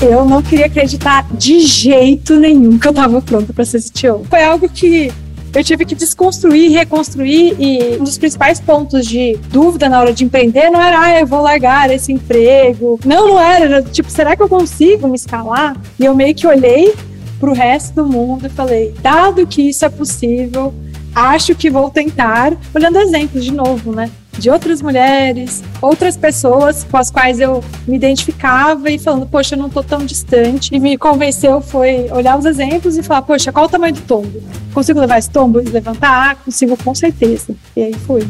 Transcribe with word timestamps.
eu 0.00 0.24
não 0.24 0.42
queria 0.42 0.66
acreditar 0.66 1.26
de 1.32 1.60
jeito 1.60 2.36
nenhum 2.36 2.78
que 2.78 2.86
eu 2.86 2.90
estava 2.90 3.20
pronta 3.20 3.52
para 3.52 3.64
ser 3.64 3.80
CTO. 3.82 4.24
Foi 4.28 4.42
algo 4.42 4.68
que 4.68 5.12
eu 5.54 5.64
tive 5.64 5.84
que 5.84 5.94
desconstruir, 5.94 6.70
reconstruir 6.70 7.56
e 7.58 7.98
um 7.98 8.04
dos 8.04 8.16
principais 8.16 8.60
pontos 8.60 9.06
de 9.06 9.36
dúvida 9.50 9.88
na 9.88 9.98
hora 10.00 10.12
de 10.12 10.24
empreender 10.24 10.70
não 10.70 10.80
era, 10.80 11.00
ah, 11.00 11.20
eu 11.20 11.26
vou 11.26 11.42
largar 11.42 11.90
esse 11.90 12.12
emprego. 12.12 12.98
Não, 13.04 13.28
não 13.28 13.40
era, 13.40 13.64
era 13.64 13.82
tipo, 13.82 14.10
será 14.10 14.36
que 14.36 14.42
eu 14.42 14.48
consigo 14.48 15.08
me 15.08 15.16
escalar? 15.16 15.76
E 15.98 16.04
eu 16.04 16.14
meio 16.14 16.34
que 16.34 16.46
olhei 16.46 16.94
para 17.38 17.50
o 17.50 17.54
resto 17.54 17.96
do 17.96 18.06
mundo 18.06 18.46
e 18.46 18.50
falei, 18.50 18.94
dado 19.02 19.46
que 19.46 19.70
isso 19.70 19.84
é 19.84 19.88
possível, 19.88 20.72
acho 21.14 21.54
que 21.54 21.70
vou 21.70 21.90
tentar, 21.90 22.56
olhando 22.74 22.98
exemplos 22.98 23.44
de 23.44 23.52
novo, 23.52 23.92
né? 23.92 24.10
De 24.40 24.48
outras 24.48 24.80
mulheres, 24.80 25.62
outras 25.82 26.16
pessoas 26.16 26.82
com 26.82 26.96
as 26.96 27.10
quais 27.10 27.38
eu 27.40 27.62
me 27.86 27.94
identificava 27.94 28.90
e 28.90 28.98
falando, 28.98 29.26
poxa, 29.26 29.54
eu 29.54 29.58
não 29.58 29.68
tô 29.68 29.82
tão 29.82 30.02
distante. 30.02 30.74
E 30.74 30.80
me 30.80 30.96
convenceu 30.96 31.60
foi 31.60 32.10
olhar 32.10 32.38
os 32.38 32.46
exemplos 32.46 32.96
e 32.96 33.02
falar, 33.02 33.20
poxa, 33.20 33.52
qual 33.52 33.66
o 33.66 33.68
tamanho 33.68 33.92
do 33.92 34.00
tombo? 34.00 34.42
Consigo 34.72 34.98
levar 34.98 35.18
esse 35.18 35.28
tombo 35.28 35.60
e 35.60 35.64
levantar? 35.64 36.30
Ah, 36.30 36.34
consigo 36.34 36.74
com 36.82 36.94
certeza. 36.94 37.54
E 37.76 37.82
aí 37.82 37.92
fui. 37.92 38.26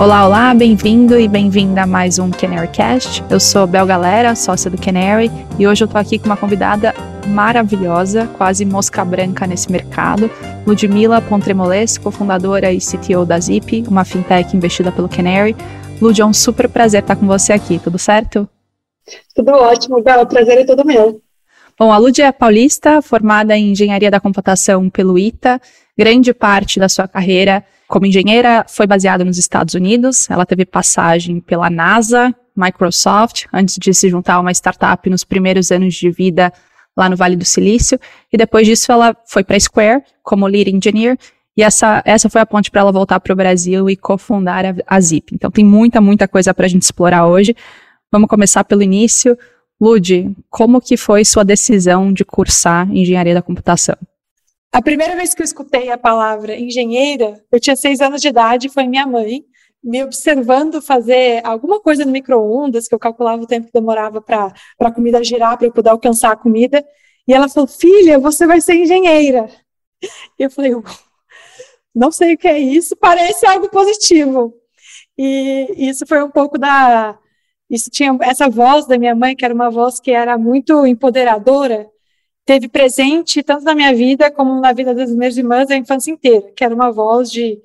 Olá, 0.00 0.26
olá, 0.26 0.54
bem-vindo 0.54 1.20
e 1.20 1.28
bem-vinda 1.28 1.82
a 1.82 1.86
mais 1.86 2.18
um 2.18 2.30
Canarycast. 2.30 3.22
Eu 3.28 3.38
sou 3.38 3.66
Bel 3.66 3.84
Galera, 3.84 4.34
sócia 4.34 4.70
do 4.70 4.78
Canary, 4.78 5.30
e 5.58 5.66
hoje 5.66 5.84
eu 5.84 5.88
tô 5.88 5.98
aqui 5.98 6.18
com 6.18 6.26
uma 6.26 6.36
convidada 6.36 6.94
maravilhosa, 7.28 8.26
quase 8.36 8.64
mosca 8.64 9.04
branca 9.04 9.46
nesse 9.46 9.70
mercado, 9.70 10.30
Ludmila 10.66 11.20
Pontremolesco, 11.20 12.04
cofundadora 12.04 12.72
e 12.72 12.78
CTO 12.78 13.24
da 13.24 13.38
Zip, 13.38 13.84
uma 13.88 14.04
fintech 14.04 14.56
investida 14.56 14.90
pelo 14.90 15.08
Canary. 15.08 15.54
Lud, 16.00 16.20
é 16.20 16.24
um 16.24 16.32
super 16.32 16.68
prazer 16.68 17.02
estar 17.02 17.16
com 17.16 17.26
você 17.26 17.52
aqui, 17.52 17.78
tudo 17.78 17.98
certo? 17.98 18.48
Tudo 19.34 19.52
ótimo, 19.52 20.02
Bel, 20.02 20.22
o 20.22 20.26
prazer 20.26 20.58
é 20.58 20.64
todo 20.64 20.84
meu. 20.84 21.20
Bom, 21.78 21.92
a 21.92 21.98
Lud 21.98 22.20
é 22.20 22.32
paulista, 22.32 23.00
formada 23.00 23.56
em 23.56 23.70
engenharia 23.72 24.10
da 24.10 24.18
computação 24.18 24.90
pelo 24.90 25.18
ITA, 25.18 25.60
grande 25.96 26.34
parte 26.34 26.80
da 26.80 26.88
sua 26.88 27.06
carreira 27.06 27.64
como 27.88 28.04
engenheira, 28.04 28.66
foi 28.68 28.86
baseada 28.86 29.24
nos 29.24 29.38
Estados 29.38 29.72
Unidos. 29.72 30.28
Ela 30.28 30.44
teve 30.44 30.66
passagem 30.66 31.40
pela 31.40 31.70
NASA, 31.70 32.34
Microsoft, 32.54 33.46
antes 33.50 33.76
de 33.78 33.94
se 33.94 34.10
juntar 34.10 34.34
a 34.34 34.40
uma 34.40 34.52
startup 34.52 35.08
nos 35.08 35.24
primeiros 35.24 35.72
anos 35.72 35.94
de 35.94 36.10
vida 36.10 36.52
lá 36.98 37.08
no 37.08 37.16
Vale 37.16 37.36
do 37.36 37.44
Silício. 37.44 37.98
E 38.32 38.36
depois 38.36 38.66
disso, 38.66 38.90
ela 38.90 39.16
foi 39.26 39.44
para 39.44 39.58
Square 39.58 40.02
como 40.22 40.46
lead 40.46 40.70
engineer. 40.74 41.16
E 41.56 41.62
essa, 41.62 42.02
essa 42.04 42.28
foi 42.28 42.40
a 42.40 42.46
ponte 42.46 42.70
para 42.70 42.80
ela 42.80 42.92
voltar 42.92 43.20
para 43.20 43.32
o 43.32 43.36
Brasil 43.36 43.88
e 43.88 43.96
cofundar 43.96 44.64
a, 44.66 44.74
a 44.86 45.00
Zip. 45.00 45.34
Então, 45.34 45.50
tem 45.50 45.64
muita, 45.64 46.00
muita 46.00 46.26
coisa 46.26 46.52
para 46.52 46.66
a 46.66 46.68
gente 46.68 46.82
explorar 46.82 47.26
hoje. 47.26 47.54
Vamos 48.10 48.28
começar 48.28 48.64
pelo 48.64 48.82
início. 48.82 49.36
Lud, 49.80 50.34
como 50.50 50.80
que 50.80 50.96
foi 50.96 51.24
sua 51.24 51.44
decisão 51.44 52.12
de 52.12 52.24
cursar 52.24 52.90
engenharia 52.90 53.34
da 53.34 53.42
computação? 53.42 53.96
A 54.72 54.82
primeira 54.82 55.16
vez 55.16 55.34
que 55.34 55.40
eu 55.40 55.44
escutei 55.44 55.90
a 55.90 55.96
palavra 55.96 56.58
engenheira, 56.58 57.40
eu 57.50 57.58
tinha 57.58 57.76
seis 57.76 58.00
anos 58.00 58.20
de 58.20 58.28
idade, 58.28 58.68
foi 58.68 58.86
minha 58.86 59.06
mãe 59.06 59.44
me 59.82 60.02
observando 60.02 60.82
fazer 60.82 61.40
alguma 61.44 61.80
coisa 61.80 62.04
no 62.04 62.12
micro-ondas, 62.12 62.88
que 62.88 62.94
eu 62.94 62.98
calculava 62.98 63.42
o 63.42 63.46
tempo 63.46 63.66
que 63.66 63.72
demorava 63.72 64.20
para 64.20 64.52
a 64.80 64.90
comida 64.92 65.22
girar, 65.22 65.56
para 65.56 65.66
eu 65.66 65.72
poder 65.72 65.90
alcançar 65.90 66.32
a 66.32 66.36
comida. 66.36 66.84
E 67.26 67.32
ela 67.32 67.48
falou: 67.48 67.68
Filha, 67.68 68.18
você 68.18 68.46
vai 68.46 68.60
ser 68.60 68.74
engenheira. 68.74 69.48
E 70.38 70.42
eu 70.44 70.50
falei: 70.50 70.72
Não 71.94 72.10
sei 72.10 72.34
o 72.34 72.38
que 72.38 72.48
é 72.48 72.58
isso, 72.58 72.96
parece 72.96 73.46
algo 73.46 73.68
positivo. 73.68 74.54
E 75.16 75.74
isso 75.76 76.06
foi 76.06 76.22
um 76.22 76.30
pouco 76.30 76.58
da. 76.58 77.18
Isso 77.70 77.90
tinha 77.90 78.16
essa 78.22 78.48
voz 78.48 78.86
da 78.86 78.98
minha 78.98 79.14
mãe, 79.14 79.36
que 79.36 79.44
era 79.44 79.54
uma 79.54 79.70
voz 79.70 80.00
que 80.00 80.10
era 80.10 80.38
muito 80.38 80.86
empoderadora, 80.86 81.90
teve 82.46 82.68
presente 82.68 83.42
tanto 83.42 83.64
na 83.64 83.74
minha 83.74 83.94
vida 83.94 84.30
como 84.30 84.58
na 84.60 84.72
vida 84.72 84.94
das 84.94 85.14
minhas 85.14 85.36
irmãs 85.36 85.70
a 85.70 85.76
infância 85.76 86.10
inteira, 86.10 86.50
que 86.56 86.64
era 86.64 86.74
uma 86.74 86.90
voz 86.90 87.30
de 87.30 87.60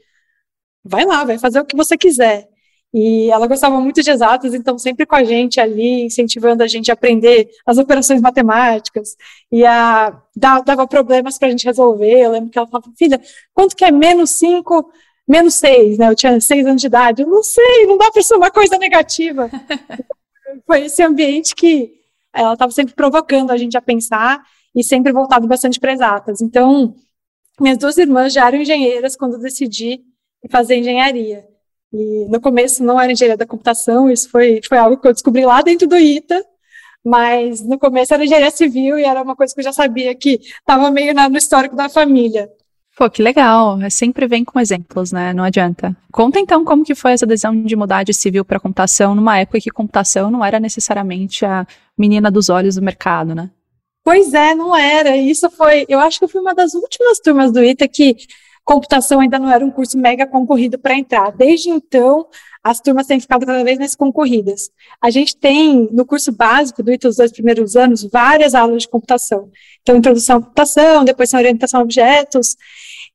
vai 0.84 1.06
lá, 1.06 1.24
vai 1.24 1.38
fazer 1.38 1.60
o 1.60 1.66
que 1.66 1.76
você 1.76 1.98
quiser. 1.98 2.50
E 2.94 3.32
ela 3.32 3.48
gostava 3.48 3.82
muito 3.82 4.04
de 4.04 4.12
exatas, 4.12 4.54
então 4.54 4.78
sempre 4.78 5.06
com 5.06 5.16
a 5.16 5.24
gente 5.24 5.60
ali, 5.60 6.04
incentivando 6.04 6.62
a 6.62 6.68
gente 6.68 6.92
a 6.92 6.94
aprender 6.94 7.50
as 7.66 7.80
operações 7.80 8.22
matemáticas, 8.22 9.16
e 9.52 9.66
a, 9.66 10.16
dava 10.36 10.86
problemas 10.88 11.40
para 11.40 11.48
a 11.48 11.52
gente 11.52 11.66
resolver. 11.66 12.20
Eu 12.20 12.32
lembro 12.32 12.52
que 12.52 12.58
ela 12.58 12.68
falava, 12.68 12.92
filha, 12.96 13.20
quanto 13.52 13.76
que 13.76 13.84
é 13.84 13.92
menos 13.92 14.32
5, 14.32 14.92
menos 15.28 15.56
6? 15.56 15.98
Né? 15.98 16.10
Eu 16.10 16.16
tinha 16.16 16.40
6 16.40 16.68
anos 16.68 16.82
de 16.82 16.88
idade. 16.88 17.24
Eu 17.24 17.28
não 17.28 17.42
sei, 17.42 17.88
não 17.88 17.98
dá 17.98 18.12
para 18.12 18.22
ser 18.22 18.36
uma 18.36 18.52
coisa 18.52 18.78
negativa. 18.78 19.50
Foi 20.68 20.82
esse 20.86 21.02
ambiente 21.02 21.56
que 21.56 21.94
ela 22.32 22.54
estava 22.54 22.72
sempre 22.72 22.94
provocando 22.94 23.50
a 23.50 23.58
gente 23.58 23.76
a 23.76 23.82
pensar 23.82 24.44
e 24.76 24.84
sempre 24.84 25.12
voltado 25.12 25.48
bastante 25.48 25.80
para 25.80 25.94
exatas. 25.94 26.42
Então, 26.42 26.96
minhas 27.60 27.78
duas 27.78 27.98
irmãs 27.98 28.34
já 28.34 28.48
eram 28.48 28.60
engenheiras 28.60 29.16
quando 29.16 29.34
eu 29.34 29.40
decidi 29.40 30.04
fazer 30.50 30.78
engenharia. 30.78 31.46
E 31.92 32.26
no 32.30 32.42
começo 32.42 32.84
não 32.84 33.00
era 33.00 33.12
engenharia 33.12 33.38
da 33.38 33.46
computação, 33.46 34.10
isso 34.10 34.30
foi, 34.30 34.60
foi 34.68 34.78
algo 34.78 34.98
que 34.98 35.08
eu 35.08 35.14
descobri 35.14 35.46
lá 35.46 35.62
dentro 35.62 35.88
do 35.88 35.96
ITA, 35.96 36.44
mas 37.06 37.62
no 37.62 37.78
começo 37.78 38.14
era 38.14 38.24
engenharia 38.24 38.50
civil 38.50 38.98
e 38.98 39.04
era 39.04 39.22
uma 39.22 39.36
coisa 39.36 39.54
que 39.54 39.60
eu 39.60 39.64
já 39.64 39.74
sabia 39.74 40.16
que 40.16 40.40
estava 40.60 40.90
meio 40.90 41.14
na, 41.14 41.30
no 41.30 41.38
histórico 41.38 41.76
da 41.76 41.90
família. 41.90 42.50
Pô, 42.96 43.10
que 43.10 43.22
legal. 43.24 43.82
É, 43.82 43.90
sempre 43.90 44.28
vem 44.28 44.44
com 44.44 44.60
exemplos, 44.60 45.12
né? 45.12 45.34
Não 45.34 45.44
adianta. 45.44 45.96
Conta 46.12 46.40
então 46.40 46.64
como 46.64 46.84
que 46.84 46.94
foi 46.94 47.12
essa 47.12 47.26
decisão 47.26 47.64
de 47.64 47.76
mudar 47.76 48.04
de 48.04 48.14
civil 48.14 48.46
para 48.46 48.60
computação 48.60 49.16
numa 49.16 49.40
época 49.40 49.60
que 49.60 49.72
computação 49.72 50.30
não 50.30 50.46
era 50.46 50.60
necessariamente 50.60 51.46
a 51.46 51.66
menina 51.98 52.30
dos 52.30 52.50
olhos 52.50 52.76
do 52.76 52.82
mercado, 52.82 53.34
né? 53.34 53.50
Pois 54.04 54.34
é, 54.34 54.54
não 54.54 54.76
era. 54.76 55.18
Isso 55.18 55.50
foi, 55.50 55.86
eu 55.90 56.00
acho 56.00 56.20
que 56.20 56.26
eu 56.26 56.30
fui 56.30 56.40
uma 56.40 56.54
das 56.54 56.74
últimas 56.74 57.20
turmas 57.20 57.52
do 57.52 57.64
ITA 57.64 57.88
que 57.88 58.16
computação 58.64 59.20
ainda 59.20 59.38
não 59.38 59.50
era 59.52 59.66
um 59.66 59.72
curso 59.72 59.98
mega 59.98 60.26
concorrido 60.26 60.80
para 60.80 60.96
entrar. 60.96 61.32
Desde 61.32 61.70
então, 61.70 62.28
as 62.64 62.80
turmas 62.80 63.08
têm 63.08 63.20
ficado 63.20 63.46
cada 63.46 63.64
vez 63.64 63.78
mais 63.78 63.96
concorridas. 63.96 64.70
A 65.02 65.10
gente 65.10 65.36
tem, 65.36 65.90
no 65.92 66.06
curso 66.06 66.32
básico 66.32 66.82
do 66.82 66.92
ITA, 66.92 67.10
os 67.10 67.18
dois 67.18 67.32
primeiros 67.32 67.76
anos, 67.76 68.04
várias 68.04 68.56
aulas 68.56 68.84
de 68.84 68.88
computação. 68.88 69.50
Então, 69.82 69.98
introdução 69.98 70.38
à 70.38 70.42
computação, 70.42 71.04
depois 71.04 71.30
tem 71.30 71.40
orientação 71.40 71.82
a 71.82 71.84
objetos. 71.84 72.56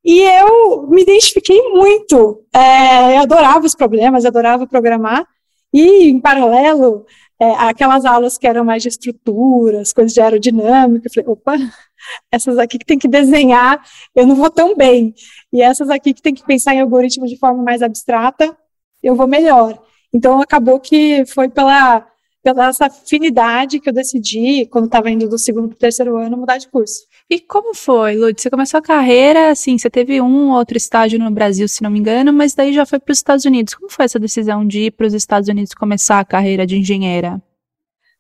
E 0.05 0.21
eu 0.21 0.87
me 0.89 1.03
identifiquei 1.03 1.61
muito. 1.71 2.45
É, 2.55 3.17
eu 3.17 3.23
adorava 3.23 3.67
os 3.67 3.75
problemas, 3.75 4.25
adorava 4.25 4.67
programar. 4.67 5.27
E, 5.73 6.09
em 6.09 6.21
paralelo, 6.21 7.05
é, 7.41 7.53
aquelas 7.53 8.05
aulas 8.05 8.37
que 8.37 8.47
eram 8.47 8.65
mais 8.65 8.83
de 8.83 8.89
estruturas, 8.89 9.93
coisas 9.93 10.13
de 10.13 10.21
aerodinâmica, 10.21 11.07
eu 11.07 11.13
falei, 11.13 11.31
opa, 11.31 11.57
essas 12.33 12.59
aqui 12.59 12.79
que 12.79 12.87
tem 12.87 12.99
que 12.99 13.09
desenhar, 13.09 13.81
eu 14.15 14.27
não 14.27 14.35
vou 14.35 14.51
tão 14.51 14.77
bem. 14.77 15.15
E 15.53 15.63
essas 15.63 15.89
aqui 15.91 16.13
que 16.13 16.23
tem 16.23 16.35
que 16.35 16.45
pensar 16.45 16.75
em 16.75 16.81
algoritmo 16.81 17.27
de 17.27 17.39
forma 17.39 17.63
mais 17.63 17.83
abstrata, 17.83 18.57
eu 19.03 19.15
vou 19.15 19.27
melhor. 19.27 19.83
Então, 20.13 20.41
acabou 20.41 20.81
que 20.81 21.25
foi 21.27 21.49
pela, 21.49 22.07
pela 22.43 22.69
essa 22.69 22.87
afinidade 22.87 23.81
que 23.81 23.89
eu 23.89 23.93
decidi, 23.93 24.67
quando 24.67 24.87
estava 24.87 25.11
indo 25.11 25.29
do 25.29 25.39
segundo 25.39 25.69
para 25.69 25.77
o 25.77 25.79
terceiro 25.79 26.17
ano, 26.17 26.37
mudar 26.37 26.59
de 26.59 26.69
curso. 26.69 27.07
E 27.31 27.41
como 27.41 27.75
foi, 27.75 28.17
Lud? 28.17 28.41
Você 28.41 28.49
começou 28.49 28.79
a 28.79 28.83
carreira, 28.83 29.51
assim, 29.51 29.77
você 29.77 29.91
teve 29.91 30.21
um 30.21 30.51
outro 30.51 30.77
estágio 30.77 31.19
no 31.19 31.31
Brasil, 31.31 31.69
se 31.69 31.83
não 31.83 31.91
me 31.91 31.99
engano, 31.99 32.33
mas 32.33 32.55
daí 32.55 32.73
já 32.73 32.87
foi 32.87 32.99
para 32.99 33.13
os 33.13 33.19
Estados 33.19 33.45
Unidos. 33.45 33.75
Como 33.75 33.91
foi 33.91 34.07
essa 34.07 34.19
decisão 34.19 34.67
de 34.67 34.87
ir 34.87 34.91
para 34.93 35.07
os 35.07 35.15
Estados 35.15 35.49
Unidos 35.49 35.75
começar 35.75 36.21
a 36.21 36.25
carreira 36.25 36.67
de 36.67 36.77
engenheira? 36.77 37.43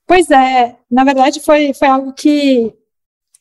Pois 0.06 0.30
é, 0.30 0.76
na 0.90 1.04
verdade 1.04 1.40
foi, 1.40 1.74
foi 1.74 1.88
algo 1.88 2.12
que 2.14 2.72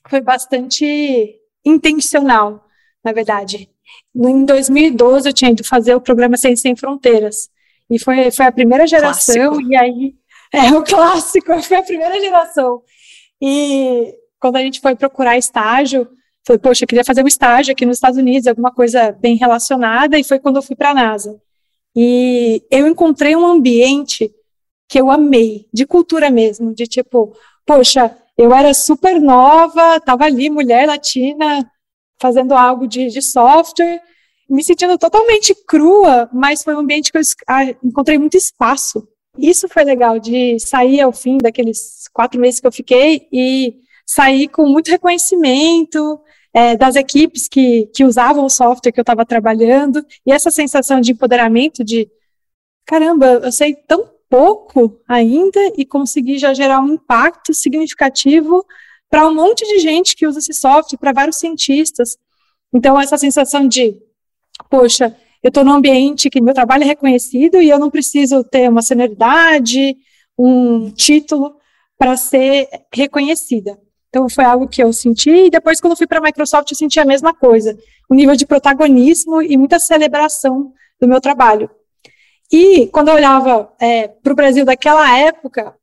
foi 0.09 0.21
bastante 0.21 1.35
intencional, 1.65 2.66
na 3.03 3.11
verdade. 3.11 3.69
Em 4.15 4.45
2012 4.45 5.29
eu 5.29 5.33
tinha 5.33 5.51
ido 5.51 5.63
fazer 5.63 5.95
o 5.95 6.01
programa 6.01 6.37
Ciência 6.37 6.63
Sem 6.63 6.75
Fronteiras. 6.75 7.49
E 7.89 7.99
foi, 7.99 8.29
foi 8.31 8.45
a 8.45 8.51
primeira 8.51 8.85
geração, 8.85 9.51
clássico. 9.51 9.71
e 9.71 9.75
aí. 9.75 10.15
É 10.53 10.71
o 10.71 10.81
clássico, 10.81 11.61
foi 11.61 11.75
a 11.75 11.83
primeira 11.83 12.17
geração. 12.21 12.81
E 13.41 14.15
quando 14.39 14.55
a 14.55 14.61
gente 14.61 14.79
foi 14.79 14.95
procurar 14.95 15.37
estágio, 15.37 16.07
falei, 16.45 16.57
poxa, 16.57 16.85
eu 16.85 16.87
queria 16.87 17.03
fazer 17.03 17.21
um 17.21 17.27
estágio 17.27 17.73
aqui 17.73 17.85
nos 17.85 17.97
Estados 17.97 18.17
Unidos, 18.17 18.47
alguma 18.47 18.71
coisa 18.71 19.11
bem 19.11 19.35
relacionada, 19.35 20.17
e 20.17 20.23
foi 20.23 20.39
quando 20.39 20.55
eu 20.55 20.61
fui 20.61 20.73
para 20.73 20.91
a 20.91 20.93
NASA. 20.93 21.37
E 21.93 22.63
eu 22.71 22.87
encontrei 22.87 23.35
um 23.35 23.45
ambiente 23.45 24.33
que 24.87 24.99
eu 25.01 25.11
amei, 25.11 25.67
de 25.73 25.85
cultura 25.85 26.29
mesmo, 26.29 26.73
de 26.73 26.87
tipo, 26.87 27.35
poxa, 27.65 28.15
eu 28.37 28.53
era 28.53 28.73
super 28.73 29.19
nova, 29.19 29.97
estava 29.97 30.23
ali, 30.23 30.49
mulher 30.49 30.87
latina, 30.87 31.69
fazendo 32.19 32.53
algo 32.53 32.87
de, 32.87 33.07
de 33.07 33.21
software, 33.21 34.01
me 34.49 34.63
sentindo 34.63 34.97
totalmente 34.97 35.53
crua, 35.67 36.29
mas 36.33 36.63
foi 36.63 36.75
um 36.75 36.79
ambiente 36.79 37.11
que 37.11 37.17
eu 37.17 37.21
encontrei 37.83 38.17
muito 38.17 38.37
espaço. 38.37 39.07
Isso 39.37 39.67
foi 39.67 39.83
legal, 39.83 40.19
de 40.19 40.59
sair 40.59 41.01
ao 41.01 41.11
fim 41.11 41.37
daqueles 41.37 42.07
quatro 42.13 42.39
meses 42.39 42.59
que 42.59 42.67
eu 42.67 42.71
fiquei 42.71 43.27
e 43.31 43.75
saí 44.05 44.47
com 44.47 44.67
muito 44.67 44.89
reconhecimento 44.89 46.19
é, 46.53 46.75
das 46.75 46.95
equipes 46.95 47.47
que, 47.47 47.87
que 47.93 48.03
usavam 48.03 48.45
o 48.45 48.49
software 48.49 48.91
que 48.91 48.99
eu 48.99 49.03
estava 49.03 49.25
trabalhando, 49.25 50.03
e 50.25 50.31
essa 50.31 50.49
sensação 50.49 50.99
de 50.99 51.11
empoderamento 51.11 51.83
de 51.83 52.09
caramba, 52.85 53.41
eu 53.43 53.51
sei 53.51 53.75
tão 53.75 54.09
pouco 54.29 54.99
ainda 55.07 55.59
e 55.77 55.85
consegui 55.85 56.37
já 56.37 56.53
gerar 56.53 56.79
um 56.79 56.93
impacto 56.93 57.53
significativo 57.53 58.65
para 59.09 59.27
um 59.27 59.33
monte 59.33 59.65
de 59.65 59.79
gente 59.79 60.15
que 60.15 60.27
usa 60.27 60.39
esse 60.39 60.53
software, 60.53 60.97
para 60.97 61.13
vários 61.13 61.37
cientistas. 61.37 62.17
Então, 62.73 62.99
essa 62.99 63.17
sensação 63.17 63.67
de, 63.67 63.97
poxa, 64.69 65.15
eu 65.41 65.49
estou 65.49 65.63
num 65.63 65.73
ambiente 65.73 66.29
que 66.29 66.41
meu 66.41 66.53
trabalho 66.53 66.83
é 66.83 66.87
reconhecido 66.87 67.61
e 67.61 67.69
eu 67.69 67.79
não 67.79 67.89
preciso 67.89 68.43
ter 68.43 68.69
uma 68.69 68.81
senioridade, 68.81 69.95
um 70.37 70.91
título 70.91 71.55
para 71.97 72.17
ser 72.17 72.67
reconhecida. 72.93 73.79
Então, 74.09 74.29
foi 74.29 74.43
algo 74.45 74.67
que 74.67 74.81
eu 74.81 74.91
senti, 74.93 75.29
e 75.29 75.49
depois, 75.49 75.81
quando 75.81 75.95
fui 75.95 76.07
para 76.07 76.19
a 76.19 76.21
Microsoft, 76.21 76.71
eu 76.71 76.77
senti 76.77 76.99
a 76.99 77.05
mesma 77.05 77.33
coisa, 77.33 77.77
um 78.09 78.15
nível 78.15 78.35
de 78.35 78.45
protagonismo 78.45 79.41
e 79.41 79.57
muita 79.57 79.79
celebração 79.79 80.73
do 80.99 81.07
meu 81.07 81.19
trabalho. 81.19 81.69
E, 82.51 82.87
quando 82.87 83.09
eu 83.09 83.15
olhava 83.15 83.73
é, 83.79 84.07
para 84.07 84.31
o 84.31 84.35
Brasil 84.35 84.63
daquela 84.63 85.17
época, 85.19 85.75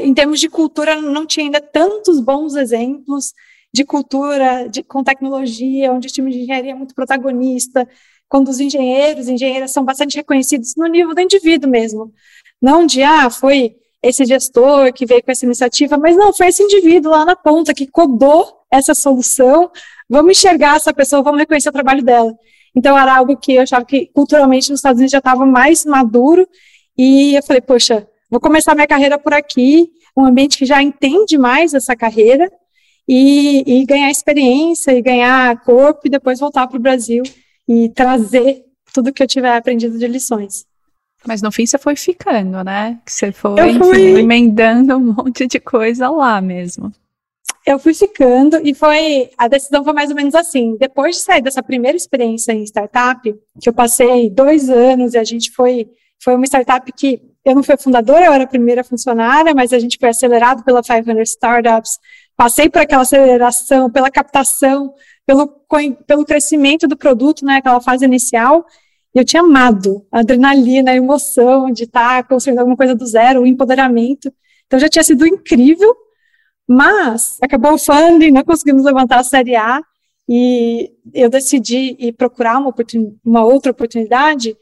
em 0.00 0.14
termos 0.14 0.40
de 0.40 0.48
cultura, 0.48 1.00
não 1.00 1.26
tinha 1.26 1.46
ainda 1.46 1.60
tantos 1.60 2.20
bons 2.20 2.54
exemplos 2.54 3.32
de 3.72 3.84
cultura 3.84 4.68
de, 4.68 4.82
com 4.82 5.02
tecnologia, 5.02 5.92
onde 5.92 6.08
o 6.08 6.10
time 6.10 6.30
de 6.30 6.38
engenharia 6.40 6.72
é 6.72 6.74
muito 6.74 6.94
protagonista, 6.94 7.88
quando 8.28 8.48
os 8.48 8.60
engenheiros 8.60 9.28
e 9.28 9.32
engenheiras 9.32 9.72
são 9.72 9.84
bastante 9.84 10.16
reconhecidos 10.16 10.74
no 10.76 10.86
nível 10.86 11.14
do 11.14 11.20
indivíduo 11.20 11.70
mesmo. 11.70 12.12
Não 12.60 12.86
de, 12.86 13.02
ah, 13.02 13.28
foi 13.30 13.76
esse 14.02 14.24
gestor 14.24 14.92
que 14.92 15.06
veio 15.06 15.22
com 15.22 15.32
essa 15.32 15.44
iniciativa, 15.44 15.96
mas 15.98 16.16
não, 16.16 16.32
foi 16.32 16.48
esse 16.48 16.62
indivíduo 16.62 17.10
lá 17.10 17.24
na 17.24 17.34
ponta 17.34 17.74
que 17.74 17.86
codou 17.86 18.60
essa 18.70 18.94
solução, 18.94 19.70
vamos 20.08 20.38
enxergar 20.38 20.76
essa 20.76 20.92
pessoa, 20.92 21.22
vamos 21.22 21.40
reconhecer 21.40 21.68
o 21.68 21.72
trabalho 21.72 22.02
dela. 22.02 22.34
Então, 22.76 22.98
era 22.98 23.16
algo 23.16 23.36
que 23.36 23.54
eu 23.54 23.62
achava 23.62 23.84
que 23.84 24.06
culturalmente 24.06 24.70
nos 24.70 24.80
Estados 24.80 24.98
Unidos 24.98 25.12
já 25.12 25.18
estava 25.18 25.46
mais 25.46 25.84
maduro, 25.84 26.46
e 26.96 27.34
eu 27.34 27.42
falei, 27.42 27.60
poxa, 27.60 28.06
vou 28.30 28.40
começar 28.40 28.74
minha 28.74 28.86
carreira 28.86 29.18
por 29.18 29.32
aqui, 29.32 29.90
um 30.16 30.24
ambiente 30.24 30.58
que 30.58 30.66
já 30.66 30.82
entende 30.82 31.36
mais 31.38 31.74
essa 31.74 31.94
carreira, 31.96 32.50
e, 33.08 33.62
e 33.66 33.84
ganhar 33.84 34.10
experiência, 34.10 34.92
e 34.92 35.02
ganhar 35.02 35.60
corpo, 35.62 36.02
e 36.04 36.10
depois 36.10 36.40
voltar 36.40 36.66
para 36.66 36.76
o 36.76 36.80
Brasil 36.80 37.22
e 37.68 37.88
trazer 37.90 38.64
tudo 38.92 39.12
que 39.12 39.22
eu 39.22 39.26
tiver 39.26 39.54
aprendido 39.54 39.98
de 39.98 40.06
lições. 40.06 40.64
Mas 41.26 41.40
no 41.40 41.50
fim 41.50 41.66
você 41.66 41.78
foi 41.78 41.96
ficando, 41.96 42.62
né? 42.62 43.00
Que 43.04 43.12
você 43.12 43.32
foi 43.32 43.74
fui... 43.78 44.20
emendando 44.20 44.96
um 44.96 45.12
monte 45.14 45.46
de 45.46 45.58
coisa 45.58 46.08
lá 46.10 46.40
mesmo. 46.40 46.92
Eu 47.66 47.78
fui 47.78 47.94
ficando 47.94 48.60
e 48.62 48.74
foi 48.74 49.30
a 49.38 49.48
decisão 49.48 49.82
foi 49.82 49.94
mais 49.94 50.10
ou 50.10 50.16
menos 50.16 50.34
assim. 50.34 50.76
Depois 50.78 51.16
de 51.16 51.22
sair 51.22 51.40
dessa 51.40 51.62
primeira 51.62 51.96
experiência 51.96 52.52
em 52.52 52.62
startup, 52.64 53.34
que 53.60 53.68
eu 53.68 53.72
passei 53.72 54.28
dois 54.28 54.68
anos 54.68 55.14
e 55.14 55.18
a 55.18 55.24
gente 55.24 55.50
foi 55.50 55.88
foi 56.22 56.34
uma 56.36 56.46
startup 56.46 56.90
que 56.92 57.20
eu 57.44 57.54
não 57.54 57.62
fui 57.62 57.76
fundadora, 57.76 58.24
eu 58.24 58.32
era 58.32 58.44
a 58.44 58.46
primeira 58.46 58.82
funcionária, 58.82 59.54
mas 59.54 59.72
a 59.72 59.78
gente 59.78 59.98
foi 59.98 60.08
acelerado 60.08 60.64
pela 60.64 60.82
500 60.82 61.28
Startups. 61.28 61.98
Passei 62.36 62.68
por 62.68 62.80
aquela 62.80 63.02
aceleração, 63.02 63.90
pela 63.90 64.10
captação, 64.10 64.94
pelo, 65.26 65.46
pelo 66.06 66.24
crescimento 66.24 66.88
do 66.88 66.96
produto, 66.96 67.44
né, 67.44 67.56
aquela 67.56 67.80
fase 67.80 68.04
inicial. 68.04 68.64
E 69.14 69.18
eu 69.18 69.24
tinha 69.24 69.42
amado 69.42 70.06
a 70.10 70.20
adrenalina, 70.20 70.90
a 70.90 70.96
emoção 70.96 71.70
de 71.70 71.84
estar 71.84 72.26
construindo 72.26 72.58
alguma 72.58 72.76
coisa 72.76 72.94
do 72.94 73.06
zero, 73.06 73.42
o 73.42 73.46
empoderamento. 73.46 74.32
Então 74.66 74.78
já 74.78 74.88
tinha 74.88 75.04
sido 75.04 75.26
incrível, 75.26 75.94
mas 76.66 77.38
acabou 77.42 77.74
o 77.74 77.78
funding, 77.78 78.30
não 78.30 78.42
conseguimos 78.42 78.84
levantar 78.84 79.20
a 79.20 79.24
série 79.24 79.54
A 79.54 79.82
e 80.28 80.90
eu 81.12 81.28
decidi 81.28 81.96
ir 81.98 82.12
procurar 82.12 82.58
uma, 82.58 82.74
uma 83.24 83.44
outra 83.44 83.70
oportunidade. 83.70 84.56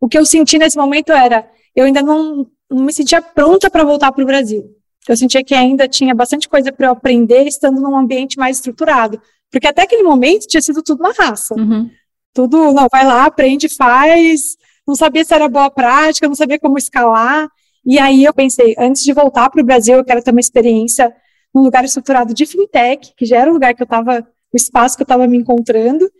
O 0.00 0.08
que 0.08 0.18
eu 0.18 0.26
senti 0.26 0.58
nesse 0.58 0.76
momento 0.76 1.12
era, 1.12 1.48
eu 1.76 1.84
ainda 1.84 2.02
não, 2.02 2.46
não 2.70 2.84
me 2.84 2.92
sentia 2.92 3.20
pronta 3.20 3.70
para 3.70 3.84
voltar 3.84 4.10
para 4.10 4.24
o 4.24 4.26
Brasil. 4.26 4.64
Eu 5.06 5.16
sentia 5.16 5.44
que 5.44 5.54
ainda 5.54 5.86
tinha 5.86 6.14
bastante 6.14 6.48
coisa 6.48 6.72
para 6.72 6.88
eu 6.88 6.92
aprender 6.92 7.46
estando 7.46 7.80
num 7.80 7.96
ambiente 7.96 8.38
mais 8.38 8.56
estruturado. 8.56 9.20
Porque 9.52 9.68
até 9.68 9.82
aquele 9.82 10.02
momento 10.02 10.46
tinha 10.48 10.60
sido 10.60 10.82
tudo 10.82 11.02
na 11.02 11.12
raça. 11.12 11.54
Uhum. 11.54 11.88
Tudo, 12.34 12.72
não, 12.72 12.88
vai 12.90 13.06
lá, 13.06 13.26
aprende, 13.26 13.68
faz. 13.68 14.56
Não 14.86 14.94
sabia 14.94 15.24
se 15.24 15.34
era 15.34 15.48
boa 15.48 15.70
prática, 15.70 16.26
não 16.26 16.34
sabia 16.34 16.58
como 16.58 16.78
escalar. 16.78 17.48
E 17.84 17.98
aí 17.98 18.24
eu 18.24 18.34
pensei, 18.34 18.74
antes 18.78 19.04
de 19.04 19.12
voltar 19.12 19.48
para 19.48 19.62
o 19.62 19.64
Brasil, 19.64 19.96
eu 19.96 20.04
quero 20.04 20.22
ter 20.22 20.32
uma 20.32 20.40
experiência 20.40 21.14
num 21.54 21.62
lugar 21.62 21.84
estruturado 21.84 22.34
de 22.34 22.44
fintech, 22.44 23.14
que 23.16 23.24
já 23.24 23.38
era 23.38 23.50
o 23.50 23.54
lugar 23.54 23.74
que 23.74 23.82
eu 23.82 23.84
estava, 23.84 24.26
o 24.52 24.56
espaço 24.56 24.96
que 24.96 25.02
eu 25.02 25.06
estava 25.06 25.26
me 25.28 25.36
encontrando. 25.36 26.10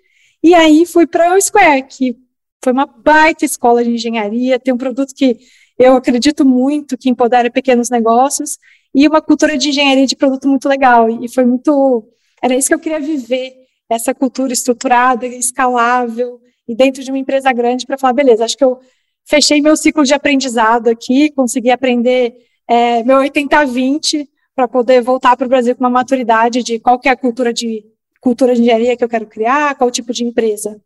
E 0.42 0.54
aí 0.54 0.86
fui 0.86 1.06
para 1.06 1.34
o 1.34 1.40
Square, 1.40 1.82
que 1.82 2.16
foi 2.62 2.72
uma 2.72 2.86
baita 2.86 3.44
escola 3.44 3.84
de 3.84 3.90
engenharia, 3.90 4.58
tem 4.58 4.74
um 4.74 4.78
produto 4.78 5.14
que 5.14 5.38
eu 5.78 5.94
acredito 5.94 6.44
muito 6.44 6.96
que 6.96 7.10
empodera 7.10 7.50
pequenos 7.50 7.90
negócios 7.90 8.58
e 8.94 9.06
uma 9.06 9.20
cultura 9.20 9.56
de 9.58 9.68
engenharia 9.68 10.06
de 10.06 10.16
produto 10.16 10.48
muito 10.48 10.68
legal. 10.68 11.08
E 11.22 11.28
foi 11.28 11.44
muito 11.44 12.08
era 12.42 12.54
isso 12.54 12.68
que 12.68 12.74
eu 12.74 12.78
queria 12.78 13.00
viver, 13.00 13.54
essa 13.88 14.14
cultura 14.14 14.52
estruturada, 14.52 15.26
escalável, 15.26 16.40
e 16.68 16.74
dentro 16.74 17.02
de 17.02 17.10
uma 17.10 17.18
empresa 17.18 17.52
grande 17.52 17.86
para 17.86 17.98
falar, 17.98 18.12
beleza, 18.12 18.44
acho 18.44 18.56
que 18.56 18.64
eu 18.64 18.78
fechei 19.24 19.60
meu 19.60 19.76
ciclo 19.76 20.04
de 20.04 20.14
aprendizado 20.14 20.88
aqui, 20.88 21.30
consegui 21.30 21.70
aprender 21.70 22.34
é, 22.68 23.02
meu 23.04 23.18
80-20 23.18 24.28
para 24.54 24.66
poder 24.66 25.02
voltar 25.02 25.36
para 25.36 25.46
o 25.46 25.48
Brasil 25.48 25.74
com 25.76 25.84
uma 25.84 25.90
maturidade 25.90 26.62
de 26.62 26.78
qual 26.78 26.98
que 26.98 27.08
é 27.08 27.12
a 27.12 27.16
cultura 27.16 27.52
de 27.52 27.84
cultura 28.20 28.54
de 28.54 28.62
engenharia 28.62 28.96
que 28.96 29.04
eu 29.04 29.08
quero 29.08 29.26
criar, 29.26 29.76
qual 29.76 29.90
tipo 29.90 30.12
de 30.12 30.24
empresa. 30.24 30.80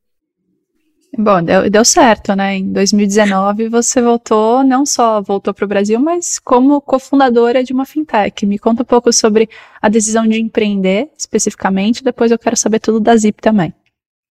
Bom, 1.18 1.42
deu, 1.42 1.68
deu 1.68 1.84
certo, 1.84 2.36
né? 2.36 2.56
Em 2.56 2.72
2019 2.72 3.68
você 3.68 4.00
voltou, 4.00 4.62
não 4.62 4.86
só 4.86 5.20
voltou 5.20 5.52
para 5.52 5.64
o 5.64 5.68
Brasil, 5.68 5.98
mas 5.98 6.38
como 6.38 6.80
cofundadora 6.80 7.64
de 7.64 7.72
uma 7.72 7.84
fintech. 7.84 8.46
Me 8.46 8.58
conta 8.58 8.82
um 8.82 8.86
pouco 8.86 9.12
sobre 9.12 9.48
a 9.82 9.88
decisão 9.88 10.26
de 10.26 10.40
empreender, 10.40 11.10
especificamente, 11.18 12.04
depois 12.04 12.30
eu 12.30 12.38
quero 12.38 12.56
saber 12.56 12.78
tudo 12.78 13.00
da 13.00 13.16
Zip 13.16 13.42
também. 13.42 13.74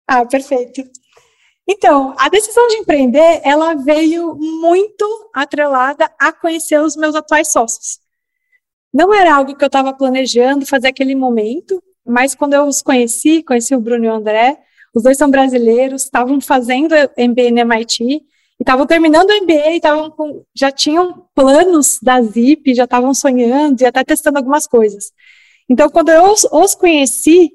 Ah, 0.07 0.25
perfeito. 0.25 0.83
Então, 1.68 2.13
a 2.18 2.30
decisão 2.30 2.68
de 2.68 2.75
empreender, 2.75 3.42
ela 3.44 3.74
veio 3.74 4.36
muito 4.36 5.06
atrelada 5.33 6.12
a 6.19 6.31
conhecer 6.31 6.80
os 6.80 6.95
meus 6.95 7.16
atuais 7.16 7.51
sócios. 7.51 8.00
Não 8.94 9.13
era 9.13 9.33
algo 9.33 9.56
que 9.56 9.63
eu 9.63 9.68
estava 9.68 9.94
planejando 9.94 10.66
fazer 10.66 10.89
aquele 10.89 11.16
momento, 11.16 11.81
mas 12.06 12.36
quando 12.36 12.54
eu 12.54 12.66
os 12.66 12.81
conheci, 12.81 13.42
conheci 13.42 13.74
o 13.74 13.80
Bruno 13.80 14.06
e 14.06 14.07
o 14.07 14.13
André, 14.13 14.60
os 14.95 15.03
dois 15.03 15.18
são 15.18 15.30
brasileiros, 15.30 16.03
estavam 16.03 16.39
fazendo 16.39 16.95
MBA 17.18 17.51
no 17.51 17.59
MIT, 17.59 18.04
e 18.04 18.23
estavam 18.61 18.87
terminando 18.87 19.30
o 19.30 19.44
MBA, 19.44 19.75
e 19.75 19.81
com, 20.11 20.44
já 20.56 20.71
tinham 20.71 21.25
planos 21.35 21.99
da 22.02 22.21
Zip, 22.21 22.73
já 22.73 22.85
estavam 22.85 23.14
sonhando 23.14 23.81
e 23.81 23.85
até 23.85 24.04
testando 24.06 24.37
algumas 24.37 24.66
coisas. 24.66 25.11
Então, 25.69 25.90
quando 25.90 26.09
eu 26.09 26.31
os, 26.31 26.45
os 26.45 26.73
conheci, 26.73 27.52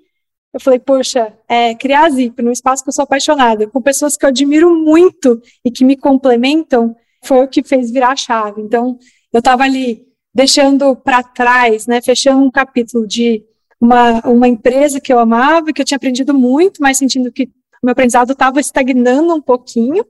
eu 0.52 0.60
falei, 0.60 0.78
poxa, 0.78 1.32
é, 1.48 1.74
criar 1.74 2.04
a 2.04 2.10
Zip 2.10 2.42
num 2.42 2.52
espaço 2.52 2.82
que 2.82 2.90
eu 2.90 2.92
sou 2.92 3.04
apaixonada, 3.04 3.66
com 3.66 3.80
pessoas 3.80 4.18
que 4.18 4.26
eu 4.26 4.28
admiro 4.28 4.74
muito 4.76 5.40
e 5.64 5.70
que 5.70 5.84
me 5.84 5.96
complementam, 5.96 6.94
foi 7.24 7.44
o 7.44 7.48
que 7.48 7.62
fez 7.62 7.90
virar 7.90 8.10
a 8.10 8.16
chave. 8.16 8.60
Então, 8.60 8.98
eu 9.32 9.38
estava 9.38 9.62
ali 9.62 10.06
deixando 10.34 10.94
para 10.94 11.22
trás, 11.22 11.86
né, 11.86 12.02
fechando 12.02 12.44
um 12.44 12.50
capítulo 12.50 13.06
de 13.06 13.44
uma, 13.80 14.20
uma 14.26 14.46
empresa 14.46 15.00
que 15.00 15.12
eu 15.12 15.18
amava, 15.18 15.72
que 15.72 15.80
eu 15.80 15.84
tinha 15.84 15.96
aprendido 15.96 16.34
muito, 16.34 16.82
mas 16.82 16.98
sentindo 16.98 17.32
que 17.32 17.44
o 17.44 17.86
meu 17.86 17.92
aprendizado 17.92 18.32
estava 18.32 18.60
estagnando 18.60 19.34
um 19.34 19.40
pouquinho, 19.40 20.04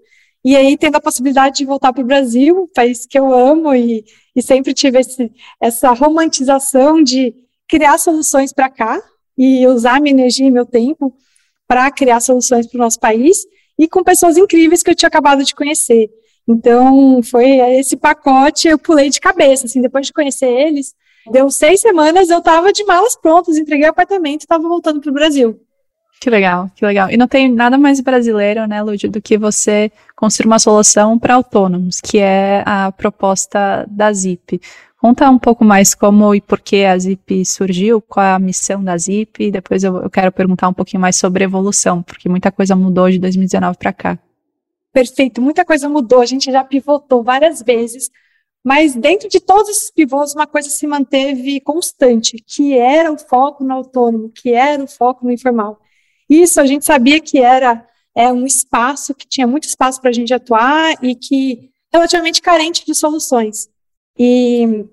e 0.44 0.56
aí 0.56 0.76
tendo 0.76 0.96
a 0.96 1.00
possibilidade 1.00 1.58
de 1.58 1.64
voltar 1.64 1.92
para 1.92 2.02
o 2.02 2.06
Brasil, 2.06 2.68
país 2.74 3.06
que 3.06 3.18
eu 3.18 3.32
amo 3.32 3.74
e, 3.74 4.04
e 4.34 4.42
sempre 4.42 4.74
tive 4.74 4.98
esse, 4.98 5.30
essa 5.60 5.92
romantização 5.92 7.02
de 7.02 7.34
criar 7.68 7.98
soluções 7.98 8.52
para 8.52 8.68
cá 8.68 9.00
e 9.38 9.66
usar 9.66 10.00
minha 10.00 10.12
energia 10.12 10.46
e 10.46 10.50
meu 10.50 10.66
tempo 10.66 11.14
para 11.68 11.90
criar 11.90 12.20
soluções 12.20 12.66
para 12.66 12.76
o 12.76 12.80
nosso 12.80 12.98
país 12.98 13.46
e 13.78 13.86
com 13.86 14.02
pessoas 14.02 14.36
incríveis 14.36 14.82
que 14.82 14.90
eu 14.90 14.94
tinha 14.94 15.08
acabado 15.08 15.44
de 15.44 15.54
conhecer. 15.54 16.10
Então, 16.48 17.22
foi 17.22 17.58
esse 17.78 17.96
pacote, 17.96 18.66
eu 18.66 18.78
pulei 18.78 19.08
de 19.08 19.20
cabeça, 19.20 19.66
assim, 19.66 19.80
depois 19.80 20.06
de 20.06 20.12
conhecer 20.12 20.48
eles, 20.48 20.94
Deu 21.26 21.50
seis 21.50 21.80
semanas, 21.80 22.30
eu 22.30 22.38
estava 22.38 22.72
de 22.72 22.84
malas 22.84 23.16
prontas, 23.16 23.58
entreguei 23.58 23.86
o 23.86 23.90
apartamento 23.90 24.42
e 24.42 24.44
estava 24.44 24.66
voltando 24.66 25.00
para 25.00 25.10
o 25.10 25.14
Brasil. 25.14 25.60
Que 26.20 26.28
legal, 26.28 26.70
que 26.74 26.84
legal. 26.84 27.10
E 27.10 27.16
não 27.16 27.26
tem 27.26 27.50
nada 27.50 27.78
mais 27.78 27.98
brasileiro, 28.00 28.66
né, 28.66 28.82
Lud, 28.82 29.08
do 29.08 29.22
que 29.22 29.38
você 29.38 29.90
construir 30.14 30.48
uma 30.48 30.58
solução 30.58 31.18
para 31.18 31.34
autônomos, 31.34 31.98
que 31.98 32.18
é 32.18 32.62
a 32.66 32.92
proposta 32.92 33.86
da 33.88 34.12
Zip. 34.12 34.60
Conta 34.98 35.30
um 35.30 35.38
pouco 35.38 35.64
mais 35.64 35.94
como 35.94 36.34
e 36.34 36.42
por 36.42 36.60
que 36.60 36.84
a 36.84 36.98
Zip 36.98 37.42
surgiu, 37.46 38.02
qual 38.02 38.26
é 38.26 38.32
a 38.32 38.38
missão 38.38 38.84
da 38.84 38.98
Zip, 38.98 39.42
e 39.42 39.50
depois 39.50 39.82
eu, 39.82 39.96
eu 39.96 40.10
quero 40.10 40.30
perguntar 40.30 40.68
um 40.68 40.74
pouquinho 40.74 41.00
mais 41.00 41.16
sobre 41.16 41.42
evolução, 41.42 42.02
porque 42.02 42.28
muita 42.28 42.52
coisa 42.52 42.76
mudou 42.76 43.10
de 43.10 43.18
2019 43.18 43.78
para 43.78 43.92
cá. 43.94 44.18
Perfeito, 44.92 45.40
muita 45.40 45.64
coisa 45.64 45.88
mudou, 45.88 46.20
a 46.20 46.26
gente 46.26 46.52
já 46.52 46.62
pivotou 46.62 47.22
várias 47.22 47.62
vezes, 47.62 48.10
mas 48.64 48.94
dentro 48.94 49.28
de 49.28 49.40
todos 49.40 49.68
esses 49.70 49.90
pivôs, 49.90 50.34
uma 50.34 50.46
coisa 50.46 50.68
se 50.68 50.86
manteve 50.86 51.60
constante, 51.60 52.36
que 52.46 52.76
era 52.76 53.10
o 53.10 53.18
foco 53.18 53.64
no 53.64 53.72
autônomo, 53.72 54.30
que 54.30 54.52
era 54.52 54.82
o 54.82 54.86
foco 54.86 55.24
no 55.24 55.32
informal. 55.32 55.80
Isso 56.28 56.60
a 56.60 56.66
gente 56.66 56.84
sabia 56.84 57.20
que 57.20 57.38
era 57.38 57.86
é, 58.14 58.30
um 58.32 58.46
espaço 58.46 59.14
que 59.14 59.26
tinha 59.26 59.46
muito 59.46 59.64
espaço 59.64 60.00
para 60.00 60.10
a 60.10 60.12
gente 60.12 60.32
atuar 60.32 60.94
e 61.02 61.14
que 61.14 61.70
relativamente 61.92 62.42
carente 62.42 62.84
de 62.86 62.94
soluções. 62.94 63.68
E 64.18 64.84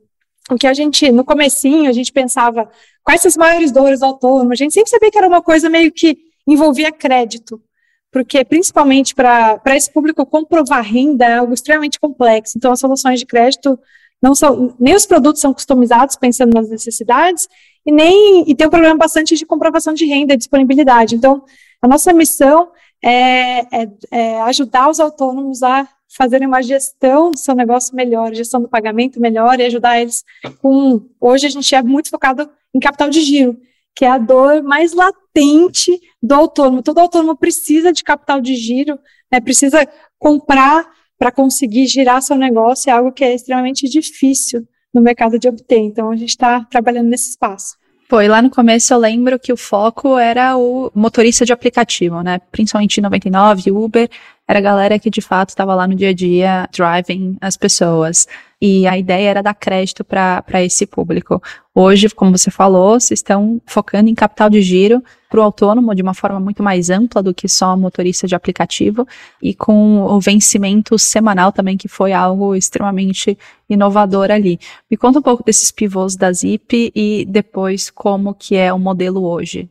o 0.50 0.56
que 0.56 0.66
a 0.66 0.74
gente, 0.74 1.12
no 1.12 1.26
comecinho, 1.26 1.90
a 1.90 1.94
gente 1.94 2.12
pensava, 2.12 2.72
quais 3.04 3.26
as 3.26 3.36
maiores 3.36 3.72
dores 3.72 4.00
do 4.00 4.06
autônomo? 4.06 4.54
A 4.54 4.56
gente 4.56 4.74
sempre 4.74 4.90
sabia 4.90 5.12
que 5.12 5.18
era 5.18 5.28
uma 5.28 5.42
coisa 5.42 5.70
meio 5.70 5.92
que 5.92 6.18
envolvia 6.48 6.92
crédito, 6.92 7.62
porque 8.12 8.44
principalmente 8.46 9.14
para 9.14 9.62
esse 9.76 9.92
público 9.92 10.26
comprovar 10.26 10.84
renda 10.84 11.26
é 11.26 11.38
algo 11.38 11.54
extremamente 11.54 12.00
complexo. 12.00 12.58
Então, 12.58 12.72
as 12.72 12.80
soluções 12.80 13.20
de 13.20 13.26
crédito 13.26 13.78
não 14.22 14.34
são, 14.34 14.76
nem 14.80 14.96
os 14.96 15.06
produtos 15.06 15.42
são 15.42 15.54
customizados 15.54 16.16
pensando 16.16 16.54
nas 16.54 16.70
necessidades, 16.70 17.48
e 17.86 17.92
nem, 17.92 18.44
e 18.50 18.56
tem 18.56 18.68
um 18.68 18.70
problema 18.70 18.98
bastante 18.98 19.36
de 19.36 19.46
comprovação 19.46 19.94
de 19.94 20.06
renda 20.06 20.34
e 20.34 20.38
disponibilidade. 20.38 21.16
Então, 21.16 21.44
a 21.82 21.88
nossa 21.88 22.12
missão 22.12 22.70
é, 23.04 23.60
é, 23.60 23.90
é 24.12 24.42
ajudar 24.42 24.90
os 24.90 25.00
autônomos 25.00 25.64
a 25.64 25.88
fazerem 26.10 26.48
uma 26.48 26.62
gestão 26.62 27.32
do 27.32 27.38
seu 27.38 27.54
negócio 27.54 27.96
melhor, 27.96 28.34
gestão 28.34 28.62
do 28.62 28.68
pagamento 28.68 29.20
melhor 29.20 29.60
e 29.60 29.66
ajudar 29.66 30.02
eles 30.02 30.24
com. 30.62 31.02
Hoje 31.20 31.46
a 31.48 31.50
gente 31.50 31.74
é 31.76 31.82
muito 31.84 32.10
focado 32.10 32.50
em 32.74 32.80
capital 32.80 33.10
de 33.10 33.22
giro, 33.22 33.58
que 33.98 34.06
é 34.06 34.12
a 34.12 34.20
dor 34.20 34.62
mais 34.62 34.94
latente 34.94 36.00
do 36.22 36.36
autônomo. 36.36 36.84
Todo 36.84 37.00
autônomo 37.00 37.36
precisa 37.36 37.92
de 37.92 38.04
capital 38.04 38.40
de 38.40 38.56
giro, 38.56 39.00
né, 39.32 39.42
precisa 39.42 39.88
comprar 40.20 40.86
para 41.18 41.32
conseguir 41.32 41.88
girar 41.88 42.22
seu 42.22 42.36
negócio, 42.36 42.92
é 42.92 42.94
algo 42.94 43.12
que 43.12 43.24
é 43.24 43.34
extremamente 43.34 43.90
difícil 43.90 44.68
no 44.94 45.02
mercado 45.02 45.40
de 45.40 45.48
obter. 45.48 45.80
Então, 45.80 46.12
a 46.12 46.16
gente 46.16 46.30
está 46.30 46.64
trabalhando 46.66 47.08
nesse 47.08 47.32
espaço. 47.32 47.76
Pô, 48.08 48.22
e 48.22 48.28
lá 48.28 48.40
no 48.40 48.52
começo 48.52 48.94
eu 48.94 49.00
lembro 49.00 49.40
que 49.40 49.52
o 49.52 49.58
foco 49.58 50.16
era 50.16 50.56
o 50.56 50.92
motorista 50.94 51.44
de 51.44 51.52
aplicativo, 51.52 52.22
né? 52.22 52.40
Principalmente 52.52 53.02
99, 53.02 53.72
Uber, 53.72 54.08
era 54.48 54.60
a 54.60 54.62
galera 54.62 55.00
que 55.00 55.10
de 55.10 55.22
fato 55.22 55.50
estava 55.50 55.74
lá 55.74 55.88
no 55.88 55.96
dia 55.96 56.10
a 56.10 56.14
dia 56.14 56.70
driving 56.72 57.36
as 57.42 57.58
pessoas. 57.58 58.28
E 58.60 58.88
a 58.88 58.98
ideia 58.98 59.30
era 59.30 59.44
dar 59.44 59.54
crédito 59.54 60.04
para 60.04 60.64
esse 60.64 60.88
público. 60.88 61.42
Hoje, 61.76 62.10
como 62.10 62.36
você 62.36 62.50
falou, 62.50 63.00
vocês 63.00 63.20
estão 63.20 63.62
focando 63.68 64.10
em 64.10 64.16
capital 64.16 64.50
de 64.50 64.64
giro 64.64 65.04
para 65.30 65.40
o 65.40 65.44
autônomo 65.44 65.94
de 65.94 66.02
uma 66.02 66.16
forma 66.16 66.40
muito 66.40 66.64
mais 66.64 66.90
ampla 66.90 67.22
do 67.22 67.36
que 67.36 67.48
só 67.48 67.78
motorista 67.78 68.26
de 68.26 68.34
aplicativo 68.34 69.08
e 69.40 69.54
com 69.54 70.02
o 70.02 70.20
vencimento 70.20 70.98
semanal 70.98 71.52
também, 71.52 71.78
que 71.78 71.88
foi 71.88 72.14
algo 72.14 72.56
extremamente 72.56 73.38
inovador 73.70 74.32
ali. 74.32 74.60
Me 74.90 74.98
conta 74.98 75.20
um 75.20 75.22
pouco 75.22 75.44
desses 75.44 75.72
pivôs 75.72 76.16
da 76.16 76.32
Zip 76.32 76.92
e 76.96 77.26
depois 77.30 77.92
como 77.92 78.34
que 78.34 78.56
é 78.56 78.74
o 78.74 78.80
modelo 78.80 79.24
hoje. 79.24 79.70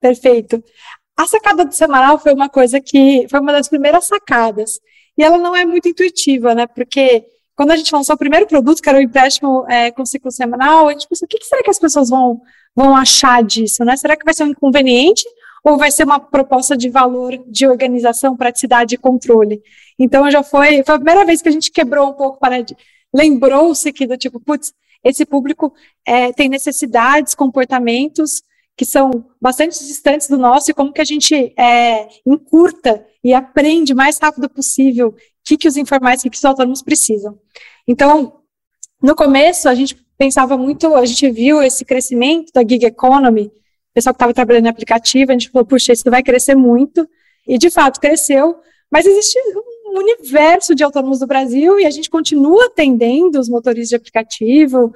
Perfeito. 0.00 0.64
A 1.18 1.26
sacada 1.26 1.66
do 1.66 1.74
semanal 1.74 2.18
foi 2.18 2.32
uma 2.32 2.48
coisa 2.48 2.80
que 2.80 3.26
foi 3.28 3.40
uma 3.40 3.52
das 3.52 3.68
primeiras 3.68 4.06
sacadas. 4.06 4.80
E 5.18 5.22
ela 5.22 5.38
não 5.38 5.56
é 5.56 5.64
muito 5.64 5.88
intuitiva, 5.88 6.54
né? 6.54 6.66
Porque 6.66 7.24
quando 7.56 7.70
a 7.70 7.76
gente 7.76 7.92
lançou 7.92 8.14
o 8.14 8.18
primeiro 8.18 8.46
produto, 8.46 8.82
que 8.82 8.88
era 8.88 8.98
o 8.98 9.00
empréstimo 9.00 9.64
é, 9.68 9.90
com 9.90 10.04
ciclo 10.04 10.30
semanal, 10.30 10.88
a 10.88 10.92
gente 10.92 11.08
pensou, 11.08 11.24
o 11.24 11.28
que, 11.28 11.38
que 11.38 11.46
será 11.46 11.62
que 11.62 11.70
as 11.70 11.78
pessoas 11.78 12.10
vão, 12.10 12.40
vão 12.74 12.94
achar 12.94 13.42
disso, 13.42 13.82
né? 13.82 13.96
Será 13.96 14.14
que 14.14 14.24
vai 14.24 14.34
ser 14.34 14.44
um 14.44 14.48
inconveniente 14.48 15.24
ou 15.64 15.78
vai 15.78 15.90
ser 15.90 16.04
uma 16.04 16.20
proposta 16.20 16.76
de 16.76 16.90
valor 16.90 17.32
de 17.48 17.66
organização, 17.66 18.36
praticidade 18.36 18.94
e 18.94 18.98
controle? 18.98 19.62
Então, 19.98 20.30
já 20.30 20.42
foi, 20.42 20.82
foi 20.84 20.94
a 20.94 20.98
primeira 20.98 21.24
vez 21.24 21.40
que 21.40 21.48
a 21.48 21.52
gente 21.52 21.72
quebrou 21.72 22.10
um 22.10 22.12
pouco, 22.12 22.38
para 22.38 22.62
lembrou-se 23.14 23.90
que 23.90 24.06
do 24.06 24.18
tipo, 24.18 24.38
putz, 24.38 24.74
esse 25.02 25.24
público 25.24 25.72
é, 26.04 26.32
tem 26.32 26.50
necessidades, 26.50 27.34
comportamentos 27.34 28.42
que 28.76 28.84
são 28.84 29.10
bastante 29.40 29.78
distantes 29.78 30.28
do 30.28 30.36
nosso 30.36 30.70
e 30.70 30.74
como 30.74 30.92
que 30.92 31.00
a 31.00 31.04
gente 31.04 31.54
é, 31.58 32.06
encurta 32.26 33.02
e 33.24 33.32
aprende 33.32 33.94
mais 33.94 34.18
rápido 34.18 34.50
possível 34.50 35.14
que, 35.46 35.56
que 35.56 35.68
os 35.68 35.76
informais, 35.76 36.20
o 36.20 36.22
que, 36.24 36.30
que 36.30 36.36
os 36.36 36.44
autônomos 36.44 36.82
precisam. 36.82 37.38
Então, 37.86 38.40
no 39.00 39.14
começo, 39.14 39.68
a 39.68 39.74
gente 39.74 39.96
pensava 40.18 40.56
muito, 40.56 40.94
a 40.94 41.06
gente 41.06 41.30
viu 41.30 41.62
esse 41.62 41.84
crescimento 41.84 42.52
da 42.52 42.62
gig 42.62 42.84
economy, 42.84 43.46
o 43.46 43.94
pessoal 43.94 44.12
que 44.12 44.16
estava 44.16 44.34
trabalhando 44.34 44.66
em 44.66 44.70
aplicativo, 44.70 45.30
a 45.30 45.34
gente 45.34 45.50
falou, 45.50 45.64
puxa, 45.64 45.92
isso 45.92 46.10
vai 46.10 46.22
crescer 46.22 46.54
muito, 46.54 47.08
e 47.46 47.56
de 47.58 47.70
fato 47.70 48.00
cresceu, 48.00 48.56
mas 48.90 49.06
existe 49.06 49.38
um 49.86 49.98
universo 49.98 50.74
de 50.74 50.82
autônomos 50.82 51.20
do 51.20 51.26
Brasil 51.26 51.78
e 51.78 51.86
a 51.86 51.90
gente 51.90 52.10
continua 52.10 52.66
atendendo 52.66 53.38
os 53.38 53.48
motoristas 53.48 53.90
de 53.90 53.96
aplicativo, 53.96 54.92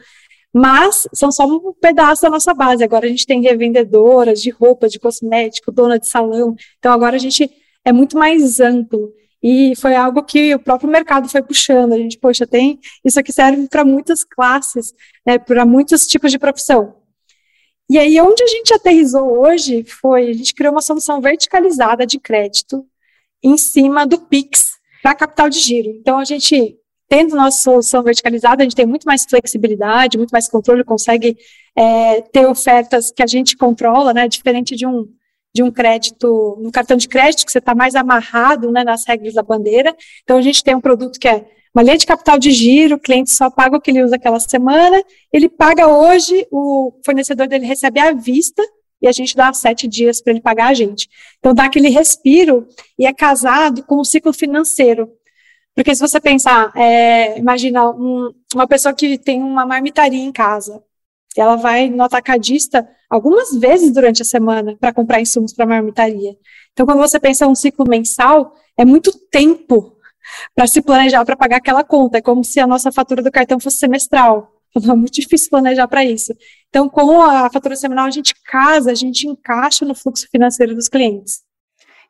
mas 0.53 1.07
são 1.15 1.31
só 1.31 1.47
um 1.47 1.73
pedaço 1.73 2.23
da 2.23 2.31
nossa 2.31 2.53
base. 2.53 2.83
Agora 2.83 3.07
a 3.07 3.09
gente 3.09 3.27
tem 3.27 3.41
revendedoras 3.41 4.43
de 4.43 4.51
roupa, 4.51 4.89
de 4.89 4.99
cosmético, 4.99 5.71
dona 5.71 5.99
de 5.99 6.09
salão. 6.09 6.57
Então 6.79 6.93
agora 6.93 7.17
a 7.17 7.19
gente 7.19 7.51
é 7.85 7.93
muito 7.93 8.19
mais 8.19 8.61
amplo. 8.61 9.13
E 9.43 9.75
foi 9.77 9.95
algo 9.95 10.23
que 10.23 10.55
o 10.55 10.59
próprio 10.59 10.91
mercado 10.91 11.29
foi 11.29 11.43
puxando. 11.43 11.93
A 11.93 11.97
gente, 11.97 12.19
poxa, 12.19 12.47
tem 12.47 12.79
isso 13.05 13.19
aqui 13.19 13.33
serve 13.33 13.69
para 13.69 13.85
muitas 13.85 14.23
classes, 14.23 14.93
né, 15.27 15.39
para 15.39 15.65
muitos 15.65 16.07
tipos 16.07 16.31
de 16.31 16.39
profissão. 16.39 16.97
E 17.89 17.99
aí, 17.99 18.21
onde 18.21 18.43
a 18.43 18.47
gente 18.47 18.73
aterrizou 18.73 19.41
hoje 19.41 19.85
foi 19.85 20.31
a 20.31 20.33
gente 20.33 20.55
criou 20.55 20.73
uma 20.73 20.83
solução 20.83 21.21
verticalizada 21.21 22.07
de 22.07 22.21
crédito 22.21 22.87
em 23.43 23.57
cima 23.57 24.07
do 24.07 24.19
Pix 24.19 24.79
para 25.03 25.15
capital 25.15 25.49
de 25.49 25.59
giro. 25.59 25.89
Então, 25.89 26.19
a 26.19 26.25
gente 26.25 26.77
tendo 27.09 27.35
nossa 27.35 27.61
solução 27.61 28.05
verticalizada, 28.05 28.63
a 28.63 28.65
gente 28.65 28.77
tem 28.77 28.87
muito 28.87 29.03
mais 29.05 29.25
flexibilidade, 29.29 30.17
muito 30.17 30.31
mais 30.31 30.49
controle, 30.49 30.85
consegue 30.85 31.37
é, 31.75 32.21
ter 32.21 32.47
ofertas 32.47 33.11
que 33.11 33.21
a 33.21 33.27
gente 33.27 33.57
controla, 33.57 34.15
né, 34.15 34.29
diferente 34.29 34.77
de 34.77 34.87
um, 34.87 35.09
de 35.55 35.63
um 35.63 35.71
crédito, 35.71 36.59
no 36.61 36.71
cartão 36.71 36.97
de 36.97 37.09
crédito, 37.09 37.45
que 37.45 37.53
você 37.53 37.59
está 37.59 37.75
mais 37.75 37.95
amarrado 37.95 38.71
né, 38.71 38.85
nas 38.85 39.05
regras 39.07 39.35
da 39.35 39.43
bandeira. 39.43 39.95
Então, 40.23 40.39
a 40.39 40.43
gente 40.43 40.63
tem 40.63 40.75
um 40.75 40.81
produto 40.81 41.19
que 41.19 41.29
é 41.29 41.45
uma 41.75 41.83
linha 41.83 41.99
de 41.99 42.07
capital 42.07 42.39
de 42.39 42.51
giro, 42.51 42.97
o 42.97 42.99
cliente 42.99 43.33
só 43.33 43.49
paga 43.49 43.77
o 43.77 43.81
que 43.81 43.91
ele 43.91 44.03
usa 44.03 44.17
aquela 44.17 44.41
semana, 44.41 45.03
ele 45.33 45.49
paga 45.49 45.87
hoje, 45.87 46.47
o 46.51 46.93
fornecedor 47.05 47.47
dele 47.47 47.65
recebe 47.65 48.01
à 48.01 48.13
vista, 48.13 48.63
e 49.03 49.09
a 49.09 49.13
gente 49.13 49.35
dá 49.35 49.53
sete 49.53 49.89
dias 49.89 50.21
para 50.21 50.33
ele 50.33 50.43
pagar 50.43 50.69
a 50.69 50.75
gente. 50.75 51.09
Então, 51.39 51.55
dá 51.55 51.65
aquele 51.65 51.89
respiro 51.89 52.67
e 52.99 53.07
é 53.07 53.13
casado 53.13 53.83
com 53.85 53.97
o 53.97 54.05
ciclo 54.05 54.33
financeiro. 54.33 55.11
Porque 55.75 55.95
se 55.95 56.01
você 56.01 56.21
pensar, 56.21 56.71
é, 56.77 57.39
imagina 57.39 57.89
um, 57.91 58.31
uma 58.55 58.67
pessoa 58.67 58.93
que 58.93 59.17
tem 59.17 59.41
uma 59.41 59.65
marmitaria 59.65 60.23
em 60.23 60.33
casa, 60.33 60.83
ela 61.37 61.57
vai 61.57 61.89
no 61.89 62.03
atacadista 62.03 62.89
algumas 63.09 63.53
vezes 63.53 63.93
durante 63.93 64.23
a 64.23 64.25
semana 64.25 64.77
para 64.79 64.93
comprar 64.93 65.21
insumos 65.21 65.53
para 65.53 65.67
marmitaria. 65.67 66.37
Então, 66.73 66.87
quando 66.87 66.99
você 66.99 67.19
pensa 67.19 67.47
um 67.47 67.55
ciclo 67.55 67.87
mensal, 67.89 68.55
é 68.77 68.85
muito 68.85 69.13
tempo 69.31 69.97
para 70.55 70.67
se 70.67 70.81
planejar 70.81 71.25
para 71.25 71.37
pagar 71.37 71.57
aquela 71.57 71.85
conta. 71.85 72.19
É 72.19 72.21
como 72.23 72.45
se 72.45 72.61
a 72.61 72.67
nossa 72.67 72.93
fatura 72.93 73.23
do 73.23 73.31
cartão 73.31 73.59
fosse 73.61 73.79
semestral. 73.79 74.57
É 74.77 74.95
muito 74.95 75.15
difícil 75.15 75.51
planejar 75.51 75.89
para 75.89 76.05
isso. 76.05 76.33
Então, 76.69 76.89
com 76.89 77.21
a 77.23 77.51
fatura 77.51 77.75
semanal, 77.75 78.07
a 78.07 78.11
gente 78.11 78.33
casa, 78.45 78.93
a 78.93 78.95
gente 78.95 79.27
encaixa 79.27 79.85
no 79.85 79.97
fluxo 79.97 80.29
financeiro 80.31 80.77
dos 80.77 80.89
clientes. 80.89 81.43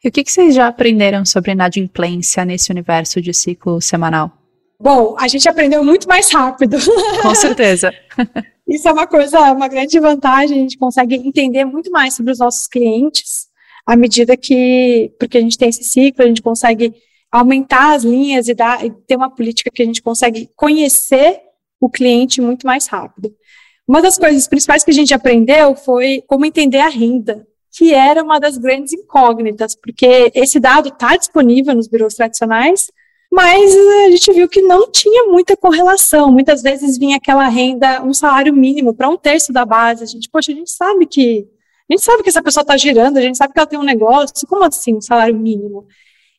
E 0.05 0.09
o 0.09 0.12
que, 0.12 0.23
que 0.23 0.31
vocês 0.31 0.55
já 0.55 0.67
aprenderam 0.67 1.25
sobre 1.25 1.53
inadimplência 1.53 2.45
nesse 2.45 2.71
universo 2.71 3.21
de 3.21 3.33
ciclo 3.33 3.81
semanal? 3.81 4.39
Bom, 4.80 5.14
a 5.18 5.28
gente 5.28 5.49
aprendeu 5.49 5.84
muito 5.84 6.08
mais 6.08 6.32
rápido. 6.32 6.78
Com 7.20 7.34
certeza. 7.37 7.92
Isso 8.66 8.88
é 8.88 8.92
uma 8.92 9.06
coisa, 9.06 9.52
uma 9.52 9.68
grande 9.68 9.99
vantagem, 10.00 10.58
a 10.58 10.60
gente 10.62 10.78
consegue 10.78 11.16
entender 11.16 11.64
muito 11.64 11.90
mais 11.90 12.14
sobre 12.14 12.32
os 12.32 12.38
nossos 12.38 12.66
clientes 12.66 13.50
à 13.87 13.96
medida 13.96 14.37
que, 14.37 15.12
porque 15.18 15.38
a 15.38 15.40
gente 15.40 15.58
tem 15.58 15.68
esse 15.68 15.82
ciclo, 15.84 16.25
a 16.25 16.28
gente 16.28 16.42
consegue 16.42 16.94
aumentar 17.30 17.94
as 17.94 18.04
linhas 18.04 18.49
e, 18.49 18.54
dar, 18.54 18.84
e 18.84 18.90
ter 18.90 19.16
uma 19.16 19.30
política 19.30 19.70
que 19.72 19.82
a 19.82 19.87
gente 19.87 20.02
consegue 20.02 20.49
conhecer 20.56 21.40
o 21.80 21.90
cliente 21.90 22.40
muito 22.40 22.66
mais 22.66 22.87
rápido. 22.87 23.34
Uma 23.87 24.00
das 24.00 24.16
coisas 24.16 24.46
principais 24.46 24.84
que 24.84 24.90
a 24.90 24.94
gente 24.94 25.12
aprendeu 25.12 25.75
foi 25.75 26.22
como 26.26 26.46
entender 26.46 26.78
a 26.78 26.88
renda 26.88 27.46
que 27.72 27.94
era 27.94 28.22
uma 28.22 28.40
das 28.40 28.58
grandes 28.58 28.92
incógnitas, 28.92 29.76
porque 29.76 30.30
esse 30.34 30.58
dado 30.58 30.88
está 30.88 31.16
disponível 31.16 31.75
nos 31.75 31.87
birôs 31.87 32.14
tradicionais, 32.14 32.90
mas 33.30 33.76
a 33.76 34.10
gente 34.10 34.32
viu 34.32 34.49
que 34.49 34.60
não 34.60 34.90
tinha 34.90 35.26
muita 35.26 35.56
correlação. 35.56 36.32
Muitas 36.32 36.62
vezes 36.62 36.99
vinha 36.99 37.16
aquela 37.16 37.49
renda, 37.49 38.02
um 38.02 38.12
salário 38.12 38.52
mínimo 38.52 38.92
para 38.92 39.08
um 39.08 39.16
terço 39.16 39.52
da 39.52 39.64
base. 39.64 40.02
A 40.02 40.06
gente, 40.06 40.28
poxa, 40.28 40.50
a 40.50 40.54
gente 40.54 40.70
sabe 40.70 41.06
que 41.06 41.46
a 41.88 41.92
gente 41.92 42.04
sabe 42.04 42.22
que 42.22 42.28
essa 42.28 42.42
pessoa 42.42 42.62
está 42.62 42.76
girando, 42.76 43.16
a 43.16 43.20
gente 43.20 43.37
sabe 43.37 43.52
que 43.52 43.58
ela 43.58 43.66
tem 43.66 43.78
um 43.78 43.84
negócio. 43.84 44.46
Como 44.49 44.64
assim, 44.64 44.96
um 44.96 45.00
salário 45.00 45.37
mínimo? 45.37 45.87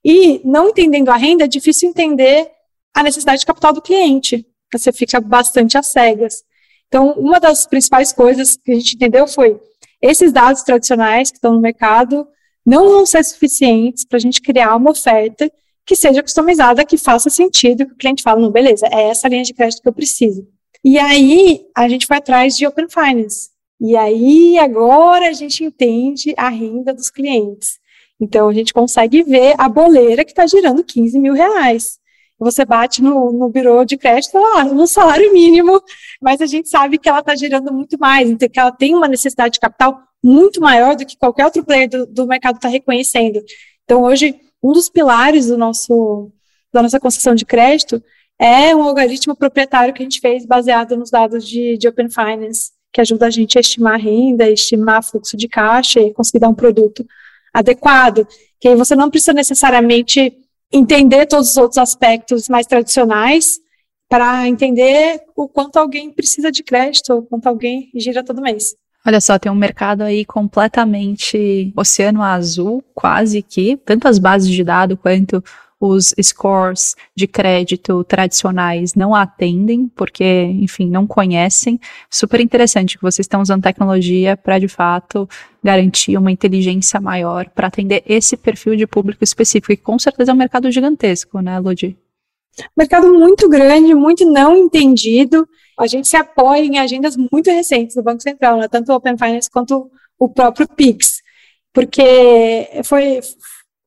E 0.04 0.42
não 0.46 0.70
entendendo 0.70 1.10
a 1.10 1.18
renda, 1.18 1.44
é 1.44 1.48
difícil 1.48 1.90
entender 1.90 2.50
a 2.94 3.04
necessidade 3.04 3.42
de 3.42 3.46
capital 3.46 3.74
do 3.74 3.82
cliente. 3.82 4.46
Você 4.72 4.92
fica 4.92 5.20
bastante 5.20 5.78
às 5.78 5.88
cegas. 5.88 6.44
Então, 6.88 7.12
uma 7.14 7.40
das 7.40 7.66
principais 7.66 8.12
coisas 8.14 8.58
que 8.58 8.72
a 8.72 8.76
gente 8.76 8.96
entendeu 8.96 9.28
foi 9.28 9.60
esses 10.02 10.32
dados 10.32 10.64
tradicionais 10.64 11.30
que 11.30 11.38
estão 11.38 11.54
no 11.54 11.62
mercado 11.62 12.28
não 12.66 12.90
vão 12.90 13.06
ser 13.06 13.24
suficientes 13.24 14.06
para 14.06 14.18
a 14.18 14.22
gente 14.22 14.42
criar 14.42 14.76
uma 14.76 14.92
oferta 14.92 15.52
que 15.92 15.96
seja 15.98 16.24
customizada, 16.24 16.86
que 16.86 16.98
faça 16.98 17.30
sentido, 17.30 17.86
que 17.86 17.92
o 17.92 17.98
cliente 17.98 18.24
fala, 18.24 18.40
não, 18.40 18.50
beleza, 18.50 18.88
é 18.90 19.10
essa 19.10 19.28
linha 19.28 19.44
de 19.44 19.54
crédito 19.54 19.82
que 19.82 19.90
eu 19.90 19.92
preciso. 19.92 20.48
E 20.82 20.98
aí, 20.98 21.66
a 21.76 21.90
gente 21.90 22.08
foi 22.08 22.16
atrás 22.16 22.56
de 22.56 22.66
Open 22.66 22.88
Finance. 22.88 23.50
E 23.78 23.98
aí, 23.98 24.58
agora 24.58 25.28
a 25.28 25.34
gente 25.34 25.66
entende 25.66 26.34
a 26.38 26.48
renda 26.48 26.94
dos 26.94 27.10
clientes. 27.10 27.78
Então, 28.22 28.48
a 28.48 28.54
gente 28.54 28.74
consegue 28.74 29.22
ver 29.22 29.54
a 29.58 29.68
boleira 29.68 30.24
que 30.24 30.32
está 30.32 30.48
girando 30.48 30.82
15 30.82 31.20
mil 31.20 31.34
reais. 31.34 32.00
você 32.40 32.64
bate 32.64 33.02
no, 33.02 33.34
no 33.34 33.50
birô 33.50 33.84
de 33.84 33.98
crédito, 33.98 34.38
ah, 34.38 34.64
no 34.64 34.88
salário 34.88 35.34
mínimo, 35.34 35.82
mas 36.22 36.40
a 36.40 36.46
gente 36.46 36.70
sabe 36.70 36.98
que 37.00 37.10
ela 37.10 37.20
está 37.20 37.36
gerando 37.36 37.74
muito 37.74 38.00
mais, 38.00 38.30
então 38.30 38.48
que 38.48 38.58
ela 38.58 38.72
tem 38.72 38.96
uma 38.96 39.10
necessidade 39.10 39.56
de 39.56 39.60
capital 39.60 40.02
muito 40.24 40.62
maior 40.62 40.96
do 40.96 41.06
que 41.06 41.18
qualquer 41.18 41.44
outro 41.44 41.66
player 41.66 41.90
do, 41.90 42.06
do 42.06 42.26
mercado 42.26 42.56
está 42.56 42.70
reconhecendo. 42.70 43.42
Então, 43.84 44.04
hoje, 44.04 44.40
um 44.62 44.72
dos 44.72 44.90
pilares 44.90 45.48
do 45.48 45.58
nosso, 45.58 46.32
da 46.72 46.82
nossa 46.82 47.00
concessão 47.00 47.36
de 47.36 47.46
crédito 47.46 48.02
é 48.40 48.76
um 48.76 48.84
algoritmo 48.84 49.36
proprietário 49.36 49.94
que 49.94 50.02
a 50.02 50.06
gente 50.06 50.20
fez 50.20 50.46
baseado 50.46 50.98
nos 50.98 51.12
dados 51.12 51.48
de, 51.48 51.78
de 51.78 51.88
Open 51.88 52.10
Finance, 52.10 52.72
que 52.92 53.00
ajuda 53.00 53.28
a 53.28 53.30
gente 53.30 53.58
a 53.58 53.62
estimar 53.62 54.00
renda, 54.00 54.50
estimar 54.50 55.04
fluxo 55.04 55.38
de 55.38 55.48
caixa 55.48 56.00
e 56.00 56.14
conseguir 56.14 56.40
dar 56.40 56.50
um 56.50 56.56
produto 56.56 57.06
adequado. 57.54 58.28
Que 58.60 58.70
aí 58.70 58.76
você 58.76 58.96
não 58.96 59.10
precisa 59.10 59.34
necessariamente 59.34 60.36
entender 60.72 61.28
todos 61.28 61.52
os 61.52 61.58
outros 61.58 61.78
aspectos 61.78 62.50
mais 62.50 62.66
tradicionais 62.66 63.60
para 64.10 64.48
entender 64.48 65.22
o 65.36 65.48
quanto 65.48 65.78
alguém 65.78 66.12
precisa 66.12 66.52
de 66.52 66.64
crédito, 66.64 67.14
o 67.14 67.24
quanto 67.24 67.48
alguém 67.48 67.90
gira 67.96 68.24
todo 68.24 68.42
mês. 68.42 68.76
Olha 69.06 69.20
só, 69.20 69.40
tem 69.40 69.52
um 69.52 69.56
mercado 69.56 70.04
aí 70.04 70.24
completamente 70.24 71.74
oceano 71.76 72.22
azul, 72.22 72.84
quase 72.94 73.42
que, 73.42 73.76
tanto 73.78 74.08
as 74.08 74.20
bases 74.20 74.50
de 74.50 74.64
dados 74.64 74.98
quanto 75.02 75.44
os 75.80 76.14
scores 76.22 76.96
de 77.16 77.26
crédito 77.26 78.04
tradicionais 78.04 78.94
não 78.94 79.16
atendem, 79.16 79.88
porque, 79.96 80.44
enfim, 80.62 80.88
não 80.88 81.08
conhecem. 81.08 81.80
Super 82.08 82.40
interessante 82.40 82.96
que 82.96 83.02
vocês 83.02 83.24
estão 83.24 83.42
usando 83.42 83.64
tecnologia 83.64 84.38
para, 84.38 84.60
de 84.60 84.68
fato, 84.68 85.28
garantir 85.64 86.16
uma 86.16 86.32
inteligência 86.32 87.02
maior 87.02 87.50
para 87.50 87.66
atender 87.66 88.04
esse 88.06 88.38
perfil 88.38 88.76
de 88.76 88.86
público 88.86 89.24
específico, 89.24 89.72
e 89.74 89.78
com 89.78 89.98
certeza 89.98 90.32
é 90.32 90.36
um 90.36 90.38
mercado 90.38 90.70
gigantesco, 90.70 91.42
né, 91.42 91.58
Ludi? 91.58 91.98
Mercado 92.78 93.12
muito 93.12 93.50
grande, 93.50 93.96
muito 93.96 94.24
não 94.30 94.56
entendido. 94.56 95.48
A 95.82 95.88
gente 95.88 96.08
se 96.08 96.16
apoia 96.16 96.62
em 96.62 96.78
agendas 96.78 97.18
muito 97.18 97.50
recentes 97.50 97.96
do 97.96 98.04
Banco 98.04 98.22
Central, 98.22 98.58
né, 98.58 98.68
tanto 98.68 98.92
o 98.92 98.96
Open 98.96 99.18
Finance 99.18 99.50
quanto 99.50 99.90
o 100.20 100.30
próprio 100.30 100.68
PIX, 100.68 101.22
porque 101.74 102.70
foi 102.84 103.20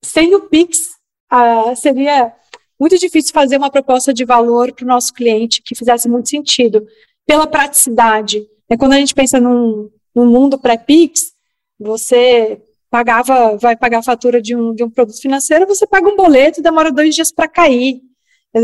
sem 0.05 0.35
o 0.35 0.41
PIX 0.49 0.95
ah, 1.31 1.75
seria 1.75 2.33
muito 2.79 2.99
difícil 2.99 3.33
fazer 3.33 3.57
uma 3.57 3.71
proposta 3.71 4.13
de 4.13 4.25
valor 4.25 4.73
para 4.73 4.85
o 4.85 4.89
nosso 4.89 5.13
cliente 5.13 5.63
que 5.63 5.75
fizesse 5.75 6.09
muito 6.09 6.29
sentido, 6.29 6.87
pela 7.27 7.47
praticidade. 7.47 8.47
É 8.69 8.77
quando 8.77 8.93
a 8.93 8.99
gente 8.99 9.15
pensa 9.15 9.41
num, 9.41 9.91
num 10.15 10.27
mundo 10.27 10.59
pré-Pix, 10.59 11.33
você 11.79 12.61
pagava, 12.91 13.57
vai 13.57 13.77
pagar 13.77 13.99
a 13.99 14.03
fatura 14.03 14.41
de 14.41 14.55
um, 14.55 14.75
de 14.75 14.85
um 14.85 14.91
produto 14.91 15.21
financeiro, 15.21 15.67
você 15.67 15.87
paga 15.87 16.09
um 16.09 16.17
boleto 16.17 16.61
e 16.61 16.63
demora 16.63 16.93
dois 16.93 17.15
dias 17.15 17.33
para 17.33 17.49
cair. 17.49 18.01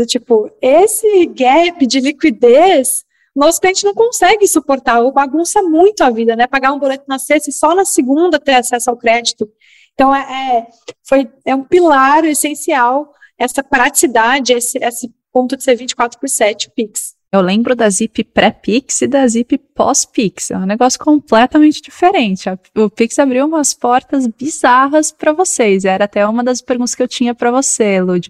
Tipo, 0.07 0.49
esse 0.61 1.25
gap 1.25 1.85
de 1.85 1.99
liquidez, 1.99 3.03
nosso 3.35 3.61
cliente 3.61 3.85
não 3.85 3.93
consegue 3.93 4.47
suportar, 4.47 5.01
ou 5.01 5.11
bagunça 5.11 5.61
muito 5.61 6.03
a 6.03 6.09
vida, 6.09 6.35
né? 6.35 6.47
Pagar 6.47 6.73
um 6.73 6.79
boleto 6.79 7.05
na 7.07 7.17
sexta 7.17 7.49
e 7.49 7.53
só 7.53 7.73
na 7.73 7.85
segunda 7.85 8.39
ter 8.39 8.55
acesso 8.55 8.89
ao 8.89 8.97
crédito. 8.97 9.49
Então, 9.93 10.13
é, 10.13 10.21
é, 10.21 10.67
foi, 11.07 11.29
é 11.45 11.55
um 11.55 11.63
pilar 11.63 12.25
essencial 12.25 13.13
essa 13.37 13.63
praticidade, 13.63 14.53
esse, 14.53 14.77
esse 14.77 15.11
ponto 15.31 15.57
de 15.57 15.63
ser 15.63 15.75
24 15.75 16.19
por 16.19 16.29
7 16.29 16.71
Pix. 16.75 17.15
Eu 17.31 17.39
lembro 17.39 17.73
da 17.73 17.89
Zip 17.89 18.25
pré-Pix 18.25 19.03
e 19.03 19.07
da 19.07 19.25
Zip 19.25 19.57
pós-Pix. 19.73 20.51
É 20.51 20.57
um 20.57 20.65
negócio 20.65 20.99
completamente 20.99 21.81
diferente. 21.81 22.49
O 22.75 22.89
Pix 22.89 23.17
abriu 23.17 23.45
umas 23.45 23.73
portas 23.73 24.27
bizarras 24.27 25.13
para 25.13 25.31
vocês. 25.31 25.85
Era 25.85 26.03
até 26.03 26.27
uma 26.27 26.43
das 26.43 26.61
perguntas 26.61 26.93
que 26.93 27.01
eu 27.01 27.07
tinha 27.07 27.33
para 27.33 27.49
você, 27.49 28.01
Lud. 28.01 28.29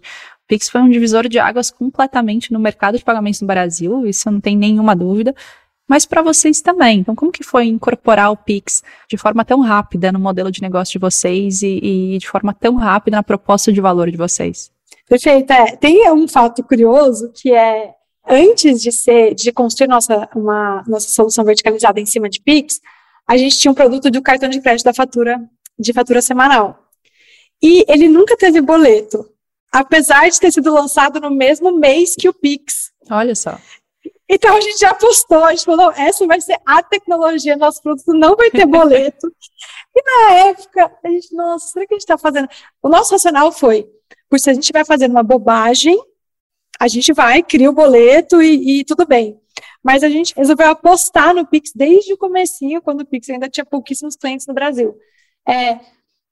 Pix 0.51 0.69
foi 0.69 0.81
um 0.81 0.89
divisor 0.89 1.29
de 1.29 1.39
águas 1.39 1.71
completamente 1.71 2.51
no 2.51 2.59
mercado 2.59 2.97
de 2.97 3.05
pagamentos 3.05 3.39
no 3.39 3.47
Brasil, 3.47 4.05
isso 4.05 4.29
não 4.29 4.41
tem 4.41 4.57
nenhuma 4.57 4.93
dúvida 4.93 5.33
mas 5.91 6.05
para 6.05 6.21
vocês 6.21 6.61
também. 6.61 6.99
Então, 6.99 7.13
como 7.13 7.33
que 7.33 7.43
foi 7.43 7.65
incorporar 7.65 8.31
o 8.31 8.37
Pix 8.37 8.81
de 9.09 9.17
forma 9.17 9.43
tão 9.43 9.59
rápida 9.59 10.09
no 10.09 10.19
modelo 10.19 10.49
de 10.49 10.61
negócio 10.61 10.93
de 10.93 10.99
vocês 10.99 11.61
e, 11.61 12.13
e 12.13 12.17
de 12.17 12.29
forma 12.29 12.53
tão 12.53 12.75
rápida 12.75 13.17
na 13.17 13.23
proposta 13.23 13.73
de 13.73 13.81
valor 13.81 14.09
de 14.09 14.15
vocês? 14.15 14.71
Perfeito. 15.05 15.51
É, 15.51 15.75
tem 15.75 16.09
um 16.09 16.29
fato 16.29 16.63
curioso 16.63 17.29
que 17.35 17.53
é 17.53 17.93
antes 18.25 18.81
de 18.81 18.89
ser 18.89 19.35
de 19.35 19.51
construir 19.51 19.89
nossa 19.89 20.29
uma 20.33 20.81
nossa 20.87 21.09
solução 21.09 21.43
verticalizada 21.43 21.99
em 21.99 22.05
cima 22.05 22.29
de 22.29 22.39
Pix, 22.41 22.79
a 23.27 23.35
gente 23.35 23.57
tinha 23.57 23.69
um 23.69 23.75
produto 23.75 24.09
do 24.09 24.21
cartão 24.21 24.47
de 24.47 24.61
crédito 24.61 24.85
da 24.85 24.93
fatura 24.93 25.41
de 25.77 25.91
fatura 25.91 26.21
semanal. 26.21 26.87
E 27.61 27.83
ele 27.89 28.07
nunca 28.07 28.37
teve 28.37 28.61
boleto, 28.61 29.29
apesar 29.71 30.29
de 30.29 30.39
ter 30.39 30.51
sido 30.51 30.73
lançado 30.73 31.19
no 31.19 31.31
mesmo 31.31 31.71
mês 31.71 32.15
que 32.15 32.27
o 32.27 32.33
Pix. 32.33 32.91
Olha 33.09 33.35
só. 33.35 33.57
Então 34.27 34.55
a 34.55 34.61
gente 34.61 34.79
já 34.79 34.91
apostou, 34.91 35.43
a 35.43 35.51
gente 35.51 35.65
falou, 35.65 35.91
essa 35.91 36.25
vai 36.25 36.39
ser 36.39 36.57
a 36.65 36.81
tecnologia, 36.81 37.57
nosso 37.57 37.81
produto 37.81 38.13
não 38.13 38.35
vai 38.35 38.49
ter 38.49 38.65
boleto. 38.65 39.27
e 39.93 40.03
na 40.03 40.33
época, 40.47 40.91
a 41.03 41.09
gente, 41.09 41.35
nossa, 41.35 41.67
será 41.67 41.85
que 41.85 41.93
a 41.93 41.95
gente 41.95 42.03
está 42.03 42.17
fazendo? 42.17 42.47
O 42.81 42.87
nosso 42.87 43.11
racional 43.11 43.51
foi, 43.51 43.89
por 44.29 44.39
se 44.39 44.49
a 44.49 44.53
gente 44.53 44.71
vai 44.71 44.85
fazendo 44.85 45.11
uma 45.11 45.23
bobagem, 45.23 45.99
a 46.79 46.87
gente 46.87 47.11
vai, 47.13 47.43
cria 47.43 47.69
o 47.69 47.73
boleto 47.73 48.41
e, 48.41 48.79
e 48.79 48.83
tudo 48.85 49.05
bem. 49.05 49.39
Mas 49.83 50.01
a 50.01 50.09
gente 50.09 50.33
resolveu 50.35 50.69
apostar 50.69 51.33
no 51.33 51.45
Pix 51.45 51.71
desde 51.75 52.13
o 52.13 52.17
comecinho, 52.17 52.81
quando 52.81 53.01
o 53.01 53.05
Pix 53.05 53.29
ainda 53.29 53.49
tinha 53.49 53.65
pouquíssimos 53.65 54.15
clientes 54.15 54.47
no 54.47 54.53
Brasil. 54.53 54.97
É, 55.47 55.79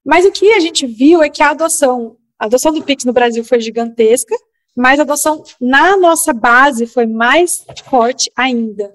mas 0.06 0.26
o 0.26 0.32
que 0.32 0.54
a 0.54 0.60
gente 0.60 0.88
viu 0.88 1.22
é 1.22 1.30
que 1.30 1.44
a 1.44 1.50
adoção, 1.50 2.18
a 2.40 2.46
adoção 2.46 2.72
do 2.72 2.82
Pix 2.82 3.04
no 3.04 3.14
Brasil 3.14 3.44
foi 3.44 3.60
gigantesca, 3.60 4.36
mas 4.76 5.00
a 5.00 5.04
adoção 5.04 5.44
na 5.60 5.98
nossa 5.98 6.32
base 6.32 6.88
foi 6.88 7.06
mais 7.06 7.66
forte 7.84 8.32
ainda. 8.36 8.94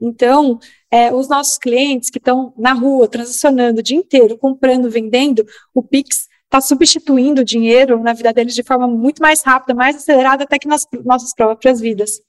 Então, 0.00 0.58
é, 0.90 1.12
os 1.12 1.28
nossos 1.28 1.58
clientes 1.58 2.10
que 2.10 2.18
estão 2.18 2.52
na 2.56 2.72
rua, 2.72 3.08
transacionando 3.08 3.80
o 3.80 3.82
dia 3.82 3.96
inteiro, 3.96 4.36
comprando, 4.36 4.90
vendendo, 4.90 5.46
o 5.74 5.82
Pix 5.82 6.28
está 6.44 6.60
substituindo 6.60 7.42
o 7.42 7.44
dinheiro 7.44 8.02
na 8.02 8.12
vida 8.12 8.32
deles 8.32 8.54
de 8.54 8.62
forma 8.62 8.88
muito 8.88 9.20
mais 9.20 9.42
rápida, 9.42 9.74
mais 9.74 9.96
acelerada 9.96 10.44
até 10.44 10.58
que 10.58 10.66
nas 10.66 10.86
nossas 11.04 11.34
próprias 11.34 11.80
vidas. 11.80 12.20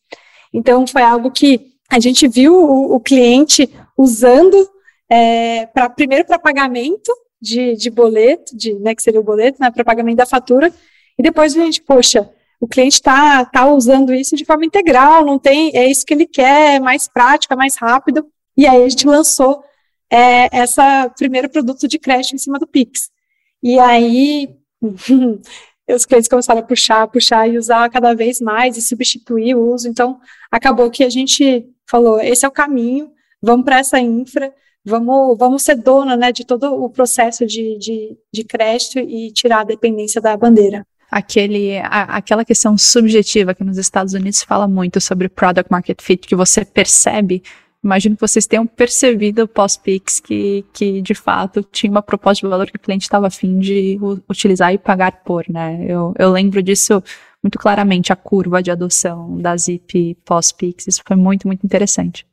Então, 0.53 0.85
foi 0.85 1.01
algo 1.01 1.31
que 1.31 1.73
a 1.89 1.99
gente 1.99 2.27
viu 2.27 2.53
o, 2.53 2.95
o 2.95 2.99
cliente 2.99 3.69
usando 3.97 4.69
é, 5.09 5.65
pra, 5.67 5.89
primeiro 5.89 6.25
para 6.25 6.37
pagamento 6.37 7.11
de, 7.41 7.75
de 7.75 7.89
boleto, 7.89 8.55
de, 8.55 8.73
né, 8.75 8.93
que 8.93 9.01
seria 9.01 9.19
o 9.19 9.23
boleto, 9.23 9.59
né, 9.61 9.71
para 9.71 9.83
pagamento 9.83 10.17
da 10.17 10.25
fatura, 10.25 10.73
e 11.17 11.23
depois 11.23 11.55
a 11.55 11.59
gente, 11.59 11.81
poxa, 11.81 12.29
o 12.59 12.67
cliente 12.67 12.95
está 12.95 13.45
tá 13.45 13.67
usando 13.67 14.13
isso 14.13 14.35
de 14.35 14.45
forma 14.45 14.65
integral, 14.65 15.25
não 15.25 15.39
tem, 15.39 15.71
é 15.75 15.89
isso 15.89 16.05
que 16.05 16.13
ele 16.13 16.25
quer, 16.25 16.75
é 16.75 16.79
mais 16.79 17.07
prático, 17.07 17.53
é 17.53 17.57
mais 17.57 17.77
rápido. 17.77 18.27
E 18.57 18.67
aí 18.67 18.83
a 18.83 18.89
gente 18.89 19.07
lançou 19.07 19.63
é, 20.11 20.49
essa 20.51 21.09
primeiro 21.17 21.49
produto 21.49 21.87
de 21.87 21.97
crédito 21.97 22.35
em 22.35 22.37
cima 22.37 22.59
do 22.59 22.67
Pix. 22.67 23.09
E 23.63 23.79
aí 23.79 24.49
os 25.89 26.05
clientes 26.05 26.27
começaram 26.27 26.59
a 26.59 26.63
puxar, 26.63 27.07
puxar 27.07 27.49
e 27.49 27.57
usar 27.57 27.89
cada 27.89 28.13
vez 28.13 28.41
mais 28.41 28.75
e 28.75 28.81
substituir 28.81 29.55
o 29.55 29.73
uso. 29.73 29.87
Então 29.87 30.19
acabou 30.51 30.91
que 30.91 31.03
a 31.03 31.09
gente 31.09 31.65
falou, 31.89 32.19
esse 32.19 32.45
é 32.45 32.47
o 32.47 32.51
caminho, 32.51 33.11
vamos 33.41 33.63
para 33.63 33.79
essa 33.79 33.99
infra, 33.99 34.53
vamos, 34.85 35.37
vamos 35.37 35.63
ser 35.63 35.75
dona 35.75 36.15
né, 36.15 36.31
de 36.31 36.45
todo 36.45 36.73
o 36.73 36.89
processo 36.89 37.45
de, 37.45 37.77
de, 37.77 38.17
de 38.31 38.43
crédito 38.43 38.99
e 38.99 39.31
tirar 39.31 39.61
a 39.61 39.65
dependência 39.65 40.21
da 40.21 40.35
bandeira 40.35 40.85
aquele, 41.09 41.77
a, 41.79 42.17
aquela 42.17 42.45
questão 42.45 42.77
subjetiva 42.77 43.53
que 43.53 43.63
nos 43.63 43.77
Estados 43.77 44.13
Unidos 44.13 44.43
fala 44.43 44.67
muito 44.67 45.01
sobre 45.01 45.27
product 45.27 45.71
market 45.71 46.01
fit, 46.01 46.27
que 46.27 46.35
você 46.35 46.63
percebe. 46.63 47.41
Imagino 47.83 48.15
que 48.15 48.21
vocês 48.21 48.45
tenham 48.45 48.67
percebido 48.67 49.47
pós-Pix 49.47 50.19
que, 50.19 50.65
que, 50.73 51.01
de 51.01 51.15
fato, 51.15 51.63
tinha 51.63 51.89
uma 51.89 52.01
proposta 52.01 52.45
de 52.45 52.49
valor 52.49 52.69
que 52.69 52.75
o 52.75 52.79
cliente 52.79 53.03
estava 53.03 53.27
afim 53.27 53.57
de 53.57 53.97
utilizar 54.29 54.73
e 54.73 54.77
pagar 54.77 55.23
por, 55.23 55.45
né? 55.49 55.85
Eu, 55.87 56.13
eu 56.19 56.29
lembro 56.31 56.61
disso 56.61 57.01
muito 57.41 57.57
claramente, 57.57 58.11
a 58.11 58.17
curva 58.17 58.61
de 58.61 58.69
adoção 58.69 59.37
da 59.37 59.55
Zip 59.55 60.15
pós-Pix. 60.25 60.87
Isso 60.87 61.01
foi 61.07 61.15
muito, 61.15 61.47
muito 61.47 61.65
interessante. 61.65 62.27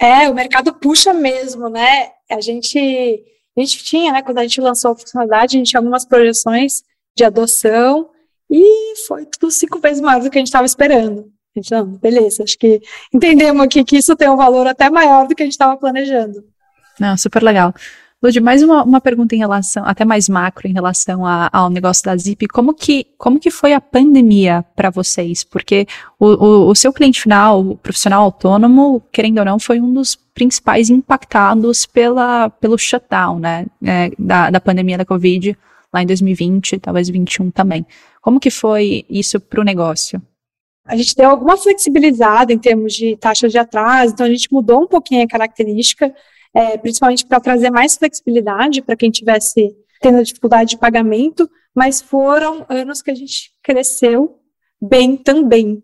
É, 0.00 0.30
o 0.30 0.34
mercado 0.34 0.72
puxa 0.72 1.12
mesmo, 1.12 1.68
né? 1.68 2.10
A 2.30 2.40
gente, 2.40 2.78
a 3.56 3.60
gente 3.60 3.84
tinha, 3.84 4.12
né, 4.12 4.22
quando 4.22 4.38
a 4.38 4.42
gente 4.42 4.60
lançou 4.60 4.92
a 4.92 4.96
funcionalidade, 4.96 5.56
a 5.56 5.58
gente 5.58 5.68
tinha 5.68 5.80
algumas 5.80 6.06
projeções 6.06 6.82
de 7.14 7.22
adoção 7.22 8.08
e 8.50 8.96
foi 9.06 9.26
tudo 9.26 9.50
cinco 9.50 9.78
vezes 9.78 10.00
mais 10.00 10.24
do 10.24 10.30
que 10.30 10.38
a 10.38 10.40
gente 10.40 10.48
estava 10.48 10.64
esperando. 10.64 11.30
A 11.54 11.60
gente, 11.60 11.70
não, 11.72 11.84
beleza, 11.84 12.44
acho 12.44 12.56
que 12.56 12.80
entendemos 13.12 13.62
aqui 13.62 13.84
que 13.84 13.98
isso 13.98 14.16
tem 14.16 14.30
um 14.30 14.36
valor 14.36 14.66
até 14.66 14.88
maior 14.88 15.26
do 15.26 15.34
que 15.34 15.42
a 15.42 15.46
gente 15.46 15.52
estava 15.52 15.76
planejando. 15.76 16.44
Não, 16.98 17.16
super 17.18 17.42
legal. 17.42 17.74
Lud, 18.22 18.38
mais 18.38 18.62
uma, 18.62 18.84
uma 18.84 19.00
pergunta 19.00 19.34
em 19.34 19.38
relação, 19.38 19.82
até 19.86 20.04
mais 20.04 20.28
macro, 20.28 20.68
em 20.68 20.74
relação 20.74 21.24
a, 21.24 21.48
ao 21.50 21.70
negócio 21.70 22.04
da 22.04 22.14
Zip. 22.14 22.46
Como 22.48 22.74
que, 22.74 23.06
como 23.16 23.40
que 23.40 23.50
foi 23.50 23.72
a 23.72 23.80
pandemia 23.80 24.62
para 24.76 24.90
vocês? 24.90 25.42
Porque 25.42 25.86
o, 26.18 26.26
o, 26.26 26.68
o, 26.68 26.74
seu 26.74 26.92
cliente 26.92 27.22
final, 27.22 27.60
o 27.62 27.76
profissional 27.78 28.22
autônomo, 28.24 29.02
querendo 29.10 29.38
ou 29.38 29.44
não, 29.46 29.58
foi 29.58 29.80
um 29.80 29.90
dos 29.94 30.14
principais 30.14 30.90
impactados 30.90 31.86
pela, 31.86 32.50
pelo 32.50 32.76
shutdown, 32.76 33.38
né, 33.38 33.66
é, 33.82 34.10
da, 34.18 34.50
da 34.50 34.60
pandemia 34.60 34.98
da 34.98 35.04
Covid 35.06 35.56
lá 35.92 36.02
em 36.02 36.06
2020, 36.06 36.78
talvez 36.78 37.06
2021 37.08 37.50
também. 37.50 37.86
Como 38.20 38.38
que 38.38 38.50
foi 38.50 39.06
isso 39.08 39.40
para 39.40 39.62
o 39.62 39.64
negócio? 39.64 40.20
A 40.84 40.94
gente 40.94 41.14
deu 41.14 41.30
alguma 41.30 41.56
flexibilizada 41.56 42.52
em 42.52 42.58
termos 42.58 42.92
de 42.92 43.16
taxas 43.16 43.50
de 43.50 43.58
atraso, 43.58 44.12
então 44.12 44.26
a 44.26 44.30
gente 44.30 44.52
mudou 44.52 44.82
um 44.82 44.86
pouquinho 44.86 45.24
a 45.24 45.28
característica, 45.28 46.12
é, 46.54 46.76
principalmente 46.76 47.26
para 47.26 47.40
trazer 47.40 47.70
mais 47.70 47.96
flexibilidade 47.96 48.82
para 48.82 48.96
quem 48.96 49.10
tivesse 49.10 49.74
tendo 50.00 50.22
dificuldade 50.22 50.70
de 50.70 50.78
pagamento, 50.78 51.48
mas 51.74 52.00
foram 52.00 52.64
anos 52.68 53.02
que 53.02 53.10
a 53.10 53.14
gente 53.14 53.52
cresceu 53.62 54.38
bem 54.80 55.16
também. 55.16 55.82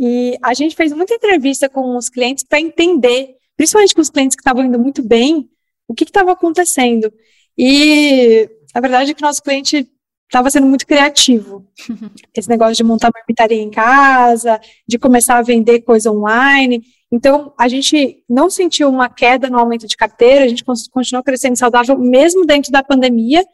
E 0.00 0.38
a 0.42 0.54
gente 0.54 0.76
fez 0.76 0.92
muita 0.92 1.14
entrevista 1.14 1.68
com 1.68 1.96
os 1.96 2.08
clientes 2.08 2.44
para 2.44 2.60
entender, 2.60 3.34
principalmente 3.56 3.94
com 3.94 4.00
os 4.00 4.10
clientes 4.10 4.36
que 4.36 4.40
estavam 4.40 4.64
indo 4.64 4.78
muito 4.78 5.02
bem, 5.02 5.48
o 5.86 5.94
que 5.94 6.04
estava 6.04 6.32
acontecendo. 6.32 7.12
E 7.56 8.48
a 8.74 8.80
verdade 8.80 9.10
é 9.10 9.14
que 9.14 9.22
nosso 9.22 9.42
cliente 9.42 9.90
estava 10.28 10.50
sendo 10.50 10.66
muito 10.66 10.86
criativo. 10.86 11.66
Esse 12.34 12.48
negócio 12.48 12.74
de 12.74 12.84
montar 12.84 13.10
marmitaria 13.12 13.60
em 13.60 13.70
casa, 13.70 14.60
de 14.86 14.98
começar 14.98 15.38
a 15.38 15.42
vender 15.42 15.80
coisa 15.80 16.12
online. 16.12 16.82
Então, 17.10 17.52
a 17.58 17.68
gente 17.68 18.22
não 18.28 18.50
sentiu 18.50 18.88
uma 18.88 19.08
queda 19.08 19.48
no 19.48 19.58
aumento 19.58 19.86
de 19.86 19.96
carteira, 19.96 20.44
a 20.44 20.48
gente 20.48 20.64
continuou 20.64 21.24
crescendo 21.24 21.56
saudável 21.56 21.98
mesmo 21.98 22.44
dentro 22.44 22.70
da 22.70 22.82
pandemia. 22.82 23.44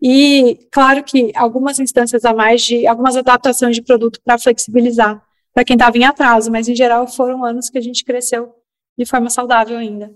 E, 0.00 0.66
claro 0.72 1.04
que 1.04 1.30
algumas 1.36 1.78
instâncias 1.78 2.24
a 2.24 2.32
mais 2.32 2.62
de 2.62 2.86
algumas 2.86 3.16
adaptações 3.16 3.76
de 3.76 3.82
produto 3.82 4.20
para 4.24 4.38
flexibilizar 4.38 5.22
para 5.54 5.64
quem 5.64 5.74
estava 5.74 5.96
em 5.98 6.04
atraso, 6.04 6.50
mas 6.50 6.68
em 6.68 6.74
geral 6.74 7.06
foram 7.06 7.44
anos 7.44 7.68
que 7.68 7.78
a 7.78 7.82
gente 7.82 8.04
cresceu 8.04 8.54
de 8.98 9.04
forma 9.04 9.28
saudável 9.28 9.76
ainda. 9.76 10.10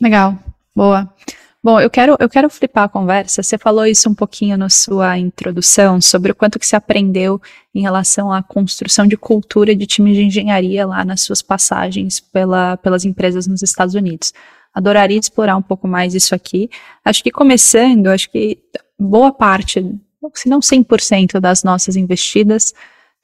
Legal, 0.00 0.38
boa. 0.74 1.12
Bom, 1.64 1.80
eu 1.80 1.88
quero, 1.88 2.14
eu 2.20 2.28
quero 2.28 2.50
flipar 2.50 2.84
a 2.84 2.88
conversa. 2.90 3.42
Você 3.42 3.56
falou 3.56 3.86
isso 3.86 4.06
um 4.10 4.14
pouquinho 4.14 4.58
na 4.58 4.68
sua 4.68 5.18
introdução, 5.18 5.98
sobre 5.98 6.30
o 6.30 6.34
quanto 6.34 6.58
que 6.58 6.66
se 6.66 6.76
aprendeu 6.76 7.40
em 7.74 7.80
relação 7.80 8.30
à 8.30 8.42
construção 8.42 9.06
de 9.06 9.16
cultura 9.16 9.74
de 9.74 9.86
time 9.86 10.12
de 10.12 10.24
engenharia 10.24 10.86
lá 10.86 11.02
nas 11.06 11.22
suas 11.22 11.40
passagens 11.40 12.20
pela, 12.20 12.76
pelas 12.76 13.06
empresas 13.06 13.46
nos 13.46 13.62
Estados 13.62 13.94
Unidos. 13.94 14.30
Adoraria 14.74 15.18
explorar 15.18 15.56
um 15.56 15.62
pouco 15.62 15.88
mais 15.88 16.14
isso 16.14 16.34
aqui. 16.34 16.68
Acho 17.02 17.22
que 17.22 17.30
começando, 17.30 18.08
acho 18.08 18.30
que 18.30 18.58
boa 19.00 19.32
parte, 19.32 19.90
se 20.34 20.50
não 20.50 20.60
100% 20.60 21.40
das 21.40 21.62
nossas 21.62 21.96
investidas 21.96 22.74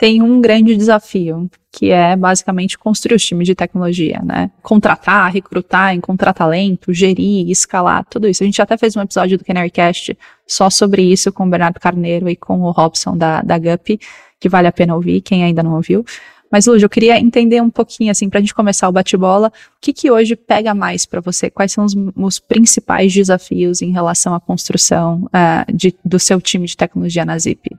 tem 0.01 0.23
um 0.23 0.41
grande 0.41 0.75
desafio, 0.75 1.51
que 1.71 1.91
é 1.91 2.17
basicamente 2.17 2.79
construir 2.79 3.17
os 3.17 3.23
times 3.23 3.47
de 3.47 3.55
tecnologia, 3.55 4.19
né? 4.25 4.51
Contratar, 4.63 5.31
recrutar, 5.31 5.95
encontrar 5.95 6.33
talento, 6.33 6.91
gerir, 6.91 7.51
escalar, 7.51 8.07
tudo 8.07 8.27
isso. 8.27 8.43
A 8.43 8.47
gente 8.47 8.63
até 8.63 8.79
fez 8.79 8.97
um 8.97 9.03
episódio 9.03 9.37
do 9.37 9.45
Canarycast 9.45 10.17
só 10.47 10.71
sobre 10.71 11.03
isso 11.03 11.31
com 11.31 11.45
o 11.45 11.51
Bernardo 11.51 11.79
Carneiro 11.79 12.31
e 12.31 12.35
com 12.35 12.63
o 12.63 12.71
Robson 12.71 13.15
da, 13.15 13.43
da 13.43 13.59
GUP, 13.59 14.01
que 14.41 14.49
vale 14.49 14.69
a 14.69 14.73
pena 14.73 14.95
ouvir, 14.95 15.21
quem 15.21 15.45
ainda 15.45 15.63
não 15.63 15.75
ouviu. 15.75 16.03
Mas, 16.51 16.65
Lúcio, 16.65 16.87
eu 16.87 16.91
queria 16.91 17.21
entender 17.21 17.61
um 17.61 17.69
pouquinho, 17.69 18.11
assim, 18.11 18.31
para 18.31 18.39
a 18.39 18.41
gente 18.41 18.55
começar 18.55 18.89
o 18.89 18.93
bate-bola, 18.93 19.49
o 19.49 19.81
que, 19.83 19.93
que 19.93 20.11
hoje 20.11 20.35
pega 20.35 20.75
mais 20.75 21.05
para 21.05 21.21
você? 21.21 21.51
Quais 21.51 21.73
são 21.73 21.85
os, 21.85 21.95
os, 22.17 22.39
principais 22.39 23.13
desafios 23.13 23.83
em 23.83 23.93
relação 23.93 24.35
à 24.35 24.41
construção 24.41 25.27
uh, 25.27 25.77
de, 25.77 25.95
do 26.03 26.19
seu 26.19 26.41
time 26.41 26.67
de 26.67 26.75
tecnologia 26.75 27.27
na 27.27 27.39
Zip? 27.39 27.77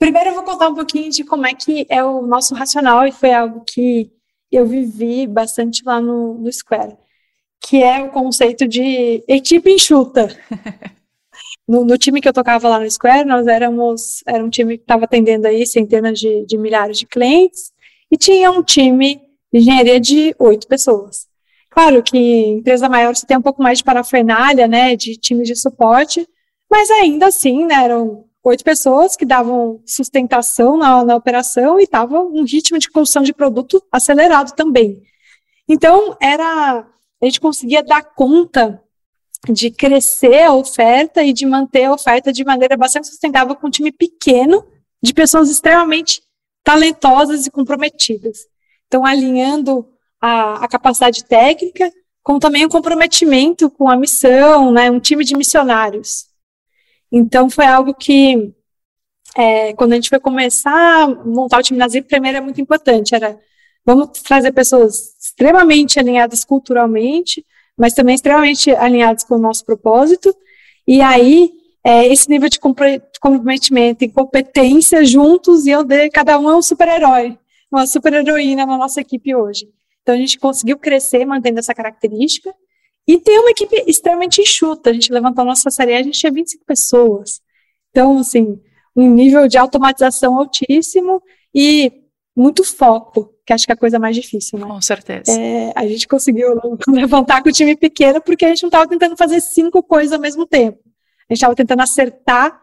Primeiro 0.00 0.30
eu 0.30 0.34
vou 0.34 0.44
contar 0.44 0.70
um 0.70 0.74
pouquinho 0.74 1.10
de 1.10 1.22
como 1.22 1.46
é 1.46 1.52
que 1.52 1.86
é 1.90 2.02
o 2.02 2.22
nosso 2.22 2.54
racional 2.54 3.06
e 3.06 3.12
foi 3.12 3.34
algo 3.34 3.62
que 3.66 4.10
eu 4.50 4.66
vivi 4.66 5.26
bastante 5.26 5.82
lá 5.84 6.00
no, 6.00 6.38
no 6.38 6.50
Square, 6.50 6.96
que 7.60 7.82
é 7.82 8.02
o 8.02 8.10
conceito 8.10 8.66
de 8.66 9.22
equipe 9.28 9.70
enxuta. 9.70 10.34
no, 11.68 11.84
no, 11.84 11.98
time 11.98 12.18
que 12.18 12.26
eu 12.26 12.32
tocava 12.32 12.66
lá 12.66 12.80
no 12.80 12.90
Square, 12.90 13.28
nós 13.28 13.46
éramos, 13.46 14.22
era 14.26 14.42
um 14.42 14.48
time 14.48 14.78
que 14.78 14.84
estava 14.84 15.04
atendendo 15.04 15.46
aí 15.46 15.66
centenas 15.66 16.18
de, 16.18 16.46
de 16.46 16.56
milhares 16.56 16.98
de 16.98 17.04
clientes 17.04 17.70
e 18.10 18.16
tinha 18.16 18.50
um 18.50 18.62
time 18.62 19.20
de 19.52 19.60
engenharia 19.60 20.00
de 20.00 20.34
oito 20.38 20.66
pessoas. 20.66 21.28
Claro 21.68 22.02
que 22.02 22.16
em 22.16 22.58
empresa 22.60 22.88
maior 22.88 23.14
você 23.14 23.26
tem 23.26 23.36
um 23.36 23.42
pouco 23.42 23.62
mais 23.62 23.76
de 23.76 23.84
parafernália, 23.84 24.66
né, 24.66 24.96
de 24.96 25.14
times 25.18 25.46
de 25.46 25.54
suporte, 25.54 26.26
mas 26.70 26.90
ainda 26.90 27.26
assim, 27.26 27.66
né, 27.66 27.84
eram 27.84 28.29
oito 28.42 28.64
pessoas 28.64 29.16
que 29.16 29.24
davam 29.24 29.82
sustentação 29.84 30.76
na, 30.76 31.04
na 31.04 31.16
operação 31.16 31.78
e 31.78 31.84
estavam 31.84 32.28
um 32.32 32.44
ritmo 32.44 32.78
de 32.78 32.90
construção 32.90 33.22
de 33.22 33.32
produto 33.32 33.82
acelerado 33.92 34.54
também. 34.54 35.02
Então, 35.68 36.16
era 36.20 36.86
a 37.22 37.26
gente 37.26 37.40
conseguia 37.40 37.82
dar 37.82 38.02
conta 38.02 38.82
de 39.48 39.70
crescer 39.70 40.42
a 40.42 40.54
oferta 40.54 41.22
e 41.22 41.32
de 41.32 41.44
manter 41.44 41.84
a 41.84 41.92
oferta 41.92 42.32
de 42.32 42.44
maneira 42.44 42.76
bastante 42.76 43.08
sustentável 43.08 43.54
com 43.54 43.66
um 43.66 43.70
time 43.70 43.92
pequeno 43.92 44.66
de 45.02 45.12
pessoas 45.12 45.50
extremamente 45.50 46.22
talentosas 46.64 47.46
e 47.46 47.50
comprometidas. 47.50 48.46
Então, 48.86 49.04
alinhando 49.04 49.86
a, 50.20 50.64
a 50.64 50.68
capacidade 50.68 51.24
técnica 51.24 51.92
com 52.22 52.38
também 52.38 52.64
o 52.64 52.68
comprometimento 52.68 53.70
com 53.70 53.88
a 53.88 53.96
missão, 53.96 54.72
né, 54.72 54.90
um 54.90 55.00
time 55.00 55.24
de 55.24 55.36
missionários. 55.36 56.26
Então, 57.10 57.50
foi 57.50 57.66
algo 57.66 57.92
que, 57.94 58.52
é, 59.36 59.72
quando 59.74 59.92
a 59.92 59.94
gente 59.96 60.08
foi 60.08 60.20
começar 60.20 61.04
a 61.04 61.08
montar 61.08 61.58
o 61.58 61.62
time 61.62 61.78
na 61.78 61.88
primeiro 62.06 62.38
é 62.38 62.40
muito 62.40 62.60
importante, 62.60 63.14
era, 63.14 63.38
vamos 63.84 64.20
trazer 64.20 64.52
pessoas 64.52 65.16
extremamente 65.20 65.98
alinhadas 65.98 66.44
culturalmente, 66.44 67.44
mas 67.76 67.94
também 67.94 68.14
extremamente 68.14 68.70
alinhadas 68.70 69.24
com 69.24 69.36
o 69.36 69.40
nosso 69.40 69.64
propósito, 69.64 70.34
e 70.86 71.00
aí, 71.00 71.50
é, 71.84 72.06
esse 72.06 72.28
nível 72.28 72.48
de 72.48 72.60
comprometimento 72.60 74.04
e 74.04 74.08
competência 74.08 75.04
juntos, 75.04 75.66
e 75.66 75.70
eu 75.70 75.82
dei, 75.82 76.10
cada 76.10 76.38
um 76.38 76.50
é 76.50 76.56
um 76.56 76.62
super-herói, 76.62 77.38
uma 77.70 77.86
super-heroína 77.86 78.66
na 78.66 78.76
nossa 78.76 79.00
equipe 79.00 79.34
hoje. 79.34 79.68
Então, 80.02 80.14
a 80.14 80.18
gente 80.18 80.38
conseguiu 80.38 80.78
crescer 80.78 81.24
mantendo 81.24 81.58
essa 81.58 81.74
característica, 81.74 82.52
e 83.06 83.18
tem 83.18 83.38
uma 83.38 83.50
equipe 83.50 83.84
extremamente 83.86 84.40
enxuta. 84.40 84.90
A 84.90 84.92
gente 84.92 85.12
levantou 85.12 85.42
a 85.42 85.46
nossa 85.46 85.70
série, 85.70 85.94
a 85.94 86.02
gente 86.02 86.18
tinha 86.18 86.32
25 86.32 86.64
pessoas. 86.64 87.40
Então, 87.90 88.18
assim, 88.18 88.60
um 88.94 89.08
nível 89.12 89.48
de 89.48 89.58
automatização 89.58 90.36
altíssimo 90.36 91.22
e 91.54 91.92
muito 92.36 92.64
foco, 92.64 93.34
que 93.44 93.52
acho 93.52 93.66
que 93.66 93.72
é 93.72 93.74
a 93.74 93.78
coisa 93.78 93.98
mais 93.98 94.14
difícil, 94.14 94.58
né? 94.58 94.66
Com 94.66 94.80
certeza. 94.80 95.32
É, 95.32 95.72
a 95.74 95.86
gente 95.86 96.06
conseguiu 96.06 96.54
levantar 96.88 97.42
com 97.42 97.48
o 97.48 97.52
time 97.52 97.76
pequeno 97.76 98.20
porque 98.20 98.44
a 98.44 98.48
gente 98.48 98.62
não 98.62 98.68
estava 98.68 98.88
tentando 98.88 99.16
fazer 99.16 99.40
cinco 99.40 99.82
coisas 99.82 100.12
ao 100.12 100.20
mesmo 100.20 100.46
tempo. 100.46 100.78
A 101.28 101.34
gente 101.34 101.38
estava 101.38 101.54
tentando 101.54 101.82
acertar 101.82 102.60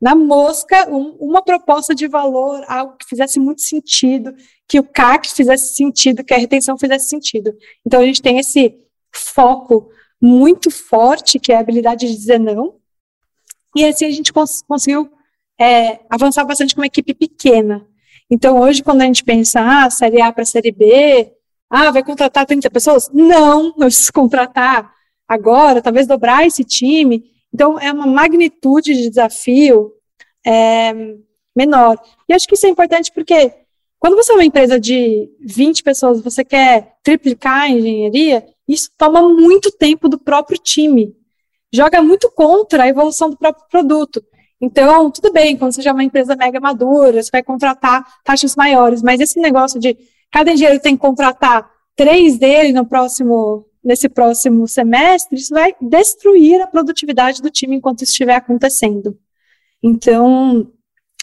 na 0.00 0.14
mosca 0.14 0.88
um, 0.88 1.16
uma 1.20 1.42
proposta 1.42 1.94
de 1.94 2.08
valor, 2.08 2.64
algo 2.66 2.96
que 2.96 3.06
fizesse 3.06 3.38
muito 3.38 3.60
sentido, 3.60 4.34
que 4.66 4.80
o 4.80 4.84
CAC 4.84 5.28
fizesse 5.28 5.74
sentido, 5.74 6.24
que 6.24 6.32
a 6.32 6.38
retenção 6.38 6.78
fizesse 6.78 7.08
sentido. 7.08 7.54
Então 7.84 8.00
a 8.00 8.04
gente 8.06 8.22
tem 8.22 8.38
esse 8.38 8.74
foco 9.12 9.90
muito 10.20 10.70
forte, 10.70 11.38
que 11.38 11.52
é 11.52 11.56
a 11.56 11.60
habilidade 11.60 12.06
de 12.06 12.14
dizer 12.14 12.38
não. 12.38 12.76
E 13.74 13.84
assim 13.84 14.04
a 14.04 14.10
gente 14.10 14.32
cons 14.32 14.62
conseguiu 14.66 15.10
é, 15.58 16.00
avançar 16.08 16.44
bastante 16.44 16.74
com 16.74 16.80
uma 16.80 16.86
equipe 16.86 17.14
pequena. 17.14 17.86
Então, 18.30 18.60
hoje, 18.60 18.82
quando 18.82 19.02
a 19.02 19.04
gente 19.04 19.24
pensa, 19.24 19.60
ah, 19.60 19.90
série 19.90 20.22
A 20.22 20.32
para 20.32 20.44
série 20.44 20.70
B, 20.70 21.32
ah, 21.68 21.90
vai 21.90 22.02
contratar 22.02 22.46
30 22.46 22.70
pessoas? 22.70 23.10
Não, 23.12 23.66
eu 23.78 23.86
preciso 23.86 24.12
contratar 24.12 24.92
agora, 25.28 25.82
talvez 25.82 26.06
dobrar 26.06 26.46
esse 26.46 26.64
time. 26.64 27.24
Então, 27.52 27.78
é 27.78 27.92
uma 27.92 28.06
magnitude 28.06 28.94
de 28.94 29.08
desafio 29.08 29.92
é, 30.46 30.92
menor. 31.54 32.00
E 32.28 32.32
acho 32.32 32.46
que 32.46 32.54
isso 32.54 32.66
é 32.66 32.70
importante 32.70 33.10
porque 33.12 33.52
quando 33.98 34.16
você 34.16 34.32
é 34.32 34.34
uma 34.34 34.44
empresa 34.44 34.80
de 34.80 35.28
20 35.40 35.82
pessoas, 35.82 36.22
você 36.22 36.42
quer 36.42 36.94
triplicar 37.02 37.62
a 37.62 37.68
engenharia, 37.68 38.46
isso 38.72 38.90
toma 38.96 39.28
muito 39.28 39.70
tempo 39.70 40.08
do 40.08 40.18
próprio 40.18 40.58
time. 40.58 41.14
Joga 41.72 42.02
muito 42.02 42.30
contra 42.30 42.84
a 42.84 42.88
evolução 42.88 43.30
do 43.30 43.36
próprio 43.36 43.66
produto. 43.68 44.22
Então, 44.60 45.10
tudo 45.10 45.32
bem, 45.32 45.56
quando 45.56 45.72
você 45.72 45.80
já 45.80 45.90
é 45.90 45.92
uma 45.92 46.04
empresa 46.04 46.36
mega 46.36 46.60
madura, 46.60 47.22
você 47.22 47.30
vai 47.32 47.42
contratar 47.42 48.04
taxas 48.22 48.54
maiores, 48.54 49.02
mas 49.02 49.20
esse 49.20 49.40
negócio 49.40 49.80
de 49.80 49.96
cada 50.30 50.52
engenheiro 50.52 50.80
tem 50.80 50.94
que 50.94 51.00
contratar 51.00 51.70
três 51.96 52.38
dele 52.38 52.72
no 52.72 52.84
próximo, 52.84 53.66
nesse 53.82 54.08
próximo 54.08 54.68
semestre, 54.68 55.38
isso 55.38 55.54
vai 55.54 55.74
destruir 55.80 56.60
a 56.60 56.66
produtividade 56.66 57.40
do 57.40 57.50
time 57.50 57.76
enquanto 57.76 58.02
isso 58.02 58.12
estiver 58.12 58.34
acontecendo. 58.34 59.18
Então, 59.82 60.70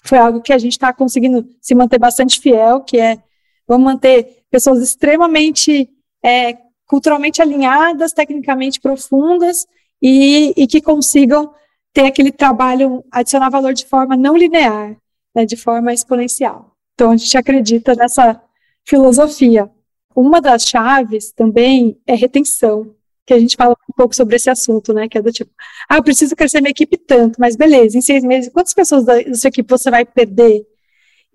foi 0.04 0.18
algo 0.18 0.42
que 0.42 0.54
a 0.54 0.58
gente 0.58 0.74
está 0.74 0.92
conseguindo 0.92 1.48
se 1.62 1.76
manter 1.76 2.00
bastante 2.00 2.40
fiel, 2.40 2.82
que 2.82 3.00
é 3.00 3.22
vamos 3.68 3.86
manter 3.86 4.44
pessoas 4.50 4.82
extremamente 4.82 5.90
é, 6.24 6.58
culturalmente 6.88 7.42
alinhadas, 7.42 8.14
tecnicamente 8.14 8.80
profundas 8.80 9.68
e, 10.02 10.54
e 10.56 10.66
que 10.66 10.82
consigam 10.82 11.54
ter 11.94 12.06
aquele 12.06 12.32
trabalho, 12.32 13.04
adicionar 13.12 13.50
valor 13.50 13.74
de 13.74 13.86
forma 13.86 14.16
não 14.16 14.38
linear, 14.38 14.96
né, 15.36 15.46
de 15.46 15.58
forma 15.58 15.94
exponencial. 15.94 16.76
Então, 16.94 17.12
a 17.12 17.18
gente 17.18 17.38
acredita 17.38 17.94
nessa 17.94 18.42
filosofia. 18.86 19.70
Uma 20.16 20.42
das 20.42 20.64
chaves 20.64 21.32
também 21.32 22.00
é 22.08 22.16
retenção. 22.16 22.96
que 23.26 23.34
a 23.34 23.40
gente 23.40 23.58
fala 23.58 23.76
um 23.90 23.94
pouco 23.94 24.16
sobre 24.16 24.38
esse 24.38 24.50
assunto, 24.50 24.94
né? 24.94 25.10
Que 25.10 25.18
é 25.18 25.22
do 25.22 25.32
tipo, 25.32 25.52
ah, 25.90 25.98
eu 25.98 26.04
preciso 26.04 26.36
crescer 26.36 26.62
minha 26.62 26.72
equipe 26.72 26.98
tanto, 26.98 27.40
mas 27.40 27.58
beleza, 27.58 27.98
em 27.98 28.02
seis 28.02 28.24
meses, 28.24 28.50
quantas 28.52 28.74
pessoas 28.74 29.04
da, 29.04 29.22
da 29.22 29.36
sua 29.36 29.50
equipe 29.50 29.70
você 29.70 29.92
vai 29.92 30.06
perder? 30.06 30.66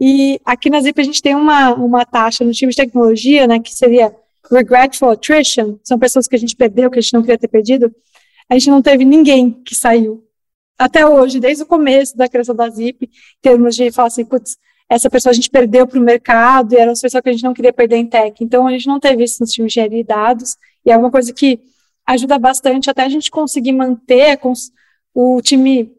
E 0.01 0.41
aqui 0.45 0.71
na 0.71 0.81
Zip 0.81 0.99
a 1.01 1.05
gente 1.05 1.23
tem 1.23 1.35
uma, 1.35 1.75
uma 1.75 2.05
taxa 2.07 2.45
no 2.45 2.53
time 2.53 2.71
de 2.71 2.77
tecnologia, 2.77 3.47
né, 3.47 3.61
que 3.61 3.75
seria 3.75 4.17
regretful 4.57 5.11
attrition, 5.11 5.79
são 5.83 5.99
pessoas 5.99 6.29
que 6.29 6.37
a 6.37 6.39
gente 6.39 6.57
perdeu, 6.57 6.91
que 6.91 6.99
a 6.99 7.03
gente 7.03 7.15
não 7.15 7.23
queria 7.23 7.39
ter 7.39 7.49
perdido. 7.49 7.95
A 8.49 8.55
gente 8.55 8.71
não 8.71 8.83
teve 8.83 9.05
ninguém 9.05 9.51
que 9.51 9.75
saiu. 9.75 10.25
Até 10.79 11.07
hoje, 11.07 11.39
desde 11.39 11.63
o 11.63 11.67
começo 11.67 12.17
da 12.17 12.29
criação 12.29 12.55
da 12.55 12.69
Zip, 12.69 13.05
em 13.05 13.09
termos 13.41 13.77
de 13.77 13.91
falar 13.91 14.09
assim, 14.09 14.25
putz, 14.25 14.57
essa 14.89 15.09
pessoa 15.09 15.31
a 15.31 15.35
gente 15.35 15.49
perdeu 15.49 15.87
para 15.87 15.99
o 15.99 16.03
mercado 16.03 16.75
e 16.75 16.77
era 16.77 16.91
uma 16.91 17.01
pessoa 17.01 17.23
que 17.23 17.29
a 17.29 17.33
gente 17.33 17.45
não 17.45 17.55
queria 17.55 17.73
perder 17.73 17.97
em 17.97 18.07
tech. 18.07 18.43
Então, 18.45 18.67
a 18.67 18.73
gente 18.73 18.87
não 18.87 19.01
teve 19.01 19.25
isso 19.25 19.37
nos 19.41 19.53
times 19.53 19.73
de 19.73 19.81
engenharia 19.81 20.03
de 20.03 20.09
dados, 20.09 20.57
e 20.85 20.91
é 20.91 20.97
uma 20.97 21.11
coisa 21.11 21.33
que 21.33 21.61
ajuda 22.07 22.39
bastante 22.39 22.91
até 22.91 23.03
a 23.03 23.09
gente 23.09 23.31
conseguir 23.31 23.73
manter 23.73 24.39
o 25.15 25.41
time 25.41 25.95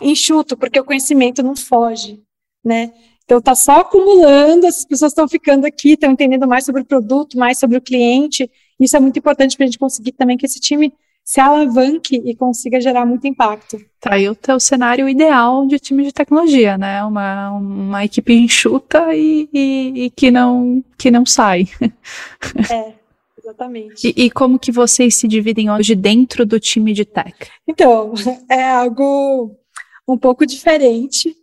enxuto, 0.00 0.56
porque 0.56 0.78
o 0.78 0.84
conhecimento 0.84 1.42
não 1.42 1.56
foge, 1.56 2.22
né? 2.64 2.92
Então, 3.32 3.38
está 3.38 3.54
só 3.54 3.80
acumulando, 3.80 4.66
as 4.66 4.84
pessoas 4.84 5.12
estão 5.12 5.26
ficando 5.26 5.64
aqui, 5.64 5.92
estão 5.92 6.10
entendendo 6.10 6.46
mais 6.46 6.66
sobre 6.66 6.82
o 6.82 6.84
produto, 6.84 7.38
mais 7.38 7.58
sobre 7.58 7.78
o 7.78 7.80
cliente. 7.80 8.50
Isso 8.78 8.94
é 8.94 9.00
muito 9.00 9.18
importante 9.18 9.56
para 9.56 9.64
a 9.64 9.66
gente 9.68 9.78
conseguir 9.78 10.12
também 10.12 10.36
que 10.36 10.44
esse 10.44 10.60
time 10.60 10.92
se 11.24 11.40
alavanque 11.40 12.20
e 12.26 12.36
consiga 12.36 12.78
gerar 12.78 13.06
muito 13.06 13.26
impacto. 13.26 13.78
Tá 13.98 14.16
aí 14.16 14.28
o 14.28 14.34
teu 14.34 14.60
cenário 14.60 15.08
ideal 15.08 15.66
de 15.66 15.78
time 15.78 16.04
de 16.04 16.12
tecnologia, 16.12 16.76
né? 16.76 17.02
Uma, 17.04 17.52
uma 17.52 18.04
equipe 18.04 18.34
enxuta 18.34 19.14
e, 19.14 19.48
e, 19.50 20.04
e 20.04 20.10
que, 20.10 20.30
não, 20.30 20.84
que 20.98 21.10
não 21.10 21.24
sai. 21.24 21.68
É, 22.70 22.92
exatamente. 23.42 24.08
E, 24.08 24.26
e, 24.26 24.30
como 24.30 24.58
que 24.58 24.70
vocês 24.70 25.14
se 25.14 25.26
dividem 25.26 25.70
hoje 25.70 25.94
dentro 25.94 26.44
do 26.44 26.60
time 26.60 26.92
de 26.92 27.06
tech? 27.06 27.32
Então, 27.66 28.12
é 28.50 28.68
algo 28.68 29.56
um 30.06 30.18
pouco 30.18 30.44
diferente. 30.44 31.34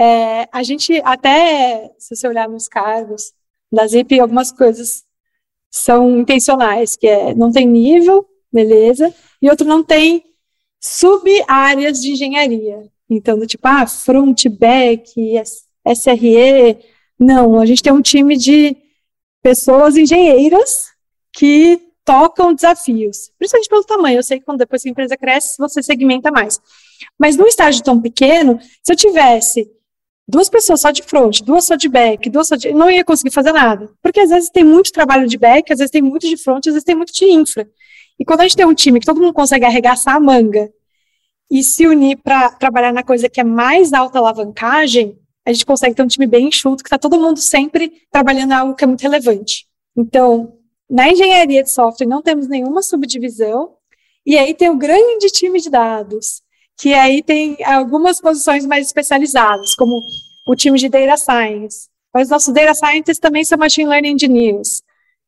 É, 0.00 0.48
a 0.52 0.62
gente 0.62 1.00
até, 1.04 1.90
se 1.98 2.14
você 2.14 2.28
olhar 2.28 2.48
nos 2.48 2.68
cargos 2.68 3.32
da 3.70 3.86
Zip, 3.86 4.18
algumas 4.18 4.52
coisas 4.52 5.04
são 5.70 6.20
intencionais, 6.20 6.96
que 6.96 7.06
é 7.06 7.34
não 7.34 7.50
tem 7.50 7.66
nível, 7.66 8.26
beleza? 8.52 9.14
E 9.42 9.50
outro 9.50 9.66
não 9.66 9.82
tem 9.82 10.24
sub-áreas 10.80 12.00
de 12.00 12.12
engenharia. 12.12 12.88
Então, 13.10 13.38
do 13.38 13.46
tipo, 13.46 13.66
ah, 13.66 13.86
front, 13.86 14.46
back, 14.48 15.12
SRE. 15.84 16.78
Não, 17.18 17.58
a 17.58 17.66
gente 17.66 17.82
tem 17.82 17.92
um 17.92 18.02
time 18.02 18.36
de 18.36 18.76
pessoas 19.42 19.96
engenheiras 19.96 20.88
que 21.32 21.80
tocam 22.04 22.54
desafios, 22.54 23.30
principalmente 23.38 23.68
pelo 23.68 23.84
tamanho. 23.84 24.18
Eu 24.18 24.22
sei 24.22 24.38
que 24.38 24.44
quando 24.44 24.58
depois 24.58 24.82
que 24.82 24.88
a 24.88 24.92
empresa 24.92 25.16
cresce, 25.16 25.56
você 25.58 25.82
segmenta 25.82 26.30
mais. 26.30 26.60
Mas 27.18 27.36
num 27.36 27.46
estágio 27.46 27.82
tão 27.82 28.00
pequeno, 28.00 28.58
se 28.82 28.92
eu 28.92 28.96
tivesse 28.96 29.70
duas 30.28 30.50
pessoas 30.50 30.82
só 30.82 30.90
de 30.90 31.02
front, 31.02 31.40
duas 31.40 31.64
só 31.64 31.74
de 31.74 31.88
back, 31.88 32.28
duas 32.28 32.48
só 32.48 32.56
de. 32.56 32.72
não 32.72 32.90
ia 32.90 33.04
conseguir 33.04 33.32
fazer 33.32 33.52
nada. 33.52 33.90
Porque 34.02 34.20
às 34.20 34.28
vezes 34.28 34.50
tem 34.50 34.62
muito 34.62 34.92
trabalho 34.92 35.26
de 35.26 35.38
back, 35.38 35.72
às 35.72 35.78
vezes 35.78 35.90
tem 35.90 36.02
muito 36.02 36.28
de 36.28 36.36
front, 36.36 36.66
às 36.66 36.74
vezes 36.74 36.84
tem 36.84 36.94
muito 36.94 37.12
de 37.12 37.24
infra. 37.24 37.68
E 38.20 38.24
quando 38.24 38.40
a 38.40 38.42
gente 38.42 38.56
tem 38.56 38.66
um 38.66 38.74
time 38.74 39.00
que 39.00 39.06
todo 39.06 39.20
mundo 39.20 39.32
consegue 39.32 39.64
arregaçar 39.64 40.16
a 40.16 40.20
manga 40.20 40.70
e 41.50 41.62
se 41.62 41.86
unir 41.86 42.18
para 42.18 42.50
trabalhar 42.50 42.92
na 42.92 43.02
coisa 43.02 43.28
que 43.28 43.40
é 43.40 43.44
mais 43.44 43.92
alta 43.92 44.18
alavancagem, 44.18 45.18
a 45.46 45.52
gente 45.52 45.64
consegue 45.64 45.94
ter 45.94 46.02
um 46.02 46.06
time 46.06 46.26
bem 46.26 46.48
enxuto, 46.48 46.82
que 46.82 46.88
está 46.88 46.98
todo 46.98 47.18
mundo 47.18 47.38
sempre 47.38 48.02
trabalhando 48.10 48.52
algo 48.52 48.74
que 48.74 48.84
é 48.84 48.86
muito 48.86 49.00
relevante. 49.00 49.66
Então, 49.96 50.52
na 50.90 51.08
engenharia 51.08 51.62
de 51.62 51.70
software 51.70 52.06
não 52.06 52.20
temos 52.20 52.46
nenhuma 52.48 52.82
subdivisão, 52.82 53.74
e 54.26 54.36
aí 54.36 54.52
tem 54.52 54.68
o 54.68 54.76
grande 54.76 55.28
time 55.28 55.58
de 55.58 55.70
dados, 55.70 56.42
que 56.78 56.94
aí 56.94 57.22
tem 57.22 57.56
algumas 57.64 58.20
posições 58.20 58.64
mais 58.64 58.86
especializadas, 58.86 59.74
como 59.74 60.02
o 60.46 60.54
time 60.54 60.78
de 60.78 60.88
Data 60.88 61.16
Science. 61.16 61.88
Mas 62.14 62.30
nossos 62.30 62.54
Data 62.54 62.74
Scientists 62.74 63.18
também 63.18 63.44
são 63.44 63.58
Machine 63.58 63.88
Learning 63.88 64.12
Engineers. 64.12 64.82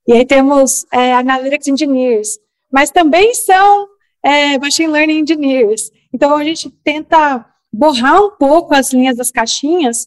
E 0.07 0.13
aí 0.13 0.25
temos 0.25 0.87
é, 0.93 1.13
Analytics 1.15 1.69
Engineers 1.69 2.39
mas 2.71 2.91
também 2.91 3.35
são 3.35 3.89
é, 4.23 4.59
machine 4.59 4.93
learning 4.93 5.21
engineers. 5.21 5.91
Então 6.15 6.37
a 6.37 6.45
gente 6.45 6.71
tenta 6.85 7.45
borrar 7.73 8.23
um 8.23 8.31
pouco 8.31 8.75
as 8.75 8.93
linhas 8.93 9.17
das 9.17 9.31
caixinhas 9.31 10.07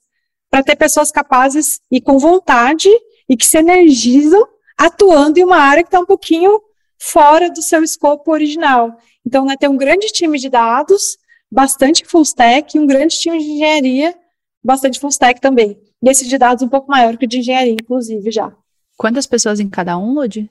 para 0.49 0.63
ter 0.63 0.75
pessoas 0.75 1.12
capazes 1.12 1.79
e 1.91 1.99
com 1.99 2.17
vontade 2.17 2.89
e 3.27 3.36
que 3.36 3.45
se 3.45 3.58
energizam 3.58 4.47
atuando 4.77 5.39
em 5.39 5.43
uma 5.43 5.58
área 5.58 5.84
que 5.84 5.88
está 5.88 5.99
um 5.99 6.06
pouquinho 6.06 6.62
fora 6.99 7.49
do 7.49 7.62
seu 7.62 7.84
escopo 7.84 8.32
original. 8.32 8.95
Então, 9.25 9.45
né, 9.45 9.56
tem 9.58 9.69
um 9.69 9.77
grande 9.77 10.08
time 10.08 10.38
de 10.38 10.49
dados, 10.49 11.17
bastante 11.53 12.03
full 12.05 12.23
stack, 12.23 12.75
e 12.75 12.79
um 12.79 12.87
grande 12.87 13.15
time 13.17 13.37
de 13.37 13.45
engenharia, 13.45 14.15
bastante 14.63 14.99
full 14.99 15.09
stack 15.11 15.39
também. 15.39 15.79
E 16.01 16.09
esse 16.09 16.27
de 16.27 16.37
dados 16.37 16.63
um 16.63 16.67
pouco 16.67 16.89
maior 16.89 17.15
que 17.15 17.25
o 17.25 17.29
de 17.29 17.37
engenharia, 17.37 17.73
inclusive, 17.73 18.31
já. 18.31 18.51
Quantas 18.97 19.27
pessoas 19.27 19.59
em 19.59 19.69
cada 19.69 19.97
um, 19.97 20.13
Lud? 20.13 20.49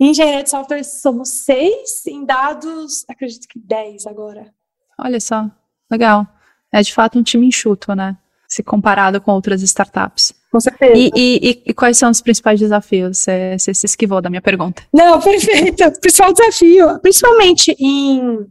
Em 0.00 0.10
engenharia 0.10 0.42
de 0.42 0.50
software 0.50 0.82
somos 0.84 1.28
seis, 1.28 2.06
em 2.06 2.24
dados, 2.24 3.04
acredito 3.08 3.46
que 3.48 3.58
dez 3.58 4.06
agora. 4.06 4.52
Olha 4.98 5.20
só, 5.20 5.50
legal. 5.90 6.26
É 6.72 6.80
de 6.82 6.92
fato 6.92 7.18
um 7.18 7.22
time 7.22 7.46
enxuto, 7.46 7.94
né? 7.94 8.16
Se 8.48 8.62
comparado 8.62 9.20
com 9.20 9.32
outras 9.32 9.62
startups. 9.62 10.34
Com 10.50 10.60
certeza. 10.60 10.94
E, 10.94 11.10
e, 11.14 11.62
e 11.66 11.74
quais 11.74 11.98
são 11.98 12.10
os 12.10 12.20
principais 12.20 12.58
desafios? 12.58 13.18
Você, 13.18 13.58
você 13.58 13.74
se 13.74 13.86
esquivou 13.86 14.20
da 14.22 14.30
minha 14.30 14.42
pergunta. 14.42 14.82
Não, 14.92 15.20
perfeito. 15.20 15.84
O 15.84 16.00
principal 16.00 16.32
desafio, 16.32 16.98
principalmente 17.00 17.76
em 17.78 18.46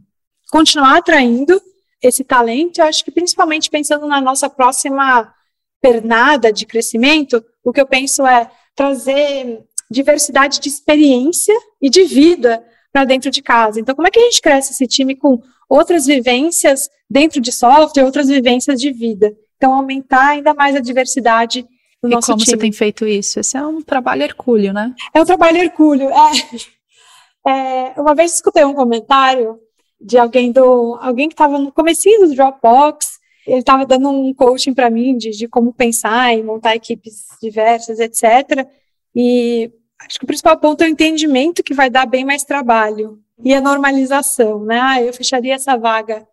continuar 0.50 0.98
atraindo 0.98 1.60
esse 2.02 2.24
talento, 2.24 2.78
eu 2.78 2.84
acho 2.84 3.04
que 3.04 3.10
principalmente 3.10 3.70
pensando 3.70 4.06
na 4.06 4.20
nossa 4.20 4.48
próxima 4.48 5.32
pernada 5.80 6.52
de 6.52 6.66
crescimento, 6.66 7.44
o 7.64 7.72
que 7.72 7.80
eu 7.80 7.86
penso 7.86 8.26
é 8.26 8.50
trazer 8.74 9.60
diversidade 9.90 10.60
de 10.60 10.68
experiência 10.68 11.54
e 11.80 11.88
de 11.88 12.04
vida 12.04 12.64
para 12.92 13.04
dentro 13.04 13.30
de 13.30 13.42
casa. 13.42 13.80
Então, 13.80 13.94
como 13.94 14.08
é 14.08 14.10
que 14.10 14.18
a 14.18 14.22
gente 14.22 14.40
cresce 14.40 14.72
esse 14.72 14.86
time 14.86 15.14
com 15.14 15.40
outras 15.68 16.06
vivências 16.06 16.88
dentro 17.08 17.40
de 17.40 17.52
software, 17.52 18.04
outras 18.04 18.28
vivências 18.28 18.80
de 18.80 18.92
vida? 18.92 19.32
Então, 19.56 19.72
aumentar 19.72 20.30
ainda 20.30 20.54
mais 20.54 20.74
a 20.76 20.80
diversidade 20.80 21.62
do 22.02 22.08
e 22.08 22.14
nosso 22.14 22.26
como 22.26 22.38
time. 22.38 22.50
você 22.50 22.56
tem 22.56 22.72
feito 22.72 23.06
isso? 23.06 23.40
Esse 23.40 23.56
é 23.56 23.66
um 23.66 23.80
trabalho 23.80 24.22
hercúleo, 24.22 24.72
né? 24.72 24.94
É 25.14 25.20
um 25.20 25.24
trabalho 25.24 25.58
hercúleo. 25.58 26.10
É, 26.10 27.50
é, 27.50 28.00
uma 28.00 28.14
vez 28.14 28.34
escutei 28.34 28.64
um 28.64 28.74
comentário 28.74 29.58
de 30.00 30.18
alguém 30.18 30.52
do 30.52 30.96
alguém 31.00 31.28
que 31.28 31.34
estava 31.34 31.58
no 31.58 31.72
comecinho 31.72 32.26
do 32.26 32.34
Dropbox, 32.34 33.18
ele 33.46 33.60
estava 33.60 33.86
dando 33.86 34.10
um 34.10 34.34
coaching 34.34 34.74
para 34.74 34.90
mim 34.90 35.16
de, 35.16 35.30
de 35.30 35.48
como 35.48 35.72
pensar 35.72 36.36
e 36.36 36.42
montar 36.42 36.74
equipes 36.74 37.26
diversas, 37.40 38.00
etc. 38.00 38.66
E 39.14 39.70
acho 40.00 40.18
que 40.18 40.24
o 40.24 40.26
principal 40.26 40.58
ponto 40.58 40.82
é 40.82 40.86
o 40.86 40.90
entendimento 40.90 41.62
que 41.62 41.74
vai 41.74 41.88
dar 41.88 42.06
bem 42.06 42.24
mais 42.24 42.44
trabalho 42.44 43.20
e 43.42 43.54
a 43.54 43.60
normalização, 43.60 44.64
né? 44.64 44.80
Ah, 44.80 45.02
eu 45.02 45.12
fecharia 45.12 45.54
essa 45.54 45.76
vaga 45.76 46.26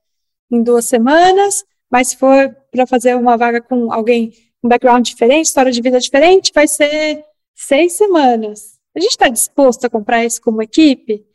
em 0.52 0.64
duas 0.64 0.86
semanas, 0.86 1.64
mas 1.92 2.10
se 2.10 2.18
for 2.18 2.56
para 2.72 2.88
fazer 2.88 3.16
uma 3.16 3.38
vaga 3.38 3.62
com 3.62 3.92
alguém 3.92 4.34
com 4.62 4.70
background 4.70 5.06
diferente, 5.06 5.48
história 5.48 5.72
de 5.72 5.82
vida 5.82 6.00
diferente, 6.00 6.52
vai 6.54 6.68
ser 6.68 7.24
seis 7.54 7.94
semanas. 7.94 8.80
A 8.96 9.00
gente 9.00 9.12
está 9.12 9.28
disposto 9.28 9.86
a 9.86 9.90
comprar 9.90 10.24
isso 10.24 10.42
como 10.42 10.62
equipe? 10.62 11.26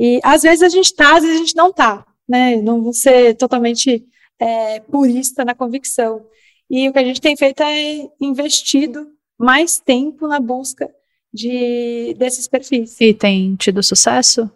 E 0.00 0.18
às 0.24 0.40
vezes 0.40 0.62
a 0.62 0.68
gente 0.70 0.86
está, 0.86 1.14
às 1.16 1.22
vezes 1.22 1.36
a 1.36 1.40
gente 1.40 1.54
não 1.54 1.68
está, 1.68 2.06
né? 2.26 2.56
Não 2.56 2.82
vou 2.82 2.94
ser 2.94 3.34
totalmente 3.34 4.02
é, 4.38 4.80
purista 4.80 5.44
na 5.44 5.54
convicção. 5.54 6.26
E 6.70 6.88
o 6.88 6.92
que 6.92 6.98
a 6.98 7.04
gente 7.04 7.20
tem 7.20 7.36
feito 7.36 7.62
é 7.62 8.08
investido 8.18 9.06
mais 9.38 9.78
tempo 9.78 10.26
na 10.26 10.40
busca 10.40 10.90
de 11.30 12.14
desses 12.16 12.48
perfis. 12.48 12.98
E 12.98 13.12
tem 13.12 13.54
tido 13.56 13.82
sucesso? 13.82 14.50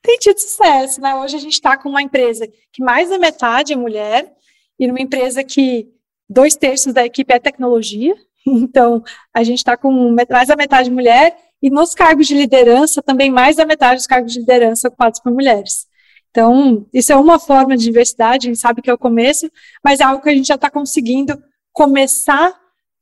Tem 0.00 0.16
tido 0.18 0.38
sucesso, 0.38 1.00
né? 1.00 1.16
Hoje 1.16 1.34
a 1.34 1.40
gente 1.40 1.54
está 1.54 1.76
com 1.76 1.88
uma 1.88 2.02
empresa 2.02 2.48
que 2.72 2.84
mais 2.84 3.10
da 3.10 3.18
metade 3.18 3.72
é 3.72 3.76
mulher 3.76 4.32
e 4.78 4.86
numa 4.86 5.00
empresa 5.00 5.42
que 5.42 5.88
dois 6.30 6.54
terços 6.54 6.94
da 6.94 7.04
equipe 7.04 7.34
é 7.34 7.40
tecnologia. 7.40 8.14
Então 8.44 9.04
a 9.32 9.44
gente 9.44 9.58
está 9.58 9.76
com 9.76 10.16
mais 10.28 10.48
da 10.48 10.56
metade 10.56 10.90
mulher 10.90 11.36
e 11.62 11.70
nos 11.70 11.94
cargos 11.94 12.26
de 12.26 12.34
liderança 12.34 13.00
também 13.00 13.30
mais 13.30 13.56
da 13.56 13.64
metade 13.64 13.96
dos 13.96 14.06
cargos 14.06 14.32
de 14.32 14.40
liderança 14.40 14.88
ocupados 14.88 15.20
por 15.20 15.32
mulheres. 15.32 15.86
Então, 16.30 16.86
isso 16.92 17.12
é 17.12 17.16
uma 17.16 17.38
forma 17.38 17.76
de 17.76 17.84
diversidade, 17.84 18.48
a 18.48 18.50
gente 18.50 18.60
sabe 18.60 18.82
que 18.82 18.90
é 18.90 18.94
o 18.94 18.98
começo, 18.98 19.50
mas 19.84 20.00
é 20.00 20.04
algo 20.04 20.22
que 20.22 20.30
a 20.30 20.34
gente 20.34 20.48
já 20.48 20.54
está 20.54 20.70
conseguindo 20.70 21.40
começar 21.72 22.52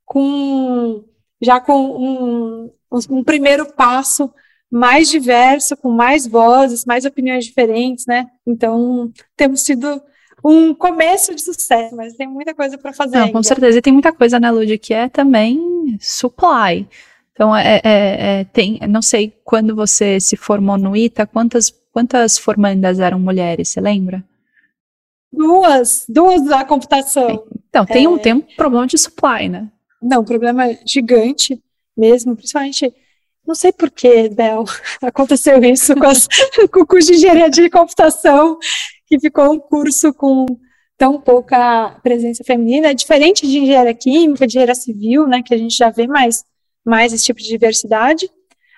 com 0.05 1.05
já 1.40 1.59
com 1.59 1.81
um, 1.81 2.70
um 3.09 3.25
primeiro 3.25 3.73
passo 3.73 4.31
mais 4.70 5.09
diverso, 5.09 5.77
com 5.77 5.90
mais 5.90 6.27
vozes, 6.27 6.85
mais 6.85 7.05
opiniões 7.05 7.46
diferentes, 7.46 8.05
né? 8.07 8.27
Então, 8.46 9.11
temos 9.37 9.62
sido 9.62 10.03
um 10.44 10.75
começo 10.75 11.35
de 11.35 11.42
sucesso, 11.42 11.96
mas 11.96 12.14
tem 12.14 12.27
muita 12.27 12.55
coisa 12.55 12.79
para 12.79 12.92
fazer. 12.92 13.16
Não, 13.16 13.25
ainda. 13.25 13.33
com 13.33 13.42
certeza. 13.42 13.79
E 13.79 13.83
tem 13.83 13.92
muita 13.92 14.12
coisa, 14.12 14.38
né, 14.38 14.51
Lud, 14.51 14.79
que 14.79 14.94
é 14.94 15.09
também 15.09 15.96
supply. 16.01 16.88
Então, 17.33 17.57
é, 17.57 17.81
é, 17.83 18.40
é, 18.40 18.45
tem, 18.45 18.79
não 18.88 19.01
sei 19.01 19.33
quando 19.45 19.75
você 19.75 20.21
se 20.21 20.37
formou 20.37 20.77
no 20.77 20.97
ITA, 20.97 21.27
quantas, 21.27 21.71
quantas 21.93 22.38
formandas 22.38 22.99
eram 22.99 23.19
mulheres, 23.19 23.69
você 23.69 23.81
lembra? 23.81 24.25
Duas, 25.33 26.05
duas 26.09 26.45
da 26.45 26.64
computação. 26.64 27.45
Então, 27.69 27.87
tem, 27.87 28.07
um, 28.07 28.16
é. 28.16 28.19
tem 28.19 28.33
um 28.35 28.40
problema 28.40 28.87
de 28.87 28.99
supply, 28.99 29.49
né? 29.49 29.69
Não, 30.03 30.23
um 30.23 30.25
problema 30.25 30.64
gigante 30.85 31.62
mesmo, 31.97 32.35
principalmente 32.35 32.93
não 33.47 33.55
sei 33.55 33.73
por 33.73 33.90
que, 33.90 34.29
Bel, 34.29 34.64
aconteceu 35.03 35.62
isso 35.64 35.95
com, 35.95 36.07
as, 36.07 36.29
com 36.73 36.81
o 36.81 36.87
curso 36.87 37.09
de 37.11 37.16
engenharia 37.16 37.51
de 37.51 37.69
computação, 37.71 38.59
que 39.07 39.19
ficou 39.19 39.53
um 39.53 39.59
curso 39.59 40.12
com 40.14 40.47
tão 40.97 41.21
pouca 41.21 41.99
presença 42.03 42.45
feminina. 42.45 42.88
É 42.88 42.95
diferente 42.95 43.47
de 43.47 43.59
engenharia 43.59 43.95
química, 43.95 44.47
de 44.47 44.53
engenharia 44.53 44.75
civil, 44.75 45.27
né, 45.27 45.43
que 45.43 45.55
a 45.55 45.59
gente 45.59 45.75
já 45.75 45.90
vê 45.90 46.07
mais, 46.07 46.45
mais 46.90 47.12
esse 47.12 47.24
tipo 47.24 47.40
de 47.40 47.48
diversidade. 47.48 48.29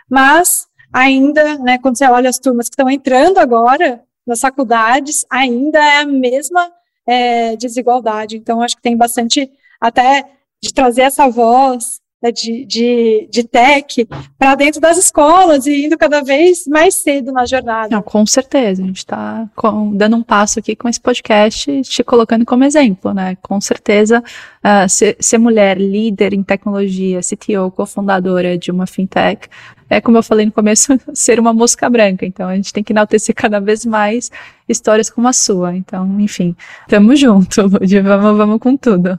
Mas 0.08 0.68
ainda, 0.92 1.58
né, 1.58 1.78
quando 1.78 1.96
você 1.96 2.04
olha 2.04 2.28
as 2.28 2.38
turmas 2.38 2.68
que 2.68 2.74
estão 2.74 2.90
entrando 2.90 3.38
agora 3.38 4.04
nas 4.26 4.40
faculdades, 4.40 5.24
ainda 5.30 5.78
é 5.78 5.98
a 6.02 6.06
mesma 6.06 6.70
é, 7.06 7.56
desigualdade. 7.56 8.36
Então, 8.36 8.60
acho 8.60 8.76
que 8.76 8.82
tem 8.82 8.96
bastante 8.96 9.50
até 9.80 10.30
de 10.62 10.72
trazer 10.72 11.02
essa 11.02 11.28
voz 11.28 12.01
de, 12.30 12.64
de, 12.64 13.28
de 13.30 13.44
tech 13.44 14.06
para 14.38 14.54
dentro 14.54 14.80
das 14.80 14.98
escolas 14.98 15.66
e 15.66 15.86
indo 15.86 15.96
cada 15.98 16.22
vez 16.22 16.66
mais 16.66 16.94
cedo 16.94 17.32
na 17.32 17.46
jornada. 17.46 17.88
Não, 17.90 18.02
com 18.02 18.24
certeza, 18.26 18.82
a 18.82 18.86
gente 18.86 18.98
está 18.98 19.48
dando 19.94 20.16
um 20.16 20.22
passo 20.22 20.58
aqui 20.58 20.76
com 20.76 20.88
esse 20.88 21.00
podcast, 21.00 21.82
te 21.82 22.04
colocando 22.04 22.44
como 22.44 22.64
exemplo, 22.64 23.12
né? 23.12 23.36
Com 23.42 23.60
certeza, 23.60 24.22
uh, 24.22 24.88
ser, 24.88 25.16
ser 25.18 25.38
mulher 25.38 25.80
líder 25.80 26.34
em 26.34 26.42
tecnologia, 26.42 27.20
CTO, 27.20 27.70
cofundadora 27.70 28.56
de 28.58 28.70
uma 28.70 28.86
fintech, 28.86 29.48
é 29.92 30.00
como 30.00 30.16
eu 30.16 30.22
falei 30.22 30.46
no 30.46 30.52
começo, 30.52 30.98
ser 31.12 31.38
uma 31.38 31.52
mosca 31.52 31.88
branca. 31.90 32.24
Então 32.24 32.48
a 32.48 32.56
gente 32.56 32.72
tem 32.72 32.82
que 32.82 32.94
enaltecer 32.94 33.34
cada 33.34 33.60
vez 33.60 33.84
mais 33.84 34.30
histórias 34.66 35.10
como 35.10 35.28
a 35.28 35.34
sua. 35.34 35.76
Então, 35.76 36.18
enfim, 36.18 36.56
tamo 36.88 37.14
junto, 37.14 37.62
Lud, 37.62 38.00
vamos, 38.00 38.36
vamos 38.38 38.58
com 38.58 38.74
tudo. 38.74 39.18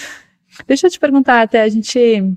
Deixa 0.66 0.86
eu 0.86 0.90
te 0.90 0.98
perguntar, 0.98 1.40
até 1.40 1.62
a 1.62 1.68
gente 1.68 2.36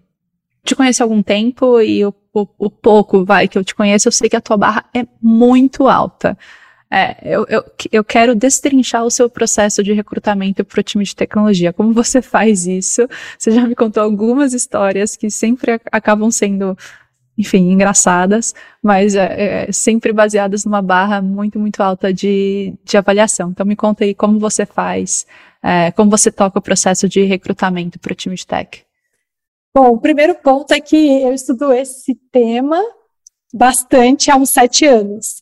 te 0.65 0.75
conhece 0.75 1.01
há 1.01 1.05
algum 1.05 1.21
tempo 1.21 1.81
e 1.81 2.05
o, 2.05 2.13
o, 2.33 2.47
o, 2.57 2.69
pouco, 2.69 3.25
vai, 3.25 3.47
que 3.47 3.57
eu 3.57 3.63
te 3.63 3.75
conheço, 3.75 4.07
eu 4.07 4.11
sei 4.11 4.29
que 4.29 4.35
a 4.35 4.41
tua 4.41 4.57
barra 4.57 4.85
é 4.95 5.05
muito 5.21 5.87
alta. 5.87 6.37
É, 6.91 7.17
eu, 7.23 7.45
eu, 7.49 7.63
eu 7.91 8.03
quero 8.03 8.35
destrinchar 8.35 9.03
o 9.03 9.09
seu 9.09 9.29
processo 9.29 9.83
de 9.83 9.93
recrutamento 9.93 10.63
para 10.63 10.79
o 10.79 10.83
time 10.83 11.03
de 11.03 11.15
tecnologia. 11.15 11.73
Como 11.73 11.91
você 11.91 12.21
faz 12.21 12.67
isso? 12.67 13.07
Você 13.37 13.51
já 13.51 13.67
me 13.67 13.75
contou 13.75 14.03
algumas 14.03 14.53
histórias 14.53 15.15
que 15.15 15.29
sempre 15.29 15.81
acabam 15.91 16.29
sendo, 16.29 16.77
enfim, 17.37 17.71
engraçadas, 17.71 18.53
mas 18.81 19.15
é, 19.15 19.67
é, 19.67 19.71
sempre 19.71 20.13
baseadas 20.13 20.65
numa 20.65 20.83
barra 20.83 21.21
muito, 21.21 21.59
muito 21.59 21.81
alta 21.81 22.13
de, 22.13 22.75
de 22.83 22.95
avaliação. 22.95 23.49
Então 23.49 23.65
me 23.65 23.75
conta 23.75 24.03
aí 24.03 24.13
como 24.13 24.39
você 24.39 24.65
faz 24.65 25.25
é, 25.63 25.91
como 25.91 26.11
você 26.11 26.29
toca 26.29 26.59
o 26.59 26.61
processo 26.61 27.07
de 27.07 27.23
recrutamento 27.23 27.97
para 27.97 28.11
o 28.11 28.15
time 28.15 28.35
de 28.35 28.45
tech? 28.45 28.83
Bom, 29.75 29.89
o 29.93 29.99
primeiro 29.99 30.35
ponto 30.35 30.71
é 30.71 30.79
que 30.79 31.23
eu 31.23 31.33
estudo 31.33 31.73
esse 31.73 32.13
tema 32.31 32.79
bastante 33.51 34.29
há 34.29 34.35
uns 34.35 34.51
sete 34.51 34.85
anos. 34.85 35.41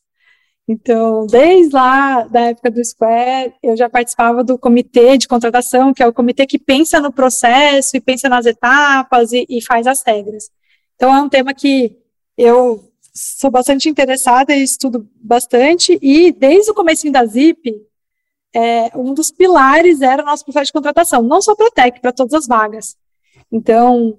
Então, 0.65 1.27
desde 1.27 1.73
lá 1.73 2.23
da 2.23 2.39
época 2.41 2.71
do 2.71 2.83
Square, 2.83 3.53
eu 3.61 3.75
já 3.75 3.89
participava 3.89 4.41
do 4.41 4.57
comitê 4.57 5.17
de 5.17 5.27
contratação, 5.27 5.93
que 5.93 6.01
é 6.01 6.07
o 6.07 6.13
comitê 6.13 6.47
que 6.47 6.57
pensa 6.57 7.01
no 7.01 7.11
processo 7.11 7.97
e 7.97 7.99
pensa 7.99 8.29
nas 8.29 8.45
etapas 8.45 9.33
e, 9.33 9.45
e 9.49 9.61
faz 9.61 9.85
as 9.85 10.01
regras. 10.01 10.49
Então, 10.95 11.13
é 11.13 11.21
um 11.21 11.27
tema 11.27 11.53
que 11.53 11.97
eu 12.37 12.89
sou 13.13 13.51
bastante 13.51 13.89
interessada 13.89 14.55
e 14.55 14.63
estudo 14.63 15.09
bastante, 15.15 15.99
e 16.01 16.31
desde 16.31 16.71
o 16.71 16.73
começo 16.73 17.11
da 17.11 17.25
Zip, 17.25 17.69
é, 18.53 18.91
um 18.95 19.13
dos 19.13 19.29
pilares 19.29 20.01
era 20.01 20.23
o 20.23 20.25
nosso 20.25 20.45
processo 20.45 20.67
de 20.67 20.73
contratação, 20.73 21.21
não 21.21 21.41
só 21.41 21.53
para 21.53 21.67
a 21.67 21.71
Tech, 21.71 21.99
para 21.99 22.13
todas 22.13 22.33
as 22.33 22.47
vagas. 22.47 22.95
Então, 23.51 24.17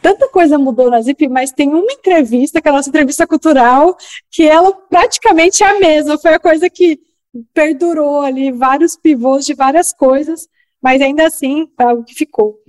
tanta 0.00 0.28
coisa 0.28 0.58
mudou 0.58 0.90
na 0.90 1.00
Zip, 1.00 1.28
mas 1.28 1.52
tem 1.52 1.68
uma 1.68 1.92
entrevista, 1.92 2.60
que 2.60 2.68
é 2.68 2.70
a 2.70 2.74
nossa 2.74 2.88
entrevista 2.88 3.26
cultural, 3.26 3.96
que 4.30 4.46
ela 4.46 4.72
praticamente 4.72 5.62
é 5.62 5.66
a 5.66 5.78
mesma, 5.78 6.18
foi 6.18 6.34
a 6.34 6.40
coisa 6.40 6.70
que 6.70 7.00
perdurou 7.52 8.20
ali, 8.20 8.50
vários 8.50 8.96
pivôs 8.96 9.44
de 9.44 9.54
várias 9.54 9.92
coisas, 9.92 10.48
mas 10.82 11.00
ainda 11.00 11.26
assim, 11.26 11.68
é 11.78 11.82
algo 11.82 12.04
que 12.04 12.14
ficou. 12.14 12.60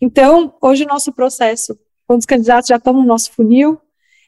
Então, 0.00 0.54
hoje 0.60 0.84
o 0.84 0.88
nosso 0.88 1.12
processo, 1.12 1.78
quando 2.06 2.20
os 2.20 2.26
candidatos 2.26 2.68
já 2.68 2.76
estão 2.76 2.92
no 2.92 3.04
nosso 3.04 3.32
funil, 3.32 3.80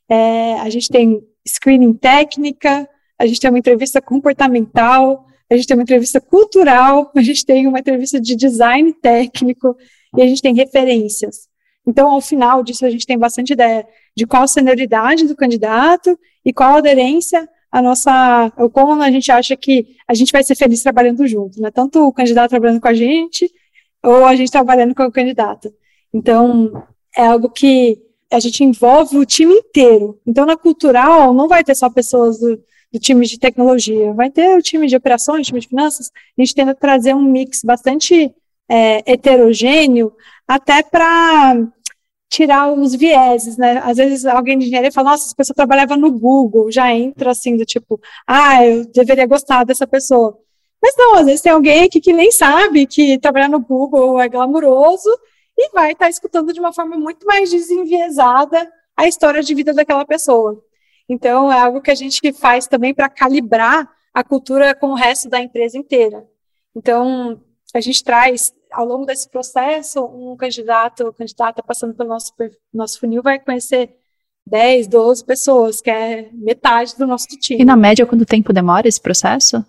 é, 0.09 0.55
a 0.61 0.71
gente 0.71 0.89
tem 0.89 1.23
screening 1.47 1.95
técnica, 1.95 2.89
a 3.19 3.27
gente 3.27 3.41
tem 3.41 3.51
uma 3.51 3.59
entrevista 3.59 4.01
comportamental, 4.01 5.27
a 5.51 5.57
gente 5.57 5.67
tem 5.67 5.77
uma 5.77 5.83
entrevista 5.83 6.21
cultural, 6.21 7.11
a 7.15 7.23
gente 7.23 7.45
tem 7.45 7.67
uma 7.67 7.79
entrevista 7.79 8.21
de 8.21 8.35
design 8.35 8.93
técnico 8.93 9.77
e 10.17 10.23
a 10.23 10.27
gente 10.27 10.43
tem 10.43 10.55
referências. 10.55 11.49
Então, 11.87 12.11
ao 12.11 12.21
final 12.21 12.63
disso, 12.65 12.85
a 12.85 12.91
gente 12.91 13.07
tem 13.07 13.19
bastante 13.19 13.53
ideia 13.53 13.87
de 14.17 14.27
qual 14.27 14.43
a 14.43 14.49
senioridade 14.49 15.27
do 15.27 15.37
candidato 15.37 16.19
e 16.45 16.53
qual 16.53 16.75
a 16.75 16.79
aderência 16.79 17.49
a 17.71 17.83
nossa, 17.83 18.53
ou 18.57 18.71
como 18.71 19.03
a 19.03 19.11
gente 19.11 19.31
acha 19.31 19.57
que 19.57 19.97
a 20.09 20.15
gente 20.15 20.33
vai 20.33 20.43
ser 20.43 20.55
feliz 20.55 20.83
trabalhando 20.83 21.27
junto, 21.27 21.61
né? 21.61 21.71
Tanto 21.71 22.07
o 22.07 22.13
candidato 22.13 22.51
trabalhando 22.51 22.81
com 22.81 22.89
a 22.89 22.95
gente, 22.95 23.53
ou 24.03 24.25
a 24.25 24.35
gente 24.35 24.51
trabalhando 24.51 24.95
com 24.95 25.03
o 25.03 25.13
candidato. 25.13 25.73
Então, 26.13 26.83
é 27.17 27.27
algo 27.27 27.51
que 27.51 27.99
a 28.33 28.41
gente 28.41 28.65
envolve 28.65 29.19
o 29.19 29.27
time 29.27 29.55
inteiro. 29.55 30.19
Então, 30.27 30.47
na 30.47 30.57
cultural, 30.57 31.35
não 31.35 31.49
vai 31.49 31.63
ter 31.63 31.75
só 31.75 31.91
pessoas 31.91 32.39
do, 32.39 32.57
do 32.93 32.99
time 32.99 33.27
de 33.27 33.39
tecnologia, 33.39 34.13
vai 34.13 34.31
ter 34.31 34.57
o 34.57 34.63
time 34.63 34.87
de 34.87 34.97
operações, 34.97 35.41
o 35.41 35.49
time 35.49 35.61
de 35.61 35.69
finanças, 35.69 36.11
a 36.39 36.43
gente 36.43 36.55
tenta 36.55 36.75
trazer 36.75 37.15
um 37.15 37.23
mix 37.23 37.63
bastante 37.63 38.35
é, 38.69 39.13
heterogêneo, 39.13 40.13
até 40.47 40.83
para 40.83 41.57
tirar 42.29 42.73
os 42.73 42.95
vieses, 42.95 43.57
né? 43.57 43.81
Às 43.85 43.97
vezes 43.97 44.25
alguém 44.27 44.59
de 44.59 44.67
engenharia 44.67 44.93
fala, 44.93 45.11
nossa, 45.11 45.27
essa 45.27 45.35
pessoa 45.35 45.55
trabalhava 45.55 45.97
no 45.97 46.11
Google, 46.11 46.71
já 46.71 46.93
entra 46.93 47.31
assim, 47.31 47.57
do 47.57 47.65
tipo, 47.65 48.01
ah, 48.27 48.65
eu 48.65 48.85
deveria 48.87 49.27
gostar 49.27 49.65
dessa 49.65 49.87
pessoa. 49.87 50.39
Mas 50.83 50.95
não, 50.97 51.15
às 51.17 51.27
vezes 51.27 51.41
tem 51.41 51.53
alguém 51.53 51.85
aqui 51.85 52.01
que 52.01 52.13
nem 52.13 52.31
sabe 52.31 52.87
que 52.87 53.19
trabalhar 53.19 53.49
no 53.49 53.61
Google 53.61 54.21
é 54.21 54.29
glamuroso 54.29 55.09
e 55.57 55.71
vai 55.71 55.93
estar 55.93 56.07
tá 56.07 56.11
escutando 56.11 56.53
de 56.53 56.61
uma 56.61 56.73
forma 56.73 56.97
muito 56.97 57.27
mais 57.27 57.51
desenviesada 57.51 58.71
a 58.97 59.07
história 59.09 59.43
de 59.43 59.55
vida 59.55 59.73
daquela 59.73 60.05
pessoa. 60.05 60.63
Então, 61.09 61.51
é 61.51 61.61
algo 61.61 61.81
que 61.81 61.91
a 61.91 61.95
gente 61.95 62.33
faz 62.33 62.67
também 62.67 62.93
para 62.95 63.09
calibrar 63.09 63.89
a 64.13 64.25
cultura 64.25 64.75
com 64.75 64.89
o 64.89 64.95
resto 64.95 65.29
da 65.29 65.41
empresa 65.41 65.79
inteira. 65.79 66.27
Então, 66.75 67.41
a 67.77 67.81
gente 67.81 68.03
traz, 68.03 68.53
ao 68.71 68.87
longo 68.87 69.05
desse 69.05 69.29
processo, 69.29 70.05
um 70.05 70.37
candidato, 70.37 71.13
candidata 71.13 71.63
passando 71.63 71.95
pelo 71.95 72.09
nosso, 72.09 72.33
nosso 72.73 72.99
funil 72.99 73.23
vai 73.23 73.39
conhecer 73.39 73.95
10, 74.47 74.87
12 74.87 75.25
pessoas, 75.25 75.81
que 75.81 75.91
é 75.91 76.29
metade 76.33 76.97
do 76.97 77.07
nosso 77.07 77.27
time. 77.41 77.61
E 77.61 77.65
na 77.65 77.77
média, 77.77 78.07
quanto 78.07 78.25
tempo 78.25 78.53
demora 78.53 78.87
esse 78.87 79.01
processo? 79.01 79.65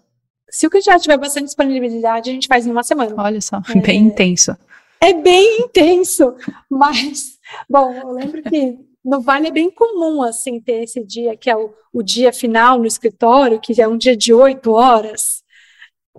Se 0.50 0.66
o 0.66 0.70
candidato 0.70 1.02
tiver 1.02 1.18
bastante 1.18 1.46
disponibilidade, 1.46 2.30
a 2.30 2.34
gente 2.34 2.48
faz 2.48 2.66
em 2.66 2.72
uma 2.72 2.84
semana. 2.84 3.14
Olha 3.18 3.42
só, 3.42 3.62
é, 3.76 3.80
bem 3.80 4.04
intenso. 4.04 4.56
É 5.02 5.14
bem 5.14 5.62
intenso, 5.62 6.36
mas, 6.70 7.38
bom, 7.70 7.92
eu 7.94 8.12
lembro 8.12 8.42
que 8.44 8.78
no 9.04 9.22
Vale 9.22 9.48
é 9.48 9.52
bem 9.52 9.70
comum, 9.70 10.22
assim, 10.22 10.60
ter 10.60 10.84
esse 10.84 11.04
dia, 11.04 11.36
que 11.36 11.50
é 11.50 11.56
o, 11.56 11.74
o 11.94 12.04
dia 12.04 12.32
final 12.34 12.78
no 12.78 12.86
escritório, 12.86 13.60
que 13.60 13.82
é 13.82 13.88
um 13.88 13.98
dia 13.98 14.16
de 14.16 14.34
oito 14.34 14.72
horas. 14.72 15.44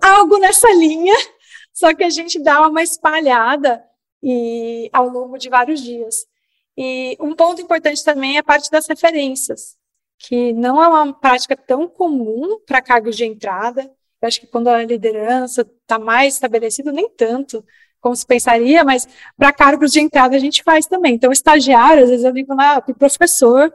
Algo 0.01 0.39
nessa 0.39 0.73
linha, 0.75 1.15
só 1.79 1.95
que 1.95 2.03
a 2.03 2.11
gente 2.11 2.41
dá 2.41 2.67
uma 2.67 2.83
espalhada 2.83 3.85
e, 4.21 4.91
ao 4.93 5.09
longo 5.09 5.39
de 5.39 5.49
vários 5.49 5.81
dias. 5.81 6.27
E 6.77 7.17
um 7.21 7.37
ponto 7.37 7.63
importante 7.63 8.03
também 8.05 8.35
é 8.35 8.41
a 8.41 8.43
parte 8.43 8.69
das 8.69 8.89
referências, 8.89 9.77
que 10.19 10.53
não 10.55 10.83
é 10.83 10.89
uma 10.89 11.13
prática 11.13 11.57
tão 11.57 11.87
comum 11.89 12.59
para 12.67 12.83
cargos 12.83 13.17
de 13.17 13.25
entrada. 13.25 13.83
Eu 14.21 14.27
acho 14.27 14.41
que 14.41 14.49
quando 14.49 14.67
a 14.67 14.83
liderança 14.83 15.63
está 15.63 16.01
mais 16.01 16.35
estabelecida, 16.35 16.91
nem 16.91 17.09
tanto 17.11 17.65
como 18.01 18.17
se 18.17 18.27
pensaria, 18.27 18.83
mas 18.83 19.07
para 19.37 19.53
cargos 19.53 19.93
de 19.93 20.01
entrada 20.01 20.35
a 20.35 20.41
gente 20.41 20.65
faz 20.65 20.85
também. 20.87 21.15
Então, 21.15 21.31
estagiário, 21.31 22.03
às 22.03 22.11
vezes 22.11 22.25
eu 22.25 22.33
ligo 22.33 22.57
lá 22.57 22.83
o 22.89 22.95
professor, 22.95 23.73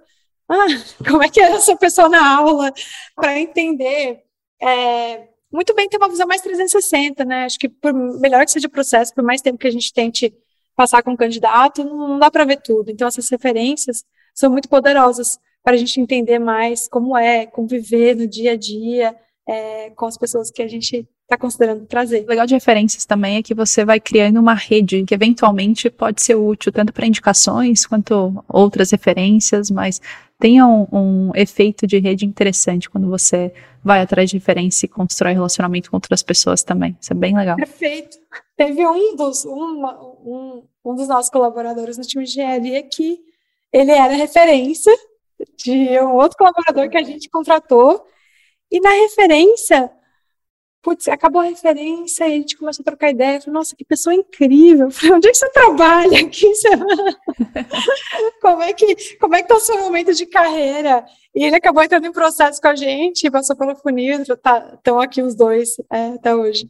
ah, 0.49 0.65
como 1.09 1.23
é 1.23 1.29
que 1.29 1.39
é 1.39 1.53
essa 1.53 1.77
pessoa 1.77 2.09
na 2.09 2.35
aula, 2.37 2.73
para 3.15 3.39
entender. 3.39 4.25
É, 4.61 5.32
muito 5.53 5.75
bem 5.75 5.87
ter 5.87 5.97
uma 5.97 6.09
visão 6.09 6.27
mais 6.27 6.41
360, 6.41 7.23
né? 7.23 7.45
Acho 7.45 7.59
que 7.59 7.69
por 7.69 7.93
melhor 7.93 8.43
que 8.43 8.51
seja 8.51 8.67
o 8.67 8.71
processo, 8.71 9.13
por 9.13 9.23
mais 9.23 9.41
tempo 9.41 9.57
que 9.57 9.67
a 9.67 9.71
gente 9.71 9.93
tente 9.93 10.33
passar 10.75 11.03
com 11.03 11.13
o 11.13 11.17
candidato, 11.17 11.83
não 11.83 12.17
dá 12.17 12.31
para 12.31 12.45
ver 12.45 12.59
tudo. 12.61 12.89
Então, 12.89 13.07
essas 13.07 13.29
referências 13.29 14.03
são 14.33 14.51
muito 14.51 14.67
poderosas 14.67 15.37
para 15.63 15.73
a 15.73 15.77
gente 15.77 16.01
entender 16.01 16.39
mais 16.39 16.87
como 16.87 17.15
é 17.15 17.45
conviver 17.45 18.15
no 18.15 18.27
dia 18.27 18.53
a 18.53 18.55
dia 18.55 19.15
é, 19.47 19.91
com 19.91 20.05
as 20.05 20.17
pessoas 20.17 20.49
que 20.49 20.61
a 20.61 20.67
gente 20.67 21.07
está 21.21 21.37
considerando 21.37 21.85
trazer. 21.85 22.23
O 22.23 22.29
legal 22.29 22.45
de 22.45 22.53
referências 22.53 23.05
também 23.05 23.37
é 23.37 23.43
que 23.43 23.53
você 23.53 23.85
vai 23.85 23.99
criando 23.99 24.39
uma 24.39 24.53
rede 24.53 25.03
que 25.03 25.13
eventualmente 25.13 25.89
pode 25.89 26.21
ser 26.21 26.35
útil 26.35 26.71
tanto 26.71 26.91
para 26.91 27.05
indicações 27.05 27.85
quanto 27.85 28.43
outras 28.47 28.91
referências, 28.91 29.71
mas 29.71 30.01
tem 30.43 30.61
um, 30.61 30.85
um, 30.91 31.31
efeito 31.35 31.87
de 31.87 31.97
rede 31.99 32.25
interessante 32.25 32.89
quando 32.89 33.09
você 33.09 33.53
vai 33.81 34.01
atrás 34.01 34.29
de 34.29 34.35
referência 34.35 34.85
e 34.85 34.89
constrói 34.89 35.31
relacionamento 35.31 35.89
com 35.89 35.95
outras 35.95 36.21
pessoas 36.21 36.61
também. 36.63 36.97
Isso 36.99 37.13
é 37.13 37.15
bem 37.15 37.33
legal. 37.33 37.55
Perfeito. 37.55 38.17
Teve 38.57 38.85
um 38.85 39.15
dos, 39.15 39.45
uma, 39.45 39.97
um, 40.03 40.67
um 40.83 40.95
dos 40.95 41.07
nossos 41.07 41.31
colaboradores 41.31 41.97
no 41.97 42.03
time 42.03 42.25
de 42.25 42.31
engenharia 42.31 42.83
que 42.83 43.21
ele 43.71 43.91
era 43.91 44.15
referência 44.15 44.93
de 45.55 45.97
um 46.01 46.15
outro 46.15 46.37
colaborador 46.37 46.89
que 46.89 46.97
a 46.97 47.03
gente 47.03 47.29
contratou, 47.29 48.05
e 48.69 48.81
na 48.81 48.89
referência 48.89 49.89
putz, 50.83 51.07
acabou 51.07 51.41
a 51.41 51.45
referência, 51.45 52.27
e 52.27 52.33
a 52.33 52.35
gente 52.35 52.57
começou 52.57 52.83
a 52.83 52.85
trocar 52.85 53.09
ideia, 53.09 53.39
falei, 53.39 53.53
nossa, 53.53 53.75
que 53.75 53.85
pessoa 53.85 54.13
incrível, 54.13 54.91
falei, 54.91 55.15
onde 55.15 55.29
é 55.29 55.31
que 55.31 55.37
você 55.37 55.49
trabalha 55.49 56.19
aqui? 56.19 56.51
como 58.41 58.61
é 58.61 58.73
que 58.73 59.17
como 59.17 59.33
é 59.35 59.41
que 59.41 59.47
tá 59.47 59.55
o 59.55 59.59
seu 59.59 59.77
momento 59.79 60.13
de 60.13 60.25
carreira? 60.25 61.05
E 61.33 61.43
ele 61.43 61.55
acabou 61.55 61.81
entrando 61.81 62.05
em 62.05 62.11
processo 62.11 62.61
com 62.61 62.67
a 62.67 62.75
gente, 62.75 63.31
passou 63.31 63.55
pelo 63.55 63.75
funil, 63.77 64.21
estão 64.21 64.37
tá, 64.37 65.03
aqui 65.03 65.21
os 65.21 65.33
dois 65.33 65.77
é, 65.91 66.09
até 66.09 66.35
hoje. 66.35 66.69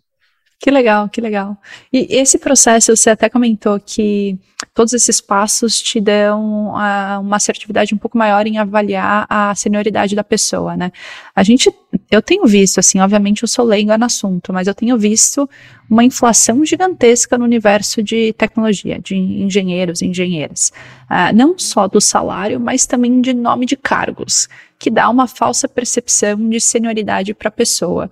Que 0.63 0.71
legal, 0.71 1.09
que 1.09 1.19
legal. 1.19 1.57
E 1.91 2.07
esse 2.09 2.37
processo, 2.37 2.95
você 2.95 3.09
até 3.09 3.27
comentou 3.27 3.77
que 3.81 4.39
todos 4.73 4.93
esses 4.93 5.19
passos 5.19 5.81
te 5.81 5.99
dão 5.99 6.69
uh, 6.69 7.19
uma 7.19 7.35
assertividade 7.35 7.93
um 7.93 7.97
pouco 7.97 8.17
maior 8.17 8.47
em 8.47 8.57
avaliar 8.57 9.25
a 9.29 9.53
senioridade 9.55 10.15
da 10.15 10.23
pessoa, 10.23 10.77
né? 10.77 10.89
A 11.35 11.43
gente, 11.43 11.69
eu 12.09 12.21
tenho 12.21 12.45
visto, 12.45 12.79
assim, 12.79 13.01
obviamente 13.01 13.43
eu 13.43 13.47
sou 13.49 13.65
leiga 13.65 13.97
no 13.97 14.05
assunto, 14.05 14.53
mas 14.53 14.65
eu 14.65 14.73
tenho 14.73 14.97
visto 14.97 15.49
uma 15.89 16.05
inflação 16.05 16.63
gigantesca 16.63 17.37
no 17.37 17.43
universo 17.43 18.01
de 18.01 18.31
tecnologia, 18.31 18.99
de 18.99 19.17
engenheiros 19.17 20.01
e 20.01 20.05
engenheiras. 20.05 20.71
Uh, 21.11 21.35
não 21.35 21.59
só 21.59 21.89
do 21.89 21.99
salário, 21.99 22.57
mas 22.57 22.85
também 22.85 23.19
de 23.19 23.33
nome 23.33 23.65
de 23.65 23.75
cargos, 23.75 24.47
que 24.79 24.89
dá 24.89 25.09
uma 25.09 25.27
falsa 25.27 25.67
percepção 25.67 26.49
de 26.49 26.61
senioridade 26.61 27.33
para 27.33 27.49
a 27.49 27.51
pessoa. 27.51 28.09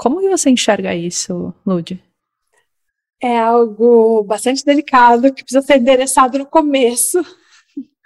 Como 0.00 0.18
que 0.18 0.30
você 0.30 0.48
enxerga 0.48 0.94
isso, 0.94 1.52
Lud? 1.66 2.02
É 3.22 3.38
algo 3.38 4.24
bastante 4.24 4.64
delicado 4.64 5.30
que 5.30 5.44
precisa 5.44 5.60
ser 5.60 5.76
endereçado 5.76 6.38
no 6.38 6.46
começo. 6.46 7.18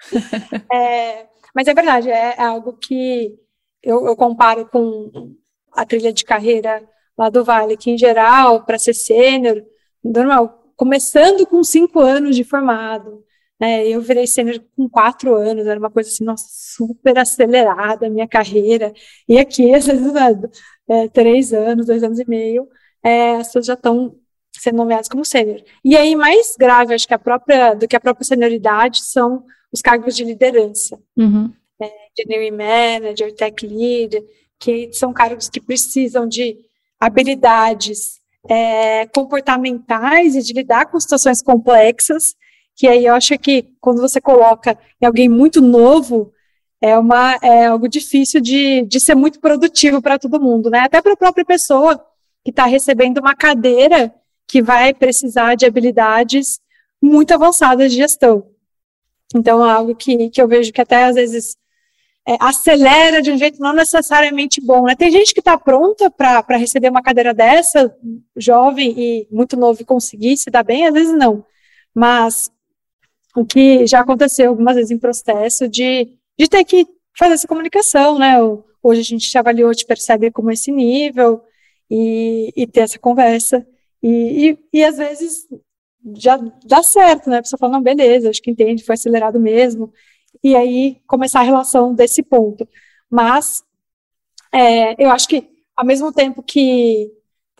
é, 0.75 1.29
mas 1.55 1.69
é 1.69 1.73
verdade, 1.73 2.11
é, 2.11 2.43
algo 2.43 2.73
que 2.73 3.39
eu, 3.81 4.09
eu, 4.09 4.17
comparo 4.17 4.67
com 4.67 5.37
a 5.71 5.87
trilha 5.87 6.13
de 6.13 6.25
carreira 6.25 6.83
lá 7.17 7.29
do 7.29 7.45
Vale, 7.45 7.77
que 7.77 7.93
em 7.93 7.97
geral, 7.97 8.65
para 8.65 8.77
ser 8.77 8.93
sênior, 8.93 9.63
normal, 10.03 10.65
começando 10.75 11.47
com 11.47 11.63
cinco 11.63 12.01
anos 12.01 12.35
de 12.35 12.43
formado, 12.43 13.25
né, 13.61 13.87
eu 13.87 14.01
virei 14.01 14.27
sênior 14.27 14.61
com 14.77 14.89
quatro 14.89 15.37
anos, 15.37 15.65
era 15.65 15.79
uma 15.79 15.93
coisa 15.93 16.11
assim, 16.11 16.25
nossa, 16.25 16.45
super 16.51 17.17
acelerada 17.17 18.09
a 18.09 18.11
minha 18.11 18.27
carreira, 18.27 18.93
e 19.29 19.39
aqui, 19.39 19.73
às 19.77 19.87
vezes, 19.87 20.13
é, 20.89 21.09
três 21.09 21.53
anos, 21.53 21.87
dois 21.87 22.03
anos 22.03 22.19
e 22.19 22.29
meio, 22.29 22.69
é, 23.03 23.37
as 23.37 23.49
pessoas 23.49 23.67
já 23.67 23.75
estão 23.75 24.17
sendo 24.53 24.77
nomeadas 24.77 25.09
como 25.09 25.25
sênior. 25.25 25.63
E 25.85 25.97
aí, 25.97 26.15
mais 26.15 26.57
grave, 26.59 26.95
acho 26.95 27.07
que 27.07 27.15
a 27.15 27.19
própria, 27.19 27.75
do 27.75 27.89
que 27.89 27.97
a 27.97 28.01
própria 28.01 28.25
senioridade, 28.25 29.05
são 29.05 29.45
os 29.73 29.83
cargos 29.83 30.17
de 30.17 30.25
liderança. 30.25 30.99
Uhum. 31.17 31.53
É, 31.81 31.91
engineering 32.19 32.57
manager, 32.57 33.35
tech 33.35 33.67
lead, 33.67 34.23
que 34.59 34.93
são 34.93 35.13
cargos 35.13 35.49
que 35.49 35.61
precisam 35.61 36.27
de 36.27 36.57
habilidades 36.99 38.21
é, 38.49 39.07
comportamentais 39.07 40.37
e 40.37 40.43
de 40.43 40.53
lidar 40.53 40.87
com 40.87 41.01
situações 41.01 41.43
complexas, 41.43 42.35
que 42.77 42.87
aí 42.87 43.07
eu 43.07 43.15
acho 43.15 43.39
que 43.39 43.69
quando 43.81 44.01
você 44.01 44.21
coloca 44.21 44.79
em 45.01 45.07
alguém 45.07 45.29
muito 45.29 45.61
novo, 45.61 46.33
é, 46.85 46.99
uma, 46.99 47.39
é 47.41 47.65
algo 47.65 47.89
difícil 47.89 48.43
de, 48.43 48.83
de 48.83 49.01
ser 49.01 49.15
muito 49.15 49.41
produtivo 49.41 50.03
para 50.03 50.19
todo 50.19 50.39
mundo, 50.39 50.69
né? 50.69 50.81
Até 50.81 51.01
para 51.01 51.15
a 51.15 51.17
própria 51.17 51.43
pessoa 51.43 51.97
que 52.45 52.51
está 52.51 52.67
recebendo 52.67 53.21
uma 53.21 53.35
cadeira 53.35 54.15
que 54.47 54.61
vai 54.61 54.93
precisar 54.93 55.55
de 55.55 55.65
habilidades 55.65 56.61
muito 57.01 57.33
avançadas 57.33 57.91
de 57.91 57.97
gestão. 57.97 58.47
Então, 59.35 59.67
é 59.67 59.73
algo 59.73 59.95
que, 59.95 60.29
que 60.29 60.43
eu 60.43 60.47
vejo 60.47 60.75
que 60.75 60.81
até 60.83 61.05
às 61.05 61.15
vezes 61.15 61.57
é, 62.29 62.37
acelera 62.39 63.23
de 63.23 63.33
um 63.33 63.39
jeito 63.39 63.59
não 63.61 63.73
necessariamente 63.73 64.61
bom. 64.61 64.83
Né? 64.85 64.95
Tem 64.95 65.11
gente 65.11 65.33
que 65.33 65.41
está 65.41 65.57
pronta 65.57 66.11
para 66.11 66.59
receber 66.59 66.91
uma 66.91 67.03
cadeira 67.03 67.33
dessa, 67.33 67.97
jovem 68.37 68.95
e 68.95 69.29
muito 69.31 69.57
novo, 69.57 69.81
e 69.81 69.87
conseguir 69.87 70.37
se 70.37 70.51
dar 70.51 70.63
bem, 70.63 70.87
às 70.87 70.93
vezes 70.93 71.17
não. 71.17 71.47
Mas 71.95 72.53
o 73.35 73.43
que 73.43 73.87
já 73.87 74.01
aconteceu 74.01 74.51
algumas 74.51 74.75
vezes 74.75 74.91
em 74.91 74.99
processo 74.99 75.67
de 75.67 76.19
de 76.39 76.49
ter 76.49 76.65
que 76.65 76.87
fazer 77.17 77.35
essa 77.35 77.49
comunicação, 77.49 78.19
né? 78.19 78.37
Hoje 78.83 79.01
a 79.01 79.05
gente 79.05 79.31
te 79.31 79.39
avaliou, 79.39 79.75
te 79.75 79.87
percebe 79.87 80.31
como 80.31 80.51
esse 80.51 80.71
nível 80.71 81.43
e, 81.91 82.53
e 82.57 82.67
ter 82.67 82.81
essa 82.81 82.99
conversa. 82.99 83.67
E, 84.03 84.51
e, 84.51 84.59
e, 84.73 84.85
às 84.85 84.99
vezes 84.99 85.49
já 86.17 86.37
dá 86.67 86.83
certo, 86.83 87.31
né? 87.31 87.39
A 87.39 87.43
pessoa 87.43 87.59
fala, 87.59 87.73
não, 87.75 87.83
beleza, 87.83 88.29
acho 88.29 88.43
que 88.43 88.51
entende, 88.51 88.85
foi 88.85 88.95
acelerado 88.95 89.41
mesmo. 89.41 89.93
E 90.43 90.55
aí 90.55 91.01
começar 91.07 91.41
a 91.41 91.45
relação 91.45 91.95
desse 91.95 92.23
ponto. 92.23 92.69
Mas 93.11 93.63
é, 94.53 95.03
eu 95.03 95.11
acho 95.11 95.29
que, 95.29 95.49
ao 95.77 95.87
mesmo 95.87 96.13
tempo 96.13 96.43
que 96.43 97.11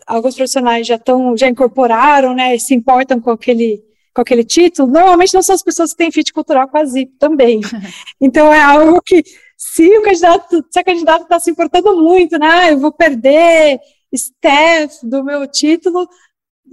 alguns 0.05 0.35
profissionais 0.35 0.85
já 0.85 0.95
estão, 0.95 1.35
já 1.35 1.47
incorporaram, 1.49 2.35
né, 2.35 2.57
se 2.59 2.75
importam 2.75 3.19
com 3.19 3.31
aquele 3.31 3.83
com 4.15 4.21
aquele 4.21 4.45
título, 4.45 4.89
normalmente 4.89 5.33
não 5.33 5.43
são 5.43 5.53
as 5.53 5.61
pessoas 5.61 5.91
que 5.91 5.97
têm 5.97 6.09
fit 6.09 6.31
cultural 6.31 6.69
com 6.69 6.77
a 6.77 6.85
ZIP 6.85 7.11
também. 7.19 7.59
Então 8.21 8.51
é 8.51 8.61
algo 8.61 9.01
que, 9.01 9.21
se 9.57 9.85
o 9.97 10.01
candidato, 10.01 10.65
se 10.71 10.79
a 10.79 10.83
candidata 10.83 11.23
está 11.23 11.37
se 11.37 11.51
importando 11.51 12.01
muito, 12.01 12.39
né, 12.39 12.47
ah, 12.47 12.71
eu 12.71 12.79
vou 12.79 12.93
perder 12.93 13.77
staff 14.13 15.05
do 15.05 15.21
meu 15.21 15.45
título, 15.45 16.07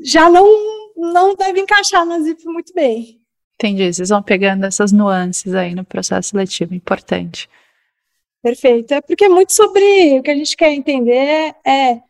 já 0.04 0.30
não, 0.30 0.46
não 0.96 1.34
deve 1.34 1.60
encaixar 1.60 2.06
na 2.06 2.20
ZIP 2.20 2.44
muito 2.44 2.72
bem. 2.72 3.20
Entendi, 3.54 3.92
vocês 3.92 4.08
vão 4.08 4.22
pegando 4.22 4.64
essas 4.64 4.92
nuances 4.92 5.52
aí 5.52 5.74
no 5.74 5.84
processo 5.84 6.30
seletivo, 6.30 6.74
importante. 6.74 7.50
Perfeito, 8.40 8.94
é 8.94 9.00
porque 9.00 9.24
é 9.24 9.28
muito 9.28 9.52
sobre 9.52 10.18
o 10.18 10.22
que 10.22 10.30
a 10.30 10.36
gente 10.36 10.56
quer 10.56 10.72
entender 10.72 11.54
é 11.66 12.00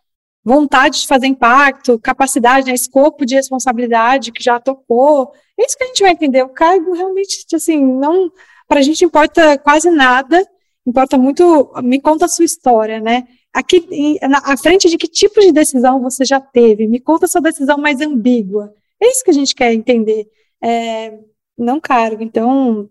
vontade 0.44 1.00
de 1.00 1.06
fazer 1.06 1.26
impacto, 1.26 1.98
capacidade, 1.98 2.66
né, 2.66 2.74
escopo 2.74 3.24
de 3.24 3.34
responsabilidade 3.34 4.32
que 4.32 4.42
já 4.42 4.58
tocou. 4.58 5.32
É 5.58 5.64
isso 5.64 5.76
que 5.76 5.84
a 5.84 5.86
gente 5.86 6.02
vai 6.02 6.12
entender. 6.12 6.42
O 6.42 6.48
cargo 6.48 6.92
realmente, 6.92 7.46
assim, 7.54 7.82
não. 7.82 8.30
Para 8.66 8.80
a 8.80 8.82
gente 8.82 9.04
importa 9.04 9.58
quase 9.58 9.90
nada, 9.90 10.44
importa 10.86 11.16
muito. 11.16 11.72
Me 11.82 12.00
conta 12.00 12.24
a 12.24 12.28
sua 12.28 12.44
história, 12.44 13.00
né? 13.00 13.26
Aqui, 13.52 14.18
na, 14.22 14.38
à 14.38 14.56
frente 14.56 14.88
de 14.88 14.96
que 14.96 15.06
tipo 15.06 15.40
de 15.40 15.52
decisão 15.52 16.00
você 16.00 16.24
já 16.24 16.40
teve? 16.40 16.86
Me 16.86 16.98
conta 16.98 17.26
a 17.26 17.28
sua 17.28 17.40
decisão 17.40 17.76
mais 17.78 18.00
ambígua. 18.00 18.74
É 19.00 19.10
isso 19.10 19.22
que 19.22 19.30
a 19.30 19.34
gente 19.34 19.54
quer 19.54 19.72
entender. 19.74 20.26
É, 20.60 21.18
não 21.56 21.80
cargo. 21.80 22.22
Então, 22.22 22.88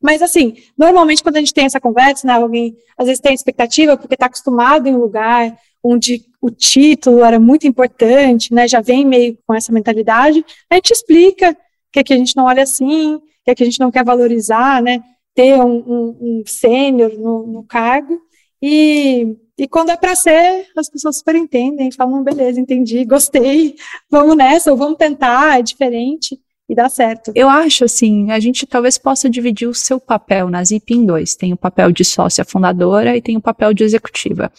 mas 0.00 0.22
assim, 0.22 0.56
normalmente 0.76 1.22
quando 1.22 1.36
a 1.36 1.40
gente 1.40 1.52
tem 1.52 1.66
essa 1.66 1.80
conversa, 1.80 2.26
né, 2.26 2.32
alguém 2.34 2.76
às 2.96 3.06
vezes 3.06 3.20
tem 3.20 3.34
expectativa 3.34 3.96
porque 3.96 4.14
está 4.14 4.26
acostumado 4.26 4.86
em 4.86 4.94
um 4.94 5.00
lugar 5.00 5.54
onde 5.82 6.24
o 6.40 6.50
título 6.50 7.22
era 7.22 7.38
muito 7.38 7.66
importante, 7.66 8.52
né, 8.54 8.66
já 8.66 8.80
vem 8.80 9.04
meio 9.04 9.36
com 9.46 9.54
essa 9.54 9.72
mentalidade, 9.72 10.44
a 10.70 10.76
gente 10.76 10.90
explica 10.92 11.56
que, 11.92 12.00
a 12.12 12.16
gente 12.16 12.36
não 12.36 12.44
olha 12.44 12.62
assim, 12.62 13.20
que, 13.44 13.54
que 13.54 13.62
a 13.62 13.66
gente 13.66 13.80
não 13.80 13.90
quer 13.90 14.04
valorizar, 14.04 14.82
né, 14.82 15.02
ter 15.34 15.54
um, 15.60 15.76
um, 15.76 16.18
um 16.20 16.42
sênior 16.46 17.12
no, 17.18 17.46
no, 17.46 17.64
cargo, 17.64 18.18
e, 18.62 19.36
e 19.58 19.68
quando 19.68 19.90
é 19.90 19.96
para 19.96 20.14
ser, 20.14 20.66
as 20.76 20.88
pessoas 20.88 21.18
super 21.18 21.34
entendem, 21.34 21.90
falam, 21.90 22.22
beleza, 22.22 22.60
entendi, 22.60 23.04
gostei, 23.04 23.74
vamos 24.10 24.36
nessa, 24.36 24.70
ou 24.70 24.76
vamos 24.76 24.96
tentar, 24.96 25.58
é 25.58 25.62
diferente, 25.62 26.38
e 26.70 26.74
dá 26.74 26.88
certo. 26.88 27.32
Eu 27.34 27.48
acho 27.48 27.84
assim, 27.84 28.30
a 28.30 28.38
gente 28.38 28.64
talvez 28.64 28.96
possa 28.96 29.28
dividir 29.28 29.66
o 29.66 29.74
seu 29.74 29.98
papel 29.98 30.48
na 30.48 30.62
ZIP 30.62 30.94
em 30.94 31.04
dois. 31.04 31.34
Tem 31.34 31.52
o 31.52 31.56
papel 31.56 31.90
de 31.90 32.04
sócia 32.04 32.44
fundadora 32.44 33.16
e 33.16 33.20
tem 33.20 33.36
o 33.36 33.40
papel 33.40 33.74
de 33.74 33.82
executiva. 33.82 34.52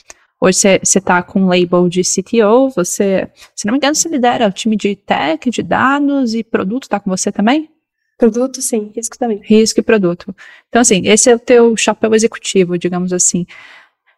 Hoje 0.43 0.57
você 0.57 0.97
está 0.97 1.21
com 1.21 1.43
um 1.43 1.47
label 1.47 1.87
de 1.87 2.01
CTO, 2.01 2.71
você, 2.75 3.29
se 3.55 3.67
não 3.67 3.73
me 3.73 3.77
engano, 3.77 3.93
você 3.93 4.09
lidera 4.09 4.47
o 4.47 4.51
time 4.51 4.75
de 4.75 4.95
tech, 4.95 5.47
de 5.51 5.61
dados 5.61 6.33
e 6.33 6.43
produto, 6.43 6.83
está 6.83 6.99
com 6.99 7.11
você 7.11 7.31
também? 7.31 7.69
Produto, 8.17 8.59
sim, 8.59 8.91
risco 8.95 9.19
também. 9.19 9.39
Risco 9.43 9.79
e 9.79 9.83
produto. 9.83 10.35
Então, 10.67 10.81
assim, 10.81 11.03
esse 11.05 11.29
é 11.29 11.35
o 11.35 11.39
teu 11.39 11.77
chapéu 11.77 12.15
executivo, 12.15 12.75
digamos 12.75 13.13
assim. 13.13 13.45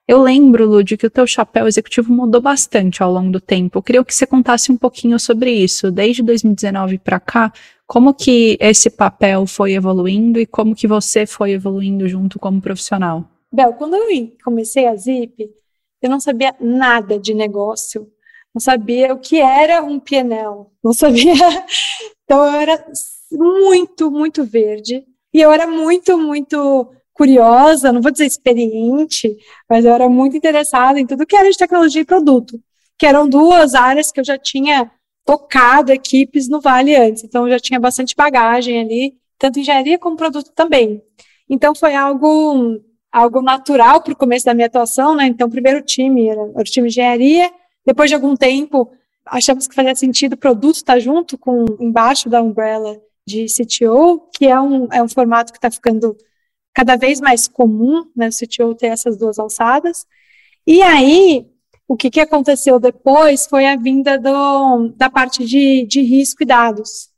Eu 0.07 0.21
lembro, 0.21 0.65
Lud, 0.65 0.95
que 0.95 1.07
o 1.07 1.09
teu 1.09 1.28
chapéu 1.28 1.67
executivo 1.67 2.13
mudou 2.13 2.39
bastante 2.39 3.03
ao 3.03 3.11
longo 3.11 3.32
do 3.32 3.41
tempo. 3.41 3.78
Eu 3.78 3.84
queria 3.84 4.03
que 4.03 4.15
você 4.15 4.26
contasse 4.26 4.71
um 4.71 4.78
pouquinho 4.78 5.19
sobre 5.19 5.51
isso. 5.51 5.91
Desde 5.91 6.24
2019 6.24 6.99
para 6.99 7.19
cá, 7.19 7.51
como 7.86 8.13
que 8.13 8.57
esse 8.61 8.89
papel 8.89 9.45
foi 9.45 9.74
evoluindo 9.74 10.39
e 10.39 10.45
como 10.45 10.74
que 10.74 10.88
você 10.88 11.26
foi 11.26 11.51
evoluindo 11.51 12.07
junto 12.07 12.39
como 12.39 12.61
profissional? 12.61 13.30
Bel, 13.51 13.74
quando 13.74 13.95
eu 13.95 14.32
comecei 14.43 14.88
a 14.88 14.95
Zip, 14.95 15.49
eu 16.06 16.10
não 16.10 16.20
sabia 16.20 16.56
nada 16.60 17.20
de 17.20 17.34
negócio, 17.34 18.08
não 18.54 18.60
sabia 18.60 19.14
o 19.14 19.20
que 19.20 19.39
era 19.39 19.82
um 19.82 19.99
PNL, 19.99 20.68
não 20.84 20.93
sabia. 20.93 21.34
Então 22.26 22.45
eu 22.45 22.54
era 22.54 22.86
muito, 23.32 24.10
muito 24.10 24.45
verde. 24.45 25.04
E 25.34 25.41
eu 25.41 25.51
era 25.51 25.68
muito, 25.68 26.18
muito 26.18 26.89
curiosa, 27.14 27.91
não 27.91 28.01
vou 28.01 28.12
dizer 28.12 28.26
experiente, 28.26 29.36
mas 29.70 29.86
eu 29.86 29.93
era 29.93 30.10
muito 30.10 30.36
interessada 30.38 30.99
em 30.99 31.06
tudo 31.06 31.26
que 31.26 31.36
era 31.36 31.49
de 31.49 31.58
tecnologia 31.58 32.01
e 32.01 32.06
produto, 32.06 32.60
que 32.97 33.06
eram 33.06 33.28
duas 33.28 33.76
áreas 33.76 34.12
que 34.12 34.20
eu 34.20 34.24
já 34.24 34.38
tinha 34.38 34.91
tocado 35.26 35.91
equipes 35.91 36.49
no 36.49 36.60
Vale 36.60 36.95
antes, 36.95 37.24
então 37.24 37.45
eu 37.47 37.54
já 37.54 37.60
tinha 37.60 37.80
bastante 37.80 38.16
bagagem 38.16 38.82
ali, 38.82 39.16
tanto 39.38 39.60
engenharia 39.60 39.99
como 39.99 40.18
produto 40.18 40.51
também. 40.56 41.01
Então 41.49 41.76
foi 41.76 41.93
algo 41.95 42.80
algo 43.14 43.43
natural 43.43 44.01
para 44.01 44.11
o 44.11 44.16
começo 44.16 44.43
da 44.43 44.55
minha 44.55 44.66
atuação, 44.66 45.16
né? 45.16 45.28
Então, 45.28 45.47
primeiro 45.47 45.84
time 45.84 46.28
era, 46.28 46.41
era 46.41 46.61
o 46.61 46.64
time 46.64 46.89
de 46.89 46.99
engenharia, 46.99 47.51
depois 47.86 48.09
de 48.09 48.16
algum 48.16 48.36
tempo 48.36 48.91
achamos 49.24 49.68
que 49.68 49.76
fazia 49.76 49.95
sentido 49.95 50.34
o 50.34 50.38
produto 50.38 50.78
estar 50.78 50.99
junto 50.99 51.38
com 51.38 51.64
embaixo 51.80 52.28
da 52.28 52.41
umbrella 52.41 52.99
de 53.26 53.45
CTO, 53.45 54.28
que 54.36 54.47
é 54.47 54.59
um, 54.59 54.88
é 54.91 55.01
um 55.01 55.07
formato 55.07 55.53
que 55.53 55.59
está 55.59 55.70
ficando 55.70 56.18
cada 56.74 56.95
vez 56.95 57.22
mais 57.22 57.47
comum, 57.47 58.03
né, 58.16 58.28
o 58.28 58.32
CTO 58.32 58.76
ter 58.76 58.88
essas 58.88 59.16
duas 59.16 59.38
alçadas. 59.38 60.07
E 60.66 60.82
aí, 60.82 61.45
o 61.88 61.95
que, 61.95 62.09
que 62.09 62.20
aconteceu 62.20 62.80
depois 62.80 63.45
foi 63.45 63.68
a 63.68 63.76
vinda 63.76 64.18
do, 64.18 64.89
da 64.97 65.09
parte 65.09 65.45
de, 65.45 65.86
de 65.86 66.01
risco 66.01 66.41
e 66.41 66.45
dados. 66.47 67.09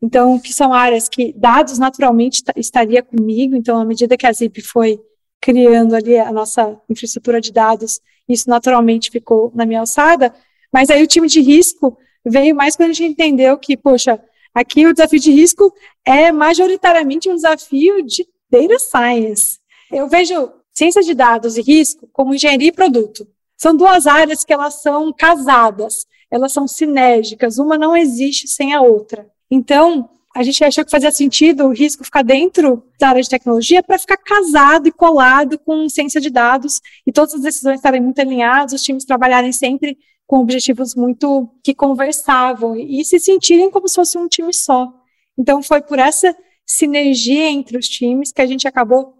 Então, 0.00 0.38
que 0.38 0.52
são 0.52 0.72
áreas 0.72 1.08
que 1.08 1.32
dados 1.34 1.78
naturalmente 1.78 2.42
estaria 2.56 3.02
comigo, 3.02 3.54
então, 3.54 3.78
à 3.78 3.84
medida 3.84 4.16
que 4.16 4.26
a 4.26 4.32
Zip 4.32 4.60
foi 4.62 4.98
criando 5.42 5.96
ali 5.96 6.16
a 6.16 6.30
nossa 6.30 6.80
infraestrutura 6.88 7.40
de 7.40 7.52
dados, 7.52 8.00
isso 8.28 8.48
naturalmente 8.48 9.10
ficou 9.10 9.50
na 9.52 9.66
minha 9.66 9.80
alçada, 9.80 10.32
mas 10.72 10.88
aí 10.88 11.02
o 11.02 11.06
time 11.06 11.26
de 11.26 11.40
risco 11.40 11.98
veio 12.24 12.54
mais 12.54 12.76
quando 12.76 12.90
a 12.90 12.92
gente 12.92 13.12
entendeu 13.12 13.58
que, 13.58 13.76
poxa, 13.76 14.22
aqui 14.54 14.86
o 14.86 14.92
desafio 14.92 15.18
de 15.18 15.32
risco 15.32 15.74
é 16.04 16.30
majoritariamente 16.30 17.28
um 17.28 17.34
desafio 17.34 18.06
de 18.06 18.24
data 18.48 18.78
science. 18.78 19.58
Eu 19.90 20.08
vejo 20.08 20.52
ciência 20.72 21.02
de 21.02 21.12
dados 21.12 21.58
e 21.58 21.62
risco 21.62 22.08
como 22.12 22.32
engenharia 22.32 22.68
e 22.68 22.72
produto. 22.72 23.26
São 23.56 23.76
duas 23.76 24.06
áreas 24.06 24.44
que 24.44 24.52
elas 24.52 24.80
são 24.80 25.12
casadas, 25.12 26.06
elas 26.30 26.52
são 26.52 26.68
sinérgicas, 26.68 27.58
uma 27.58 27.76
não 27.76 27.96
existe 27.96 28.46
sem 28.46 28.72
a 28.72 28.80
outra. 28.80 29.28
Então, 29.50 30.08
a 30.34 30.42
gente 30.42 30.64
achou 30.64 30.84
que 30.84 30.90
fazia 30.90 31.10
sentido 31.10 31.64
o 31.64 31.72
risco 31.72 32.04
ficar 32.04 32.22
dentro 32.22 32.82
da 32.98 33.08
área 33.10 33.22
de 33.22 33.28
tecnologia 33.28 33.82
para 33.82 33.98
ficar 33.98 34.16
casado 34.16 34.88
e 34.88 34.92
colado 34.92 35.58
com 35.58 35.88
ciência 35.88 36.20
de 36.20 36.30
dados 36.30 36.80
e 37.06 37.12
todas 37.12 37.34
as 37.34 37.42
decisões 37.42 37.76
estarem 37.76 38.00
muito 38.00 38.20
alinhadas, 38.20 38.72
os 38.72 38.82
times 38.82 39.04
trabalharem 39.04 39.52
sempre 39.52 39.98
com 40.26 40.38
objetivos 40.38 40.94
muito 40.94 41.48
que 41.62 41.74
conversavam 41.74 42.76
e 42.76 43.04
se 43.04 43.18
sentirem 43.18 43.70
como 43.70 43.86
se 43.88 43.96
fosse 43.96 44.16
um 44.16 44.26
time 44.26 44.54
só. 44.54 44.88
Então 45.36 45.62
foi 45.62 45.82
por 45.82 45.98
essa 45.98 46.34
sinergia 46.64 47.50
entre 47.50 47.76
os 47.76 47.88
times 47.88 48.32
que 48.32 48.40
a 48.40 48.46
gente 48.46 48.66
acabou 48.66 49.14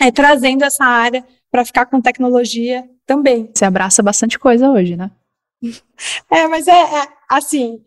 é, 0.00 0.10
trazendo 0.10 0.64
essa 0.64 0.84
área 0.84 1.24
para 1.50 1.64
ficar 1.64 1.86
com 1.86 2.00
tecnologia 2.00 2.88
também. 3.04 3.50
Você 3.54 3.64
abraça 3.64 4.02
bastante 4.02 4.38
coisa 4.38 4.70
hoje, 4.70 4.96
né? 4.96 5.10
É, 6.30 6.46
mas 6.46 6.68
é, 6.68 6.72
é 6.72 7.08
assim, 7.28 7.82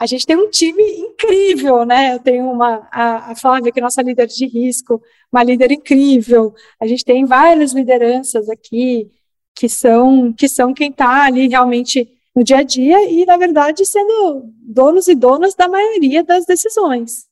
a 0.00 0.06
gente 0.06 0.26
tem 0.26 0.34
um 0.34 0.48
time 0.48 0.82
incrível, 0.82 1.84
né? 1.84 2.14
Eu 2.14 2.20
tenho 2.20 2.50
uma, 2.50 2.88
a, 2.90 3.32
a 3.32 3.36
Flávia, 3.36 3.70
que 3.70 3.78
é 3.78 3.82
nossa 3.82 4.00
líder 4.00 4.28
de 4.28 4.46
risco, 4.46 5.02
uma 5.30 5.42
líder 5.42 5.70
incrível. 5.72 6.54
A 6.80 6.86
gente 6.86 7.04
tem 7.04 7.26
várias 7.26 7.74
lideranças 7.74 8.48
aqui, 8.48 9.10
que 9.54 9.68
são 9.68 10.32
que 10.32 10.48
são 10.48 10.72
quem 10.72 10.88
está 10.88 11.26
ali 11.26 11.48
realmente 11.48 12.08
no 12.34 12.42
dia 12.42 12.58
a 12.58 12.62
dia 12.62 13.10
e, 13.10 13.26
na 13.26 13.36
verdade, 13.36 13.84
sendo 13.84 14.50
donos 14.62 15.06
e 15.06 15.14
donas 15.14 15.54
da 15.54 15.68
maioria 15.68 16.24
das 16.24 16.46
decisões. 16.46 17.26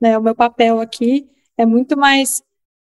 Né? 0.00 0.16
O 0.16 0.22
meu 0.22 0.36
papel 0.36 0.78
aqui 0.78 1.28
é 1.56 1.66
muito 1.66 1.98
mais, 1.98 2.44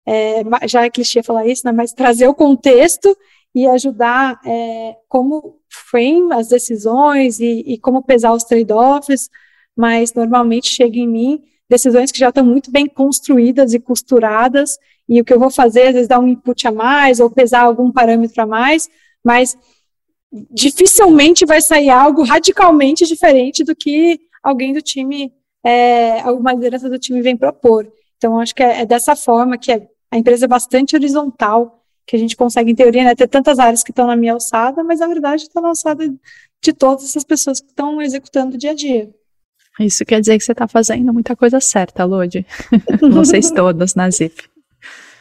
é, 0.08 0.42
já 0.68 0.84
é 0.84 0.90
clichê 0.90 1.22
falar 1.22 1.46
isso, 1.46 1.62
né? 1.64 1.72
mas 1.72 1.94
trazer 1.94 2.28
o 2.28 2.34
contexto 2.34 3.16
e 3.54 3.68
ajudar 3.68 4.42
é, 4.44 4.98
como 5.08 5.60
frame 5.90 6.34
as 6.34 6.48
decisões 6.48 7.40
e, 7.40 7.64
e 7.66 7.78
como 7.78 8.04
pesar 8.04 8.34
os 8.34 8.44
trade-offs, 8.44 9.30
mas 9.76 10.14
normalmente 10.14 10.68
chega 10.68 10.98
em 10.98 11.08
mim 11.08 11.44
decisões 11.70 12.12
que 12.12 12.20
já 12.20 12.30
estão 12.30 12.46
muito 12.46 12.72
bem 12.72 12.88
construídas 12.88 13.74
e 13.74 13.80
costuradas, 13.80 14.78
e 15.10 15.20
o 15.20 15.26
que 15.26 15.34
eu 15.34 15.40
vou 15.40 15.50
fazer, 15.50 15.88
às 15.88 15.94
vezes, 15.94 16.08
dar 16.08 16.20
um 16.20 16.28
input 16.28 16.68
a 16.68 16.72
mais, 16.72 17.20
ou 17.20 17.30
pesar 17.30 17.62
algum 17.62 17.92
parâmetro 17.92 18.42
a 18.42 18.46
mais, 18.46 18.90
mas 19.24 19.58
dificilmente 20.52 21.46
vai 21.46 21.62
sair 21.62 21.90
algo 21.90 22.24
radicalmente 22.24 23.06
diferente 23.06 23.64
do 23.64 23.76
que 23.76 24.20
alguém 24.44 24.74
do 24.74 24.82
time, 24.82 25.32
é, 25.64 26.22
alguma 26.22 26.54
liderança 26.54 26.90
do 26.90 27.00
time 27.00 27.22
vem 27.22 27.38
propor. 27.38 27.92
Então, 28.18 28.40
acho 28.40 28.54
que 28.54 28.64
é, 28.64 28.82
é 28.82 28.86
dessa 28.86 29.16
forma 29.16 29.58
que 29.58 29.72
é, 29.72 29.88
a 30.12 30.18
empresa 30.18 30.46
é 30.46 30.48
bastante 30.48 30.96
horizontal, 30.96 31.84
que 32.06 32.16
a 32.16 32.20
gente 32.20 32.36
consegue, 32.36 32.72
em 32.72 32.76
teoria, 32.76 33.04
né, 33.04 33.16
ter 33.16 33.28
tantas 33.28 33.58
áreas 33.60 33.84
que 33.84 33.92
estão 33.92 34.08
na 34.08 34.16
minha 34.16 34.34
alçada, 34.34 34.84
mas 34.84 35.00
na 35.00 35.08
verdade 35.08 35.44
está 35.44 35.60
na 35.60 35.70
alçada 35.70 36.08
de 36.62 36.74
todas 36.74 37.04
essas 37.04 37.24
pessoas 37.24 37.60
que 37.60 37.68
estão 37.68 38.02
executando 38.02 38.56
o 38.56 38.58
dia 38.58 38.72
a 38.72 38.76
dia. 38.76 39.10
Isso 39.80 40.06
quer 40.06 40.20
dizer 40.20 40.38
que 40.38 40.44
você 40.44 40.52
está 40.52 40.68
fazendo 40.68 41.12
muita 41.14 41.36
coisa 41.36 41.60
certa, 41.60 42.06
Lodi. 42.06 42.46
Vocês 43.12 43.52
todos 43.52 43.94
na 43.94 44.10
Zip. 44.10 44.44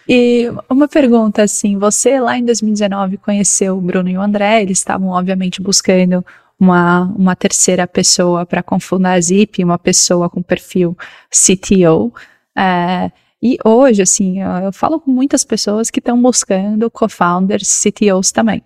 E 0.08 0.48
uma 0.68 0.86
pergunta 0.86 1.42
assim, 1.42 1.78
você 1.78 2.20
lá 2.20 2.38
em 2.38 2.44
2019 2.44 3.16
conheceu 3.16 3.76
o 3.76 3.80
Bruno 3.80 4.08
e 4.08 4.18
o 4.18 4.20
André, 4.20 4.62
eles 4.62 4.78
estavam 4.78 5.08
obviamente 5.08 5.62
buscando 5.62 6.24
uma, 6.60 7.12
uma 7.16 7.34
terceira 7.34 7.86
pessoa 7.86 8.46
para 8.46 8.62
confundar 8.62 9.16
a 9.16 9.20
Zip, 9.20 9.64
uma 9.64 9.78
pessoa 9.78 10.28
com 10.28 10.42
perfil 10.42 10.96
CTO. 11.30 12.12
É, 12.56 13.10
e 13.44 13.58
hoje, 13.62 14.00
assim, 14.00 14.40
eu, 14.40 14.48
eu 14.48 14.72
falo 14.72 14.98
com 14.98 15.10
muitas 15.10 15.44
pessoas 15.44 15.90
que 15.90 15.98
estão 15.98 16.20
buscando 16.20 16.90
co-founders, 16.90 17.82
CTOs 17.82 18.32
também. 18.32 18.62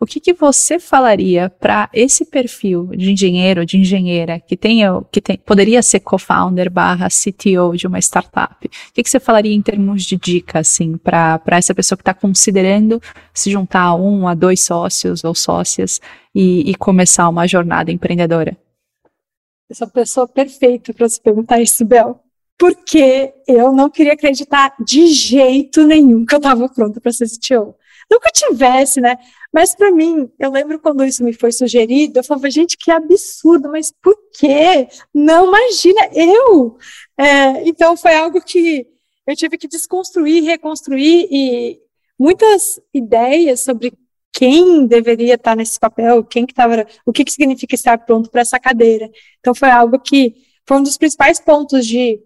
O 0.00 0.06
que, 0.06 0.18
que 0.18 0.32
você 0.32 0.80
falaria 0.80 1.48
para 1.48 1.88
esse 1.92 2.24
perfil 2.24 2.86
de 2.96 3.12
engenheiro, 3.12 3.64
de 3.64 3.76
engenheira, 3.76 4.40
que, 4.40 4.56
tem, 4.56 4.80
que 5.12 5.20
tem, 5.20 5.38
poderia 5.38 5.80
ser 5.84 6.00
co-founder 6.00 6.68
barra 6.68 7.06
CTO 7.06 7.76
de 7.76 7.86
uma 7.86 8.00
startup? 8.00 8.66
O 8.66 8.92
que, 8.92 9.04
que 9.04 9.10
você 9.10 9.20
falaria 9.20 9.54
em 9.54 9.62
termos 9.62 10.02
de 10.02 10.16
dica, 10.16 10.58
assim, 10.58 10.96
para 10.96 11.40
essa 11.52 11.72
pessoa 11.72 11.96
que 11.96 12.02
está 12.02 12.14
considerando 12.14 13.00
se 13.32 13.52
juntar 13.52 13.82
a 13.82 13.94
um, 13.94 14.26
a 14.26 14.34
dois 14.34 14.64
sócios 14.64 15.22
ou 15.22 15.32
sócias 15.32 16.00
e, 16.34 16.68
e 16.68 16.74
começar 16.74 17.28
uma 17.28 17.46
jornada 17.46 17.92
empreendedora? 17.92 18.56
Essa 19.70 19.86
pessoa 19.86 20.26
perfeita 20.26 20.92
para 20.92 21.08
se 21.08 21.20
perguntar 21.20 21.60
isso, 21.60 21.84
Bel 21.84 22.20
porque 22.58 23.32
eu 23.46 23.72
não 23.72 23.88
queria 23.88 24.14
acreditar 24.14 24.74
de 24.84 25.06
jeito 25.06 25.86
nenhum 25.86 26.26
que 26.26 26.34
eu 26.34 26.38
estava 26.38 26.68
pronta 26.68 27.00
para 27.00 27.12
ser 27.12 27.26
CTO. 27.28 27.74
Nunca 28.10 28.30
tivesse, 28.32 29.00
né? 29.00 29.16
Mas 29.52 29.74
para 29.74 29.90
mim, 29.92 30.30
eu 30.38 30.50
lembro 30.50 30.80
quando 30.80 31.04
isso 31.04 31.22
me 31.22 31.32
foi 31.32 31.52
sugerido, 31.52 32.18
eu 32.18 32.24
falava, 32.24 32.50
gente, 32.50 32.76
que 32.76 32.90
absurdo, 32.90 33.70
mas 33.70 33.92
por 34.02 34.16
quê? 34.38 34.88
Não, 35.14 35.46
imagina, 35.46 36.08
eu! 36.12 36.76
É, 37.16 37.68
então 37.68 37.96
foi 37.96 38.14
algo 38.14 38.40
que 38.40 38.86
eu 39.26 39.36
tive 39.36 39.56
que 39.58 39.68
desconstruir, 39.68 40.42
reconstruir 40.42 41.28
e 41.30 41.78
muitas 42.18 42.80
ideias 42.92 43.60
sobre 43.60 43.92
quem 44.32 44.86
deveria 44.86 45.34
estar 45.34 45.54
nesse 45.54 45.78
papel, 45.78 46.24
quem 46.24 46.46
que 46.46 46.52
estava, 46.52 46.86
o 47.04 47.12
que, 47.12 47.24
que 47.24 47.32
significa 47.32 47.74
estar 47.74 47.98
pronto 47.98 48.30
para 48.30 48.40
essa 48.40 48.58
cadeira. 48.58 49.10
Então 49.38 49.54
foi 49.54 49.70
algo 49.70 49.98
que 49.98 50.34
foi 50.66 50.78
um 50.78 50.82
dos 50.82 50.96
principais 50.96 51.40
pontos 51.40 51.86
de, 51.86 52.20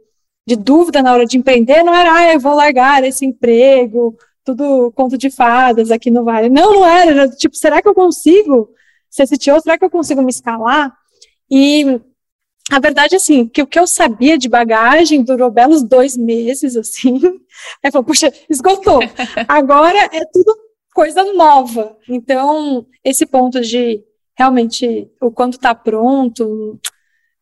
de 0.47 0.57
dúvida 0.57 1.03
na 1.03 1.12
hora 1.12 1.26
de 1.26 1.36
empreender, 1.36 1.82
não 1.82 1.95
era, 1.95 2.12
ah, 2.12 2.32
eu 2.34 2.40
vou 2.40 2.55
largar 2.55 3.05
esse 3.05 3.24
emprego, 3.24 4.16
tudo 4.45 4.93
conto 4.93 5.16
de 5.16 5.30
fadas 5.30 5.90
aqui 5.90 6.11
no 6.11 6.24
Vale. 6.24 6.49
Não, 6.49 6.72
não 6.72 6.86
era, 6.86 7.11
era 7.11 7.28
tipo, 7.28 7.57
será 7.57 7.80
que 7.80 7.88
eu 7.88 7.95
consigo 7.95 8.68
ser 9.09 9.26
CTO? 9.26 9.61
Será 9.61 9.78
que 9.78 9.84
eu 9.84 9.90
consigo 9.90 10.22
me 10.22 10.30
escalar? 10.30 10.93
E 11.51 12.01
a 12.70 12.80
verdade, 12.80 13.16
assim, 13.16 13.47
que 13.47 13.62
o 13.62 13.66
que 13.66 13.78
eu 13.78 13.86
sabia 13.86 14.38
de 14.38 14.49
bagagem 14.49 15.22
durou 15.22 15.51
belos 15.51 15.82
dois 15.82 16.16
meses, 16.16 16.76
assim. 16.76 17.20
Aí 17.84 17.90
falou, 17.90 18.05
puxa, 18.05 18.32
esgotou. 18.49 19.01
Agora 19.49 19.99
é 20.12 20.24
tudo 20.32 20.57
coisa 20.95 21.24
nova. 21.34 21.97
Então, 22.09 22.86
esse 23.05 23.26
ponto 23.26 23.61
de 23.61 24.03
realmente 24.36 25.11
o 25.20 25.30
quanto 25.30 25.55
está 25.55 25.74
pronto, 25.74 26.78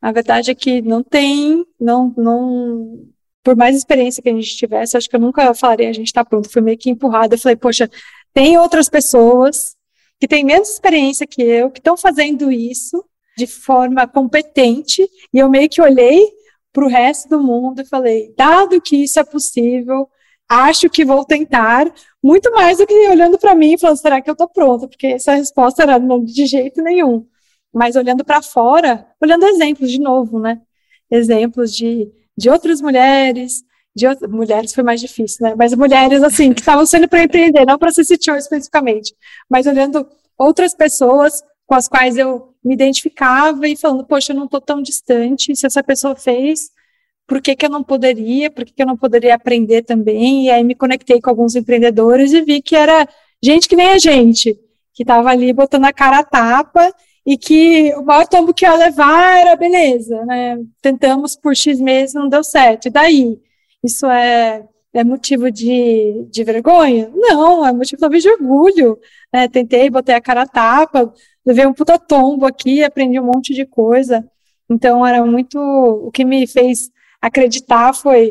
a 0.00 0.12
verdade 0.12 0.50
é 0.50 0.54
que 0.54 0.80
não 0.80 1.02
tem, 1.02 1.64
não, 1.78 2.12
não, 2.16 3.06
por 3.42 3.56
mais 3.56 3.76
experiência 3.76 4.22
que 4.22 4.28
a 4.28 4.34
gente 4.34 4.56
tivesse, 4.56 4.96
acho 4.96 5.08
que 5.08 5.16
eu 5.16 5.20
nunca 5.20 5.52
falaria 5.54 5.90
a 5.90 5.92
gente 5.92 6.06
está 6.06 6.24
pronto. 6.24 6.50
Fui 6.50 6.62
meio 6.62 6.78
que 6.78 6.90
empurrada. 6.90 7.34
Eu 7.34 7.38
falei, 7.38 7.56
poxa, 7.56 7.90
tem 8.32 8.58
outras 8.58 8.88
pessoas 8.88 9.76
que 10.18 10.28
têm 10.28 10.44
menos 10.44 10.70
experiência 10.70 11.26
que 11.26 11.42
eu, 11.42 11.70
que 11.70 11.80
estão 11.80 11.96
fazendo 11.96 12.50
isso 12.52 13.04
de 13.36 13.46
forma 13.46 14.06
competente, 14.06 15.08
e 15.32 15.38
eu 15.38 15.48
meio 15.48 15.68
que 15.68 15.80
olhei 15.80 16.28
para 16.72 16.84
o 16.84 16.88
resto 16.88 17.28
do 17.28 17.42
mundo 17.42 17.80
e 17.80 17.86
falei, 17.86 18.34
dado 18.36 18.80
que 18.80 19.04
isso 19.04 19.18
é 19.18 19.24
possível, 19.24 20.08
acho 20.48 20.90
que 20.90 21.04
vou 21.04 21.24
tentar, 21.24 21.90
muito 22.22 22.50
mais 22.52 22.78
do 22.78 22.86
que 22.86 23.08
olhando 23.08 23.38
para 23.38 23.54
mim 23.54 23.74
e 23.74 23.78
falando, 23.78 23.96
será 23.96 24.20
que 24.20 24.28
eu 24.28 24.32
estou 24.32 24.48
pronta? 24.48 24.86
Porque 24.86 25.06
essa 25.06 25.34
resposta 25.34 25.82
era 25.82 25.98
não, 25.98 26.22
de 26.22 26.44
jeito 26.44 26.82
nenhum. 26.82 27.26
Mas 27.72 27.96
olhando 27.96 28.24
para 28.24 28.42
fora, 28.42 29.06
olhando 29.20 29.46
exemplos 29.46 29.90
de 29.90 30.00
novo, 30.00 30.40
né? 30.40 30.60
Exemplos 31.10 31.74
de, 31.74 32.10
de 32.36 32.50
outras 32.50 32.80
mulheres, 32.80 33.62
de 33.94 34.06
outras, 34.06 34.30
mulheres 34.30 34.72
foi 34.72 34.84
mais 34.84 35.00
difícil, 35.00 35.38
né? 35.46 35.54
Mas 35.56 35.74
mulheres, 35.74 36.22
assim, 36.22 36.52
que 36.52 36.60
estavam 36.60 36.86
sendo 36.86 37.08
para 37.08 37.22
empreender, 37.22 37.64
não 37.64 37.78
para 37.78 37.92
ser 37.92 38.04
CTO 38.04 38.36
especificamente, 38.36 39.14
mas 39.48 39.66
olhando 39.66 40.06
outras 40.38 40.74
pessoas 40.74 41.42
com 41.66 41.74
as 41.74 41.86
quais 41.86 42.16
eu 42.16 42.54
me 42.64 42.74
identificava 42.74 43.68
e 43.68 43.76
falando, 43.76 44.04
poxa, 44.04 44.32
eu 44.32 44.36
não 44.36 44.44
estou 44.46 44.60
tão 44.60 44.82
distante, 44.82 45.54
se 45.54 45.66
essa 45.66 45.82
pessoa 45.82 46.16
fez, 46.16 46.70
por 47.26 47.40
que, 47.40 47.54
que 47.54 47.64
eu 47.64 47.70
não 47.70 47.82
poderia, 47.84 48.50
por 48.50 48.64
que, 48.64 48.72
que 48.72 48.82
eu 48.82 48.86
não 48.86 48.96
poderia 48.96 49.36
aprender 49.36 49.82
também? 49.82 50.46
E 50.46 50.50
aí 50.50 50.64
me 50.64 50.74
conectei 50.74 51.20
com 51.20 51.30
alguns 51.30 51.54
empreendedores 51.54 52.32
e 52.32 52.42
vi 52.42 52.60
que 52.60 52.74
era 52.74 53.08
gente 53.42 53.68
que 53.68 53.76
nem 53.76 53.90
a 53.90 53.98
gente, 53.98 54.58
que 54.92 55.04
estava 55.04 55.30
ali 55.30 55.52
botando 55.52 55.84
a 55.84 55.92
cara 55.92 56.18
a 56.18 56.24
tapa 56.24 56.92
e 57.24 57.36
que 57.36 57.94
o 57.94 58.02
maior 58.02 58.26
tombo 58.26 58.54
que 58.54 58.64
ia 58.64 58.74
levar 58.74 59.38
era 59.38 59.56
beleza, 59.56 60.24
né? 60.24 60.58
Tentamos 60.80 61.36
por 61.36 61.54
X 61.54 61.80
meses, 61.80 62.14
não 62.14 62.28
deu 62.28 62.42
certo. 62.42 62.86
E 62.86 62.90
daí? 62.90 63.38
Isso 63.82 64.06
é, 64.06 64.66
é 64.92 65.04
motivo 65.04 65.50
de, 65.50 66.26
de 66.30 66.44
vergonha? 66.44 67.10
Não, 67.14 67.66
é 67.66 67.72
motivo 67.72 68.00
talvez 68.00 68.22
de 68.22 68.30
orgulho. 68.30 68.98
Né? 69.32 69.48
Tentei, 69.48 69.90
botei 69.90 70.14
a 70.14 70.20
cara 70.20 70.42
a 70.42 70.46
tapa, 70.46 71.12
levei 71.44 71.66
um 71.66 71.72
puta 71.74 71.98
tombo 71.98 72.46
aqui, 72.46 72.82
aprendi 72.82 73.20
um 73.20 73.26
monte 73.26 73.54
de 73.54 73.66
coisa. 73.66 74.26
Então, 74.68 75.06
era 75.06 75.24
muito. 75.24 75.58
O 75.58 76.10
que 76.10 76.24
me 76.24 76.46
fez 76.46 76.90
acreditar 77.20 77.94
foi. 77.94 78.30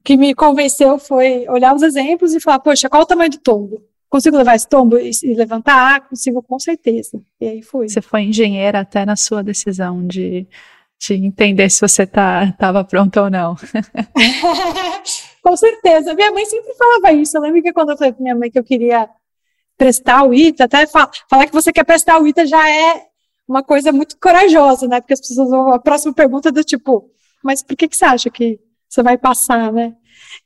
O 0.00 0.04
que 0.04 0.16
me 0.16 0.34
convenceu 0.34 0.98
foi 0.98 1.48
olhar 1.48 1.74
os 1.74 1.82
exemplos 1.82 2.34
e 2.34 2.40
falar: 2.40 2.60
poxa, 2.60 2.88
qual 2.88 3.02
o 3.02 3.06
tamanho 3.06 3.30
do 3.30 3.38
tombo? 3.38 3.82
Consigo 4.14 4.36
levar 4.36 4.54
esse 4.54 4.68
tombo 4.68 4.96
e, 4.96 5.10
e 5.24 5.34
levantar? 5.34 5.96
Ah, 5.96 6.00
consigo, 6.00 6.40
com 6.40 6.56
certeza. 6.56 7.20
E 7.40 7.48
aí 7.48 7.62
fui. 7.62 7.88
Você 7.88 8.00
foi 8.00 8.22
engenheira 8.22 8.78
até 8.78 9.04
na 9.04 9.16
sua 9.16 9.42
decisão 9.42 10.06
de 10.06 10.46
de 11.00 11.14
entender 11.14 11.68
se 11.68 11.80
você 11.80 12.06
tá, 12.06 12.52
tava 12.52 12.84
pronto 12.84 13.20
ou 13.20 13.28
não. 13.28 13.56
Com 15.42 15.56
certeza. 15.56 16.14
Minha 16.14 16.30
mãe 16.30 16.46
sempre 16.46 16.72
falava 16.74 17.12
isso. 17.12 17.36
Eu 17.36 17.42
lembro 17.42 17.60
que 17.60 17.72
quando 17.72 17.90
eu 17.90 17.96
falei 17.96 18.12
pra 18.12 18.22
minha 18.22 18.36
mãe 18.36 18.48
que 18.48 18.58
eu 18.58 18.62
queria 18.62 19.10
prestar 19.76 20.22
o 20.22 20.32
ITA, 20.32 20.62
até 20.62 20.86
falar, 20.86 21.10
falar 21.28 21.46
que 21.46 21.52
você 21.52 21.72
quer 21.72 21.82
prestar 21.82 22.20
o 22.20 22.26
ITA 22.28 22.46
já 22.46 22.70
é 22.70 23.08
uma 23.48 23.64
coisa 23.64 23.90
muito 23.90 24.16
corajosa, 24.16 24.86
né? 24.86 25.00
Porque 25.00 25.14
as 25.14 25.20
pessoas 25.20 25.50
vão, 25.50 25.72
a 25.72 25.78
próxima 25.80 26.14
pergunta 26.14 26.50
é 26.50 26.52
do 26.52 26.62
tipo, 26.62 27.10
mas 27.42 27.64
por 27.64 27.76
que, 27.76 27.88
que 27.88 27.96
você 27.96 28.04
acha 28.04 28.30
que 28.30 28.60
você 28.88 29.02
vai 29.02 29.18
passar, 29.18 29.72
né? 29.72 29.96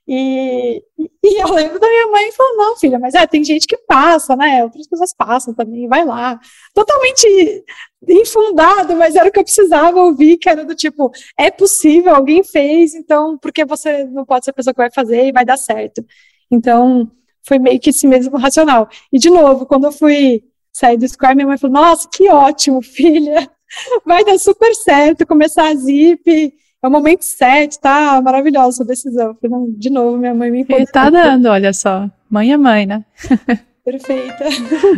E, 0.06 0.82
e 1.22 1.42
eu 1.42 1.52
lembro 1.52 1.78
da 1.78 1.88
minha 1.88 2.06
mãe 2.08 2.32
falando, 2.32 2.56
não, 2.56 2.76
filha, 2.76 2.98
mas 2.98 3.14
é, 3.14 3.26
tem 3.26 3.44
gente 3.44 3.66
que 3.66 3.76
passa, 3.76 4.34
né? 4.36 4.64
Outras 4.64 4.86
pessoas 4.86 5.14
passam 5.14 5.54
também, 5.54 5.86
vai 5.88 6.04
lá. 6.04 6.38
Totalmente 6.74 7.64
infundado, 8.08 8.96
mas 8.96 9.16
era 9.16 9.28
o 9.28 9.32
que 9.32 9.38
eu 9.38 9.44
precisava 9.44 10.00
ouvir, 10.00 10.38
que 10.38 10.48
era 10.48 10.64
do 10.64 10.74
tipo, 10.74 11.10
é 11.36 11.50
possível, 11.50 12.14
alguém 12.14 12.44
fez, 12.44 12.94
então 12.94 13.36
por 13.36 13.52
que 13.52 13.64
você 13.64 14.04
não 14.04 14.24
pode 14.24 14.44
ser 14.44 14.52
a 14.52 14.54
pessoa 14.54 14.72
que 14.72 14.80
vai 14.80 14.90
fazer 14.90 15.26
e 15.26 15.32
vai 15.32 15.44
dar 15.44 15.56
certo? 15.56 16.04
Então, 16.50 17.10
foi 17.42 17.58
meio 17.58 17.80
que 17.80 17.90
esse 17.90 18.06
mesmo 18.06 18.36
racional. 18.36 18.88
E, 19.12 19.18
de 19.18 19.30
novo, 19.30 19.66
quando 19.66 19.84
eu 19.84 19.92
fui 19.92 20.44
sair 20.72 20.96
do 20.96 21.08
Square, 21.08 21.34
minha 21.34 21.46
mãe 21.46 21.58
falou, 21.58 21.80
nossa, 21.80 22.08
que 22.08 22.28
ótimo, 22.28 22.80
filha, 22.82 23.50
vai 24.04 24.24
dar 24.24 24.38
super 24.38 24.74
certo 24.74 25.26
começar 25.26 25.68
a 25.68 25.74
Zip, 25.74 26.54
é 26.82 26.86
o 26.86 26.90
momento 26.90 27.22
certo, 27.22 27.80
tá 27.80 28.20
maravilhosa 28.22 28.82
a 28.82 28.86
decisão. 28.86 29.36
De 29.76 29.90
novo, 29.90 30.16
minha 30.16 30.34
mãe 30.34 30.50
me 30.50 30.66
E 30.68 30.86
tá 30.86 31.10
dando, 31.10 31.46
olha 31.46 31.72
só. 31.72 32.08
Mãe 32.30 32.52
é 32.52 32.56
mãe, 32.56 32.86
né? 32.86 33.04
Perfeita. 33.84 34.44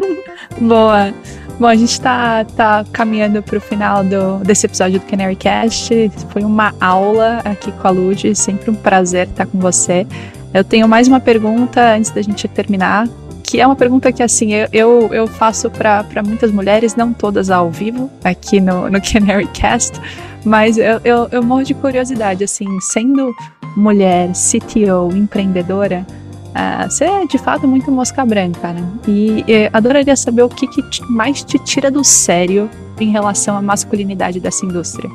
Boa. 0.61 1.15
Bom, 1.59 1.67
a 1.67 1.77
gente 1.77 2.01
tá, 2.01 2.45
tá 2.45 2.85
caminhando 2.93 3.43
pro 3.43 3.61
final 3.61 4.03
do, 4.03 4.39
desse 4.39 4.67
episódio 4.67 4.99
do 4.99 5.07
Canary 5.07 5.37
Cast. 5.37 6.11
Foi 6.31 6.43
uma 6.43 6.75
aula 6.81 7.41
aqui 7.45 7.71
com 7.71 7.87
a 7.87 7.91
Lud. 7.91 8.35
Sempre 8.35 8.71
um 8.71 8.75
prazer 8.75 9.29
estar 9.29 9.47
com 9.47 9.59
você. 9.59 10.07
Eu 10.53 10.65
tenho 10.65 10.89
mais 10.89 11.07
uma 11.07 11.21
pergunta 11.21 11.95
antes 11.95 12.11
da 12.11 12.21
gente 12.21 12.49
terminar, 12.49 13.09
que 13.45 13.61
é 13.61 13.67
uma 13.67 13.77
pergunta 13.77 14.11
que, 14.11 14.23
assim, 14.23 14.53
eu, 14.53 14.69
eu, 14.73 15.15
eu 15.15 15.27
faço 15.29 15.71
para 15.71 16.05
muitas 16.27 16.51
mulheres, 16.51 16.97
não 16.97 17.13
todas 17.13 17.51
ao 17.51 17.71
vivo, 17.71 18.11
aqui 18.25 18.61
no, 18.61 18.91
no 18.91 18.99
Canary 19.03 19.47
Cast, 19.49 20.01
mas 20.45 20.79
eu, 20.79 21.01
eu, 21.05 21.29
eu 21.31 21.43
morro 21.43 21.63
de 21.63 21.75
curiosidade, 21.75 22.45
assim, 22.45 22.67
sendo 22.81 23.35
mulher, 23.77 24.33
CTO, 24.33 25.15
empreendedora, 25.15 26.07
uh, 26.49 26.91
você 26.91 27.05
é 27.05 27.27
de 27.27 27.39
fato 27.39 27.69
muito 27.69 27.91
mosca 27.91 28.25
branca, 28.25 28.73
né? 28.73 28.87
E 29.07 29.45
adoraria 29.73 30.17
saber 30.17 30.43
o 30.43 30.49
que, 30.49 30.67
que 30.67 30.83
mais 31.11 31.43
te 31.43 31.59
tira 31.59 31.91
do 31.91 32.03
sério 32.03 32.69
em 32.99 33.11
relação 33.11 33.57
à 33.57 33.63
masculinidade 33.63 34.41
dessa 34.41 34.65
indústria. 34.65 35.11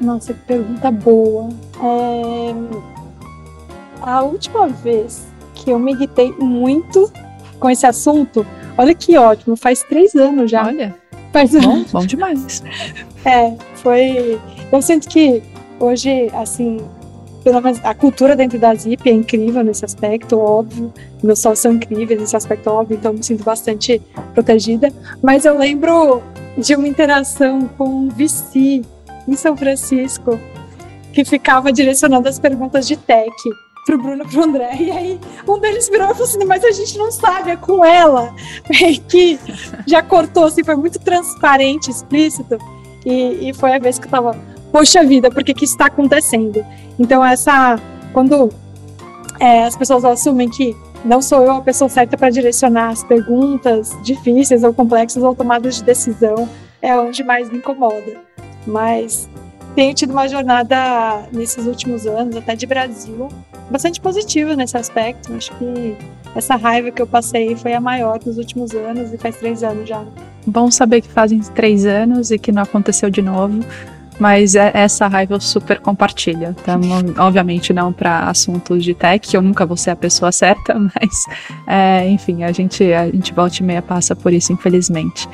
Nossa, 0.00 0.34
que 0.34 0.40
pergunta 0.40 0.90
boa. 0.90 1.48
É... 1.82 2.54
A 4.02 4.22
última 4.22 4.68
vez 4.68 5.26
que 5.54 5.70
eu 5.70 5.78
me 5.78 5.92
irritei 5.92 6.32
muito 6.32 7.10
com 7.58 7.70
esse 7.70 7.86
assunto, 7.86 8.46
olha 8.76 8.94
que 8.94 9.16
ótimo, 9.16 9.56
faz 9.56 9.82
três 9.82 10.14
anos 10.14 10.50
já. 10.50 10.66
Olha. 10.66 10.94
Faz 11.36 11.50
bom, 11.52 11.84
bom 11.92 12.06
demais. 12.06 12.62
É, 13.22 13.52
foi. 13.74 14.40
Eu 14.72 14.80
sinto 14.80 15.06
que 15.06 15.42
hoje, 15.78 16.30
assim, 16.32 16.80
pelo 17.44 17.60
menos 17.60 17.78
a 17.84 17.94
cultura 17.94 18.34
dentro 18.34 18.58
da 18.58 18.74
Zip 18.74 19.06
é 19.06 19.12
incrível 19.12 19.62
nesse 19.62 19.84
aspecto, 19.84 20.38
óbvio. 20.38 20.90
Meus 21.22 21.40
sócios 21.40 21.58
são 21.58 21.72
incríveis 21.72 22.18
nesse 22.18 22.34
aspecto, 22.34 22.70
óbvio, 22.70 22.96
então 22.96 23.12
me 23.12 23.22
sinto 23.22 23.44
bastante 23.44 24.00
protegida. 24.32 24.90
Mas 25.22 25.44
eu 25.44 25.58
lembro 25.58 26.22
de 26.56 26.74
uma 26.74 26.88
interação 26.88 27.68
com 27.76 27.84
um 27.84 28.08
VC 28.08 28.80
em 29.28 29.36
São 29.36 29.54
Francisco, 29.54 30.40
que 31.12 31.22
ficava 31.22 31.70
direcionando 31.70 32.30
as 32.30 32.38
perguntas 32.38 32.88
de 32.88 32.96
tech 32.96 33.30
pro 33.86 33.96
Bruno 33.96 34.28
pro 34.28 34.42
André. 34.42 34.76
E 34.78 34.90
aí 34.90 35.20
um 35.48 35.58
deles 35.58 35.88
virou 35.88 36.10
e 36.10 36.12
falou 36.12 36.24
assim: 36.24 36.44
Mas 36.44 36.64
a 36.64 36.72
gente 36.72 36.98
não 36.98 37.10
sabe, 37.10 37.52
é 37.52 37.56
com 37.56 37.82
ela. 37.82 38.34
E 38.68 38.98
que 39.08 39.38
já 39.86 40.02
cortou, 40.02 40.44
assim, 40.44 40.62
foi 40.62 40.74
muito 40.74 40.98
transparente, 40.98 41.90
explícito. 41.90 42.58
E, 43.06 43.48
e 43.48 43.54
foi 43.54 43.74
a 43.74 43.78
vez 43.78 43.98
que 43.98 44.06
eu 44.06 44.10
tava, 44.10 44.36
poxa 44.72 45.04
vida, 45.04 45.30
por 45.30 45.44
que 45.44 45.54
que 45.54 45.64
está 45.64 45.86
acontecendo? 45.86 46.66
Então, 46.98 47.24
essa. 47.24 47.80
Quando 48.12 48.50
é, 49.38 49.64
as 49.64 49.76
pessoas 49.76 50.04
assumem 50.04 50.48
que 50.48 50.74
não 51.04 51.20
sou 51.22 51.44
eu 51.44 51.52
a 51.52 51.60
pessoa 51.60 51.88
certa 51.88 52.16
para 52.16 52.30
direcionar 52.30 52.88
as 52.88 53.04
perguntas 53.04 53.96
difíceis 54.02 54.64
ou 54.64 54.72
complexas 54.72 55.22
ou 55.22 55.34
tomadas 55.34 55.76
de 55.76 55.84
decisão, 55.84 56.48
é 56.80 56.98
onde 56.98 57.22
mais 57.22 57.50
me 57.50 57.58
incomoda. 57.58 58.20
Mas 58.66 59.28
tenho 59.74 59.94
tido 59.94 60.12
uma 60.12 60.26
jornada 60.26 61.28
nesses 61.30 61.66
últimos 61.66 62.06
anos, 62.06 62.34
até 62.34 62.56
de 62.56 62.66
Brasil, 62.66 63.28
bastante 63.70 64.00
positiva 64.00 64.54
nesse 64.54 64.76
aspecto. 64.76 65.32
Acho 65.34 65.52
que 65.56 65.96
essa 66.34 66.56
raiva 66.56 66.90
que 66.90 67.00
eu 67.00 67.06
passei 67.06 67.56
foi 67.56 67.72
a 67.74 67.80
maior 67.80 68.18
dos 68.18 68.36
últimos 68.38 68.72
anos 68.72 69.12
e 69.12 69.18
faz 69.18 69.36
três 69.36 69.62
anos 69.62 69.88
já. 69.88 70.04
Bom 70.46 70.70
saber 70.70 71.00
que 71.00 71.08
fazem 71.08 71.40
três 71.40 71.84
anos 71.86 72.30
e 72.30 72.38
que 72.38 72.52
não 72.52 72.62
aconteceu 72.62 73.10
de 73.10 73.22
novo. 73.22 73.60
Mas 74.18 74.54
é, 74.54 74.70
essa 74.74 75.06
raiva 75.06 75.34
eu 75.34 75.40
super 75.40 75.78
compartilho. 75.78 76.54
Então, 76.60 76.80
obviamente 77.18 77.72
não 77.72 77.92
para 77.92 78.28
assuntos 78.28 78.82
de 78.82 78.94
tech, 78.94 79.34
eu 79.34 79.42
nunca 79.42 79.66
vou 79.66 79.76
ser 79.76 79.90
a 79.90 79.96
pessoa 79.96 80.32
certa, 80.32 80.74
mas 80.78 81.24
é, 81.66 82.08
enfim, 82.08 82.42
a 82.42 82.52
gente, 82.52 82.84
a 82.92 83.06
gente 83.06 83.32
volta 83.32 83.56
e 83.60 83.62
meia 83.62 83.82
passa 83.82 84.16
por 84.16 84.32
isso, 84.32 84.52
infelizmente. 84.52 85.28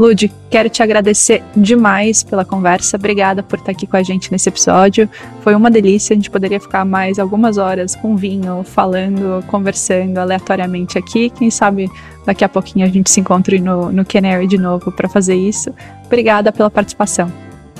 Lud, 0.00 0.32
quero 0.48 0.70
te 0.70 0.82
agradecer 0.82 1.42
demais 1.54 2.22
pela 2.22 2.42
conversa. 2.42 2.96
Obrigada 2.96 3.42
por 3.42 3.58
estar 3.58 3.72
aqui 3.72 3.86
com 3.86 3.98
a 3.98 4.02
gente 4.02 4.32
nesse 4.32 4.48
episódio. 4.48 5.06
Foi 5.42 5.54
uma 5.54 5.70
delícia. 5.70 6.14
A 6.14 6.16
gente 6.16 6.30
poderia 6.30 6.58
ficar 6.58 6.86
mais 6.86 7.18
algumas 7.18 7.58
horas 7.58 7.94
com 7.94 8.16
vinho, 8.16 8.64
falando, 8.64 9.44
conversando 9.48 10.16
aleatoriamente 10.16 10.96
aqui. 10.96 11.28
Quem 11.28 11.50
sabe 11.50 11.90
daqui 12.24 12.42
a 12.42 12.48
pouquinho 12.48 12.86
a 12.86 12.88
gente 12.88 13.10
se 13.10 13.20
encontre 13.20 13.60
no, 13.60 13.92
no 13.92 14.02
Canary 14.02 14.46
de 14.46 14.56
novo 14.56 14.90
para 14.90 15.06
fazer 15.06 15.34
isso. 15.34 15.70
Obrigada 16.06 16.50
pela 16.50 16.70
participação. 16.70 17.30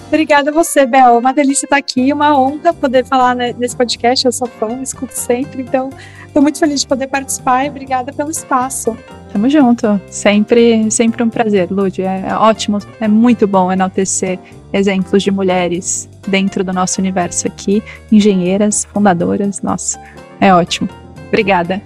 Obrigada 0.09 0.51
a 0.51 0.53
você, 0.53 0.85
Bel. 0.85 1.17
Uma 1.17 1.33
delícia 1.33 1.65
estar 1.65 1.79
aqui, 1.79 2.13
uma 2.13 2.39
honra 2.39 2.75
poder 2.75 3.07
falar 3.07 3.35
nesse 3.35 3.75
podcast. 3.75 4.27
Eu 4.27 4.33
sou 4.33 4.47
fã, 4.47 4.83
escuto 4.83 5.15
sempre, 5.15 5.63
então 5.63 5.89
estou 6.27 6.43
muito 6.43 6.59
feliz 6.59 6.83
de 6.83 6.87
poder 6.87 7.07
participar 7.07 7.65
e 7.65 7.71
obrigada 7.71 8.13
pelo 8.13 8.31
espaço. 8.31 8.95
Tamo 9.33 9.49
junto. 9.49 10.01
Sempre, 10.09 10.91
sempre 10.91 11.23
um 11.23 11.31
prazer, 11.31 11.71
Lud. 11.71 12.03
É, 12.03 12.25
é 12.29 12.35
ótimo, 12.35 12.79
é 13.01 13.07
muito 13.07 13.47
bom 13.47 13.71
enaltecer 13.71 14.39
exemplos 14.73 15.23
de 15.23 15.31
mulheres 15.31 16.09
dentro 16.27 16.63
do 16.65 16.73
nosso 16.73 17.01
universo 17.01 17.47
aqui, 17.47 17.83
engenheiras, 18.11 18.87
fundadoras. 18.93 19.63
Nossa, 19.63 20.01
é 20.41 20.53
ótimo. 20.55 20.89
Obrigada. 21.29 21.81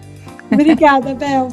Obrigada, 0.51 1.15
Bel. 1.15 1.49